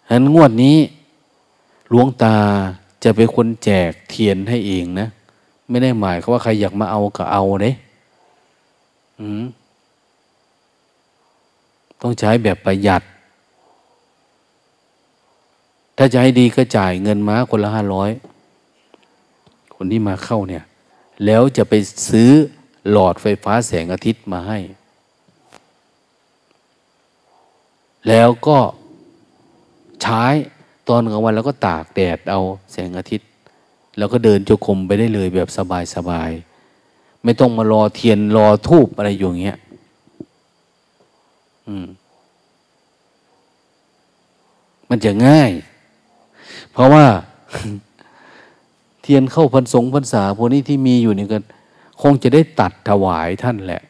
[0.08, 0.78] ฉะนั้นงวดนี้
[1.90, 2.36] หลวงตา
[3.04, 5.08] จะเป็นคนแจกเทียนให้เองนะ
[5.70, 7.72] ไม่ได้หมายเขาว่าใครอยากมาเอาก็เอาเด้
[12.02, 13.02] ต้องใช้แบบประหยัด
[15.98, 18.10] ถ้าจะให้ดีก็จ่ายเงินมาคนละห้าร้อย
[19.76, 20.64] คนที่มาเข้าเนี่ย
[21.26, 21.74] แล้วจะไป
[22.10, 22.32] ซื้อ
[22.92, 24.60] หลอดไฟฟ้าแสงอาทิตย์มาให้
[28.08, 28.58] แล้วก็
[30.02, 30.24] ใช้
[30.88, 32.42] ตอนกลางวันแล้วก็ตากแดดเอา
[32.72, 33.30] แสงอาทิตย์
[33.98, 35.50] แล้วก็เดินจงกรมไปได้เลยแบบ
[35.96, 39.60] สบายๆ ไม่ต้องมารอเทียนรอทูบอะไรอยู่างเงี้ย
[44.90, 45.52] มันจะง่าย
[46.72, 47.06] เพราะว่า
[49.02, 51.44] เทียนเข้าพันสงพันษาพวกนี้ที่มีอยู่นี่กัน
[52.02, 53.82] คงจะได้ตัดถวายท่านแหละ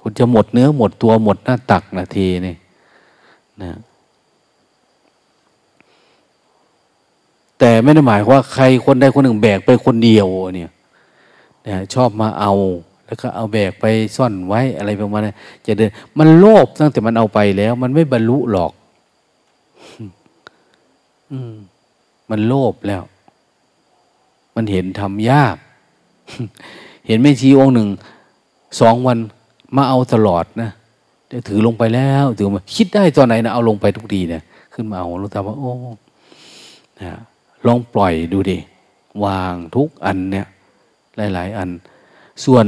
[0.00, 2.56] คุณจะหมดเนื้อหมดตัวหมดหน้าตักนาทีนี่
[3.62, 3.78] นะ
[7.58, 10.72] แต่ไม่ได้หมายว่าใครคนใดคนหนึ่งแบกไปคนเดียวเนี่ย
[11.66, 12.52] นะชอบมาเอา
[13.06, 13.84] แล้วก็เอาแบกไป
[14.16, 15.32] ซ่อนไว้อะไรประมาณนี้
[15.66, 18.72] จะเดินมันโลภตั้งแต่มันเอาไปแล้ว มันไม่บรรลุหรอก
[21.32, 21.54] อืม
[22.30, 23.02] มันโลภแล้ว
[24.56, 25.56] มันเห็นทำยาก
[27.06, 27.88] เห็นแม่ชีองค์หนึ่ง
[28.80, 29.18] สองวัน
[29.76, 30.70] มาเอาตลอดนะ
[31.48, 34.42] ถือลงไปแล้วถือมาคิดได้ตอนไหนนะเอาลงไปทุกทีเนี่ย
[34.74, 35.72] ขึ้นมาเอาลูกตาว่าโอ้
[37.00, 37.20] นะ
[37.66, 38.58] ลองปล่อยดูดิ
[39.24, 40.46] วางทุกอันเนี่ย
[41.34, 41.70] หลาย ๆ อัน
[42.44, 42.64] ส่วน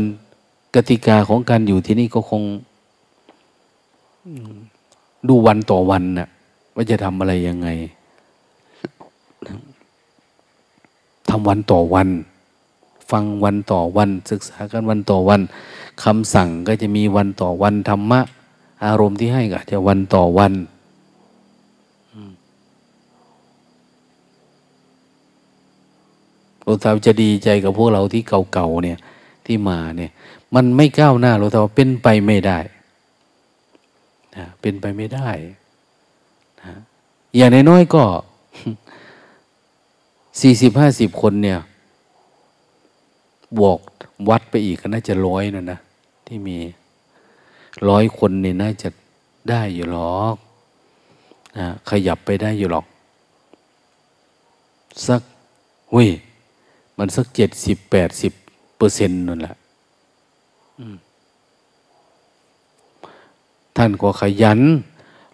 [0.74, 2.42] กติกาของการอยู่ที่นี่ก็คง
[5.28, 6.28] ดูวันต่อวันนะ่ะ
[6.74, 7.68] ว่าจะทำอะไรยังไง
[11.30, 12.08] ทำวันต่อวัน
[13.10, 15.40] ฟังวันต่อวัน ศึกษากันวันต่อวัน
[16.04, 18.20] คำสั่งก็จะมีวันต่อวันธรรมะ
[18.84, 20.52] อารมณ์ที่ให้ก็จะวันต่อวัน
[26.62, 28.22] หลวงตาจะดีใจกับพวกเราที่
[28.52, 28.98] เก่าๆเนี่ย
[29.46, 30.10] ที่มาเนี่ย
[30.54, 32.58] มันไม่ก้าวหน้าหลวงตาเป็นไปไม่ได้
[34.36, 35.28] นะเป็นไปไม่ได้
[36.62, 36.74] นะ
[37.36, 38.02] อย่างน้อยๆก็
[40.40, 41.58] สี่สิบห้าสิบคนเนี่ย
[43.58, 43.78] บวก
[44.28, 45.78] วัดไปอีกก็น่าจะร้อยนะนะ
[46.26, 46.58] ที่มี
[47.88, 48.88] ร้อยคนเนี่ยน่าจะ
[49.50, 50.36] ได้อยู่หรอก
[51.58, 52.86] นะขยับไปได้อยู่หรอก
[55.06, 55.22] สัก
[55.92, 56.10] เว้ย
[56.98, 58.32] มันสักเจ็ดสิบแปดสิบ
[58.76, 59.56] เปอร์เซ็นต์นั่นแหละ
[63.76, 64.60] ท่านก็ขยัน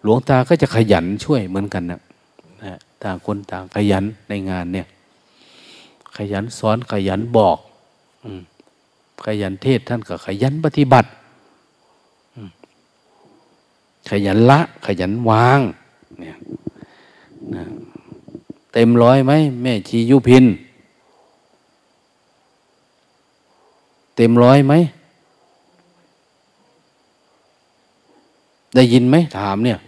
[0.03, 2.01] หลวงตาก็จะขยันช่วยเหมือนกันนะ
[2.63, 4.87] นะต่างคนต่างขยันในงานเนี่ย
[6.17, 7.59] ขยันสอนขยันบอก
[9.25, 11.09] ขยันเทศท่านก็ขยันปฏิบัติ
[14.11, 15.61] ขยันละ ขยันวาง
[16.21, 16.37] เนี่ย
[17.55, 17.65] นะ
[18.73, 19.33] เต็มร้อยไหม
[19.63, 20.45] แม่ชียุพิน
[24.17, 24.73] เต็มร้อยไหม
[28.75, 29.79] ได้ยินไหมถามเนี่ย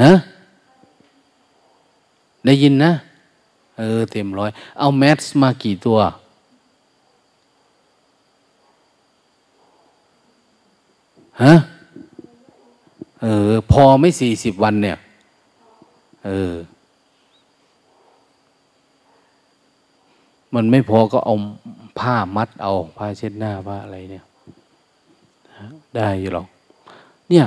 [0.00, 0.12] ฮะ
[2.44, 2.92] ได้ยินนะ
[3.78, 5.98] เออ เต็มร้อย เอาแมสมากี่ตัว
[11.42, 11.54] ฮะ
[13.20, 14.96] เออ พอไม่สี่สิบวันเนี่ย
[16.26, 16.54] เออ
[20.54, 21.34] มันไม่พอก็เอา
[21.98, 24.24] ผ้ามัดเอา ผ้าเช็ดหน้าผ้าอะไรเนี่ย
[25.96, 26.46] ได้อยู่หรอก
[27.30, 27.46] เนี่ย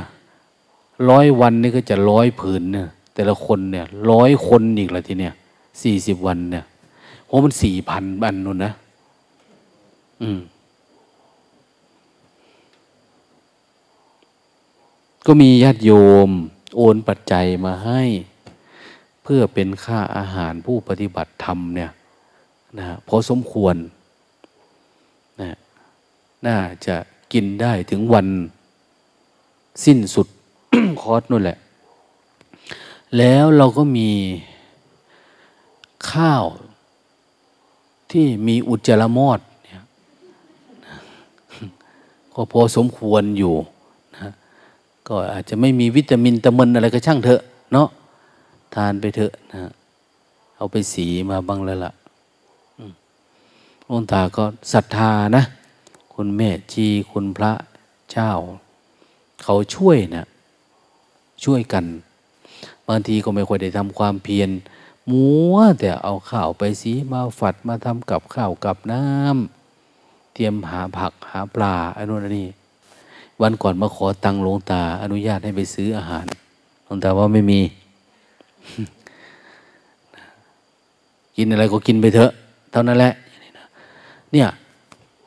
[1.09, 5.33] ร้อยวันนี่ก็จะร้อยผืนเนี่ย แต่ละคนเนี่ยร้อยคนอีกละทีเนี่ย
[5.81, 6.65] สี่สิบวันเนี่ย
[7.27, 8.71] โอ้มันสี่พันบันนู่นนะ
[10.21, 10.39] อืม
[15.25, 15.91] ก็มีญาติโย
[16.27, 16.29] ม
[16.75, 18.01] โอนปัจจัยมาให้
[19.23, 21.91] เพื่อเป็นค่าอาหารผู้ปฏิบัติธรรมเนี่ย
[22.77, 23.75] นะพอสมควร
[25.41, 25.51] นะ
[26.47, 26.95] น่าจะ
[27.33, 28.27] กินได้ถึงวัน
[29.85, 30.27] สิ้นสุด
[31.01, 31.57] คอร์สนู่นแหละ
[33.17, 34.11] แล้วเราก็มี
[36.11, 36.45] ข้าว
[38.11, 39.83] ที่มีอุจจาระมอดเนี่ย
[42.33, 43.55] ก็พอสมควรอยู่
[44.17, 44.29] นะ
[45.07, 47.41] ก็อาจจะไม่มีวิตามินตะมันอะไรก็ช่างเถอะ
[47.73, 47.87] เนาะ
[48.75, 49.71] ทานไปเถอะนะ
[50.55, 51.91] เอาไปสีมาบ้างแล้วล่ะ
[53.85, 55.43] หลวงตาก็ศรัทธานะ
[56.13, 57.51] คุณแม่จีคุณพระ
[58.11, 58.31] เจ้า
[59.43, 60.25] เขาช่วยนะ
[61.43, 61.85] ช่วยกัน
[62.87, 64.49] บางทีก็ไม่ค่อยได้ทำความเพียร
[65.09, 72.47] มัวแต่เอาข้าวไปสีมาฝัดมาทำกับข้าวกับน้ำเตรียมหาผักหาปลาอันนู้นอันนี้
[73.41, 76.25] วันก่อนมาขอตังหลวงตา อนุญาตให้ไปซื้ออาหาร
[76.85, 77.61] หลวงตาว่าไม่มี
[81.35, 82.31] กินอะไรก็กินไปเถอะ
[82.71, 83.13] เท่านั้นแหละ
[84.31, 84.47] เนี่ย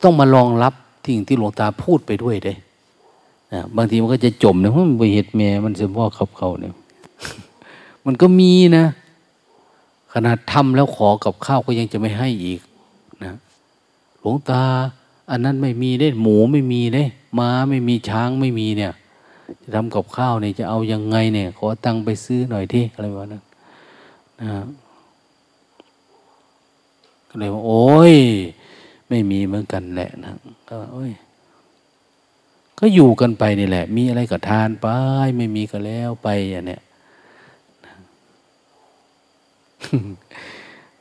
[0.03, 0.73] ต้องมาลองรับ
[1.05, 2.53] สิ่งที่หลวงตาพูดไปด้วยเด้
[3.53, 6.73] นะบางทีมันก็จะจมเนะเพราะมันไปเหตุแม่มันจะพ่อขับเขาเนี่ย
[8.07, 8.85] มันก็มีนะ
[10.13, 12.61] ขนาดทำแล้วขอกับข้าวก็ยังจะไม่ให้อีก
[13.23, 13.33] นะ
[14.19, 14.63] หลวงตา
[15.29, 17.03] อันนั้นไม่มีได้หมูไม่มีได้
[17.39, 18.93] ม้าไม่มีช้างไม่มีเนี่ย
[19.61, 23.43] จะทำกับข้าวเนี่ยจะเอายังไงเนี่ย ขอตังไปซื้อหน่อยที่อะไรวะนั้น
[24.41, 24.51] นะ
[27.29, 28.15] ก็เลยว่า โอ้ย
[29.09, 30.33] ไม่มีเหมือนกันแหละนะ
[30.69, 31.11] ก็โอ้ย
[32.79, 34.87] ก็อยู่กันไปนี่แหละ มีอะไรก็ทานไป
[35.37, 36.81] ไม่มีก็แล้วไปอย่างเนี้ย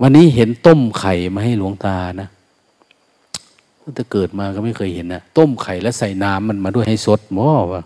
[0.00, 2.28] วันนี้เห็นต้มไข่มาให้หลวงตานะ
[3.82, 7.82] ตั้งแต่เกิดมาก็ไม่เคยเห็นนะต้มไข่แล้วใส่น้ำมันมาด้วยให้สดหม้อวะ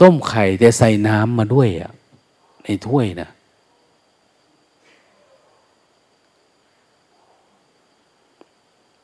[0.00, 1.92] ต้มไข่แต่ใส่น้ำมาด้วยอะ
[2.64, 3.28] ในถ้วยนะ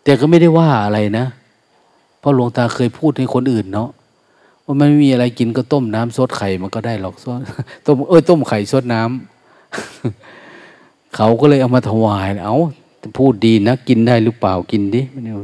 [0.03, 1.27] แต่ก็ไม่ได้ว่าอะไรนะ
[2.19, 3.89] เพราะหลวงตาเคยพูดให้คนอื่นเนาะ
[4.65, 7.41] ว่ามันไม่มีอะไรกินก็ต้มน้ำซดไข่มันก็ได้หรอกซด
[7.87, 9.34] ต้มเอ้ยต้มไข่ซดน้ำ
[11.17, 12.57] เขาก็เลยเอามาถวาย เอา
[13.19, 15.37] พูดดีนะกินได้หรือเปล่ากินดิไม่เนี่ย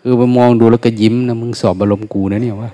[0.00, 2.70] คือไปมองดูแล้วก็ยิ้มนะมึงสอบบารมกูนะเนี่ยว่า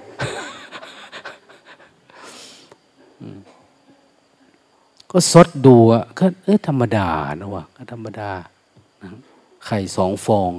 [5.11, 7.09] ก็ซดดูอะก็เออธรรมดา
[7.41, 8.31] นะวะก็ธรรมดา
[9.67, 10.53] ไข่สองฟอง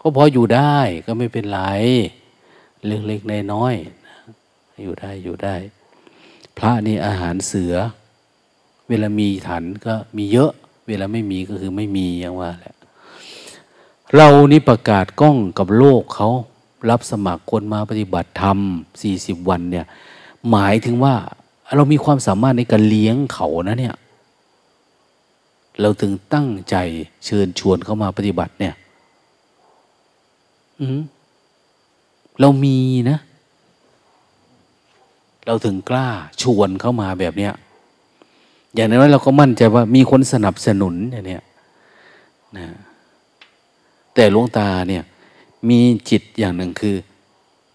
[0.00, 1.60] ก็พออยู่ได้ก็ไม่เป็นไร
[2.86, 3.74] เล็กๆในน้อย
[4.82, 5.54] อยู่ได้อยู่ได้
[6.58, 7.74] พระนี่อาหารเสือ
[8.88, 10.52] เวลามีถันก็มีเยอะ
[10.88, 12.74] เวลาไม่มีก็คือไม่มีอย่างว่าแหละ
[14.16, 16.28] เรานี่ประกาศกล้องกับโลกเขา
[16.90, 18.58] รับสมัครคนมาปฏิบัติธรรม
[19.02, 19.86] สี่สิบวันเนี่ย
[20.50, 21.14] หมายถึงว่า
[21.76, 23.96] เรามีความสามารถในการเลี้ยงเขานะเนี่ย
[25.80, 26.76] เราถึงตั้งใจ
[27.24, 28.74] เชิญชวนเขามาปฏิบัติเนี่ย
[32.40, 32.78] เรามี
[33.10, 33.18] นะ
[35.46, 36.08] เราถึงกล้า
[36.42, 37.52] ชวนเข้ามาแบบเนี้ย
[38.74, 41.42] อย่างนั้นเราก็มั่นใจว่ามีคนสนับสนุนอย่างเนี้ย
[42.56, 42.66] นะ
[44.14, 45.04] แต่หลวงตาเนี่ย
[45.68, 46.96] มีจิตอย่างหนึ่งคือ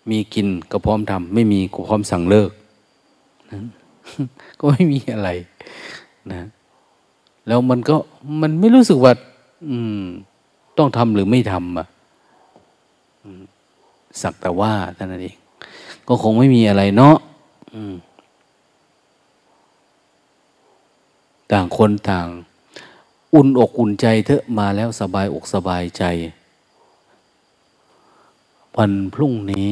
[0.10, 2.52] มีกินก็พร้อมทำไม่มีก็พร้อมสั่งเลิก
[3.52, 3.62] นะ
[4.60, 5.30] ก็ไม่มีอะไร
[6.32, 6.42] นะ
[7.48, 7.96] แล้วมันก็
[8.42, 9.14] มันไม่รู้สึกว่า
[9.70, 10.04] อืม
[10.78, 11.88] ต้องทำหรือไม่ทำอะ
[14.22, 15.38] สักแต่ว่าท่านนั้นเอง
[16.08, 17.18] ก็คงไม่มีอะไรเนาะ
[21.52, 22.28] ต่างคนต่าง
[23.34, 26.04] อุ่นอกอุ่นใจเถอะมาแล้วสบายอกสบายใจ
[28.78, 29.72] วันพรุ่งนี้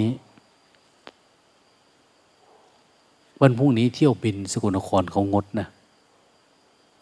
[3.41, 5.67] วันพรุ่งนี้เที่ยวบินสกลนครเขางดนะ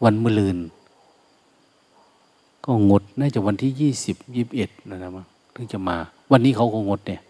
[0.03, 0.57] วันมะลืน
[2.65, 5.25] ก็งดน่าจะวันที่ยี่สิบยี่บเอ็ดนะนะมั้ง
[5.55, 5.97] ถึงจะมา
[6.31, 7.21] วันนี้เขาก็งดเนี่ย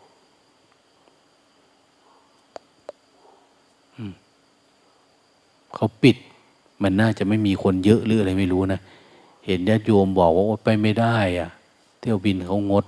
[5.78, 6.18] เขาปิด
[6.82, 8.82] มันน่าจะไม่มีคนเยอะหรืออะไรไม่รู้นะ
[9.46, 11.50] เห็นญาติโยมบอกว่าไปไม่ได้อะ
[12.00, 12.86] เที่ยวบินเขางด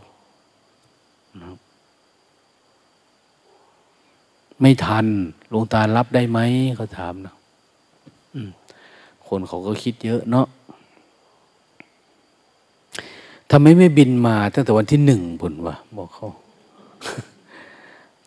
[1.42, 1.50] นะ
[4.62, 5.06] ไม่ทัน
[5.50, 6.40] หลวงตารับได้ไหม
[6.76, 7.34] เขาถามนะ
[9.28, 10.48] คนเขาก็คิดเยอะเนาะ
[13.52, 16.28] ทำไมไม่บินมาตั้งแต่วันที่หนึ่งบุญวะบอกเขา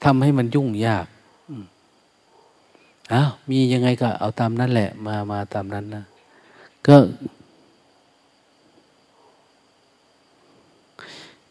[0.05, 1.07] ทำให้มันยุ่งยาก
[3.13, 6.05] อ้าวมียังไงก็เอาตามนั้นแหละ มามาตามนั้นนะ
[6.87, 6.97] ก็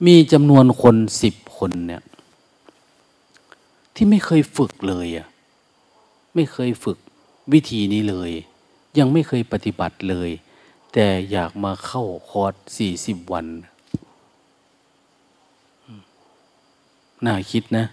[0.05, 2.01] มีจำนวนคนสิบคนเนี่ย
[3.95, 5.27] ที่ไม่เคยฝึกเลยอะ
[6.35, 6.97] ไม่เคยฝึก
[7.53, 8.31] วิธีนี้เลย
[8.97, 10.29] ยังไม่เคยปฏิบัติเลย
[10.93, 13.45] แต่อยากมาเข้าคอร์สสี่สิบวัน
[17.25, 17.85] น่าคิดนะ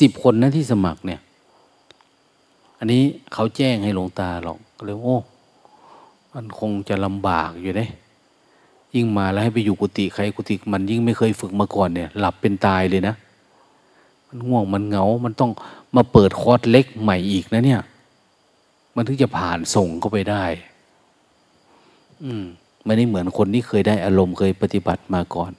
[0.00, 1.20] สิบคนนะที่สมัครเนี่ย
[2.78, 3.02] อันนี้
[3.32, 5.16] เขาแจ้งให้หลวงตาหรอกเลยโอ้
[6.34, 7.86] มันคงจะลำบากอยู่เด้
[8.94, 13.14] ยิ่งมาแล้วให้ไปอยู่กุฏิใครกุฏิมันยิ่งไม่เคยฝึกมาก่อนเนี่ย หลับเป็นตายเลยนะ
[14.28, 15.50] มันง่วงมันเหงา มันต้อง
[15.96, 17.80] มาเปิดคอร์สเล็กใหม่อีกนะเนี่ย
[18.94, 20.44] มันถึงจะผ่านส่งเข้าไปได้
[22.24, 22.44] อืม
[22.84, 25.52] ไม่ได้เหมือนคนที่เคยได้อารมณ์เคยปฏิบัติมาก่อน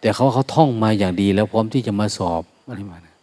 [0.00, 3.13] แต่เขาเขาท่องมาอย่างดีแล้วพร้อมที่จะมาสอบอะไรมานะ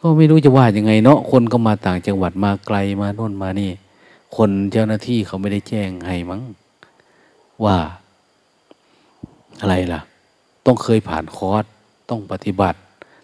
[0.00, 3.70] ก็ไม่รู้จะว่ายังไงเนาะคนก็มาต่างจังหวัดมาไกลมาโน่นมานี่
[4.36, 6.42] คนเจ้าหน้าที่เขาไม่ได้แจ้งให้มั้ง
[7.64, 7.76] ว่า
[9.60, 10.00] อะไรล่ะ
[10.66, 11.64] ต้องเคยผ่านคอร์ส
[12.10, 12.78] ต้องปฏิบัติ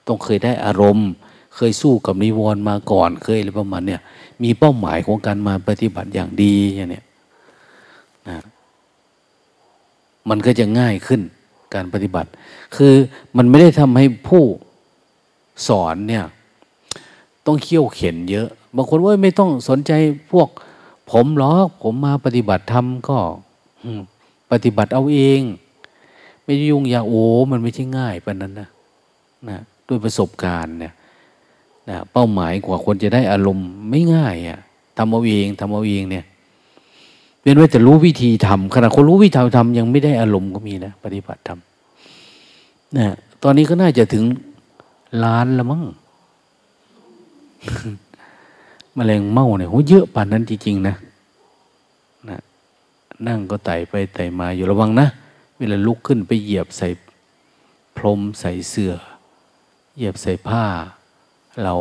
[0.07, 1.09] ต้องเคยได้อารมณ์
[1.57, 4.01] เคยสู้กับนิวรณ์มาก่อน เคยอะไรประมาณเนี่ย
[4.43, 7.05] มีเป้าหมายของการมาปฏิบัติอย่างดีอย่างเนี้ย
[8.29, 8.39] นะ
[10.29, 11.21] มันก็จะง่ายขึ้น
[11.75, 12.29] การปฏิบัติ
[12.77, 12.95] คือ
[13.37, 14.43] มันไม่ได้ทำให้ผู้
[15.69, 16.25] สอนเนี่ย
[17.47, 19.93] ต้องเขี่ยวเข็นเยอะ บางคนว่าไม่ต้องสนใจ
[20.33, 20.49] พวก
[21.11, 23.19] ผมหรอกผมมาปฏิบัติธรรมก็
[24.51, 25.41] ปฏิบัติเอาเอง
[26.45, 28.69] ไม่ยุ่งยากโอ้มันไม่ใช่ง่ายปานนั้นนะ
[29.49, 29.59] นะ
[29.89, 30.93] ด้วยประสบการณ์เนี่ย
[31.91, 34.59] นะเป้าหมายกว่าคนจะได้อารมณ์ไม่ง่ายอะ่ะ
[34.97, 36.25] ทำเอาเองทำเอาเองเนี่ย
[37.41, 43.07] เป็นว่าจะรู้วิธีทำขณะคนรู้วิธีทำยังไม่ได้อารมณ์ก็มีนะปฏิบัติทำนะ
[43.43, 44.25] ตอนนี้ก็น่าจะถึง
[45.25, 45.83] ล้านละมั้ง
[48.97, 50.95] มแมลงเม่าเนี่ยโหเยอะป่านนั้นจริงๆนะ
[52.29, 52.39] นะ
[53.27, 55.07] นั่งก็ไต่ไปไต่มาอยู่ระวังนะ
[55.59, 56.89] เวลาลุกขึ้นไปเหยียบใส่
[57.97, 58.95] พรมใส่เสือ่อ
[59.97, 60.65] เหยียบใส่ผ้า
[61.63, 61.75] เรา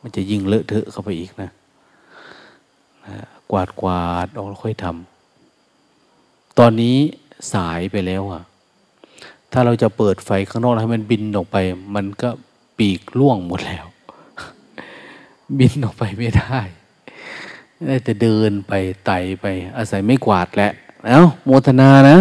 [0.00, 1.50] มันจะยิ่งเลอะเทอะเข้าไปอีกนะ
[3.06, 3.16] นะ
[3.50, 6.96] กวาดกวาดออกแล้วค่อยทำตอนนี้
[7.52, 8.42] สายไปแล้วอะ
[9.52, 11.56] ถ้าเราจะเปิดไฟข้างนอกให้มันบินออกไป
[11.94, 12.28] มันก็
[12.78, 13.86] ปีกล่วงหมดแล้ว
[15.58, 16.60] บินออกไปไม่ได้
[17.86, 18.72] ได้แต่เดินไป
[19.06, 19.46] ไต่ไป
[19.76, 20.72] อาศัยไม่กวาดแหละ
[21.06, 22.18] แล้วโมทนานะ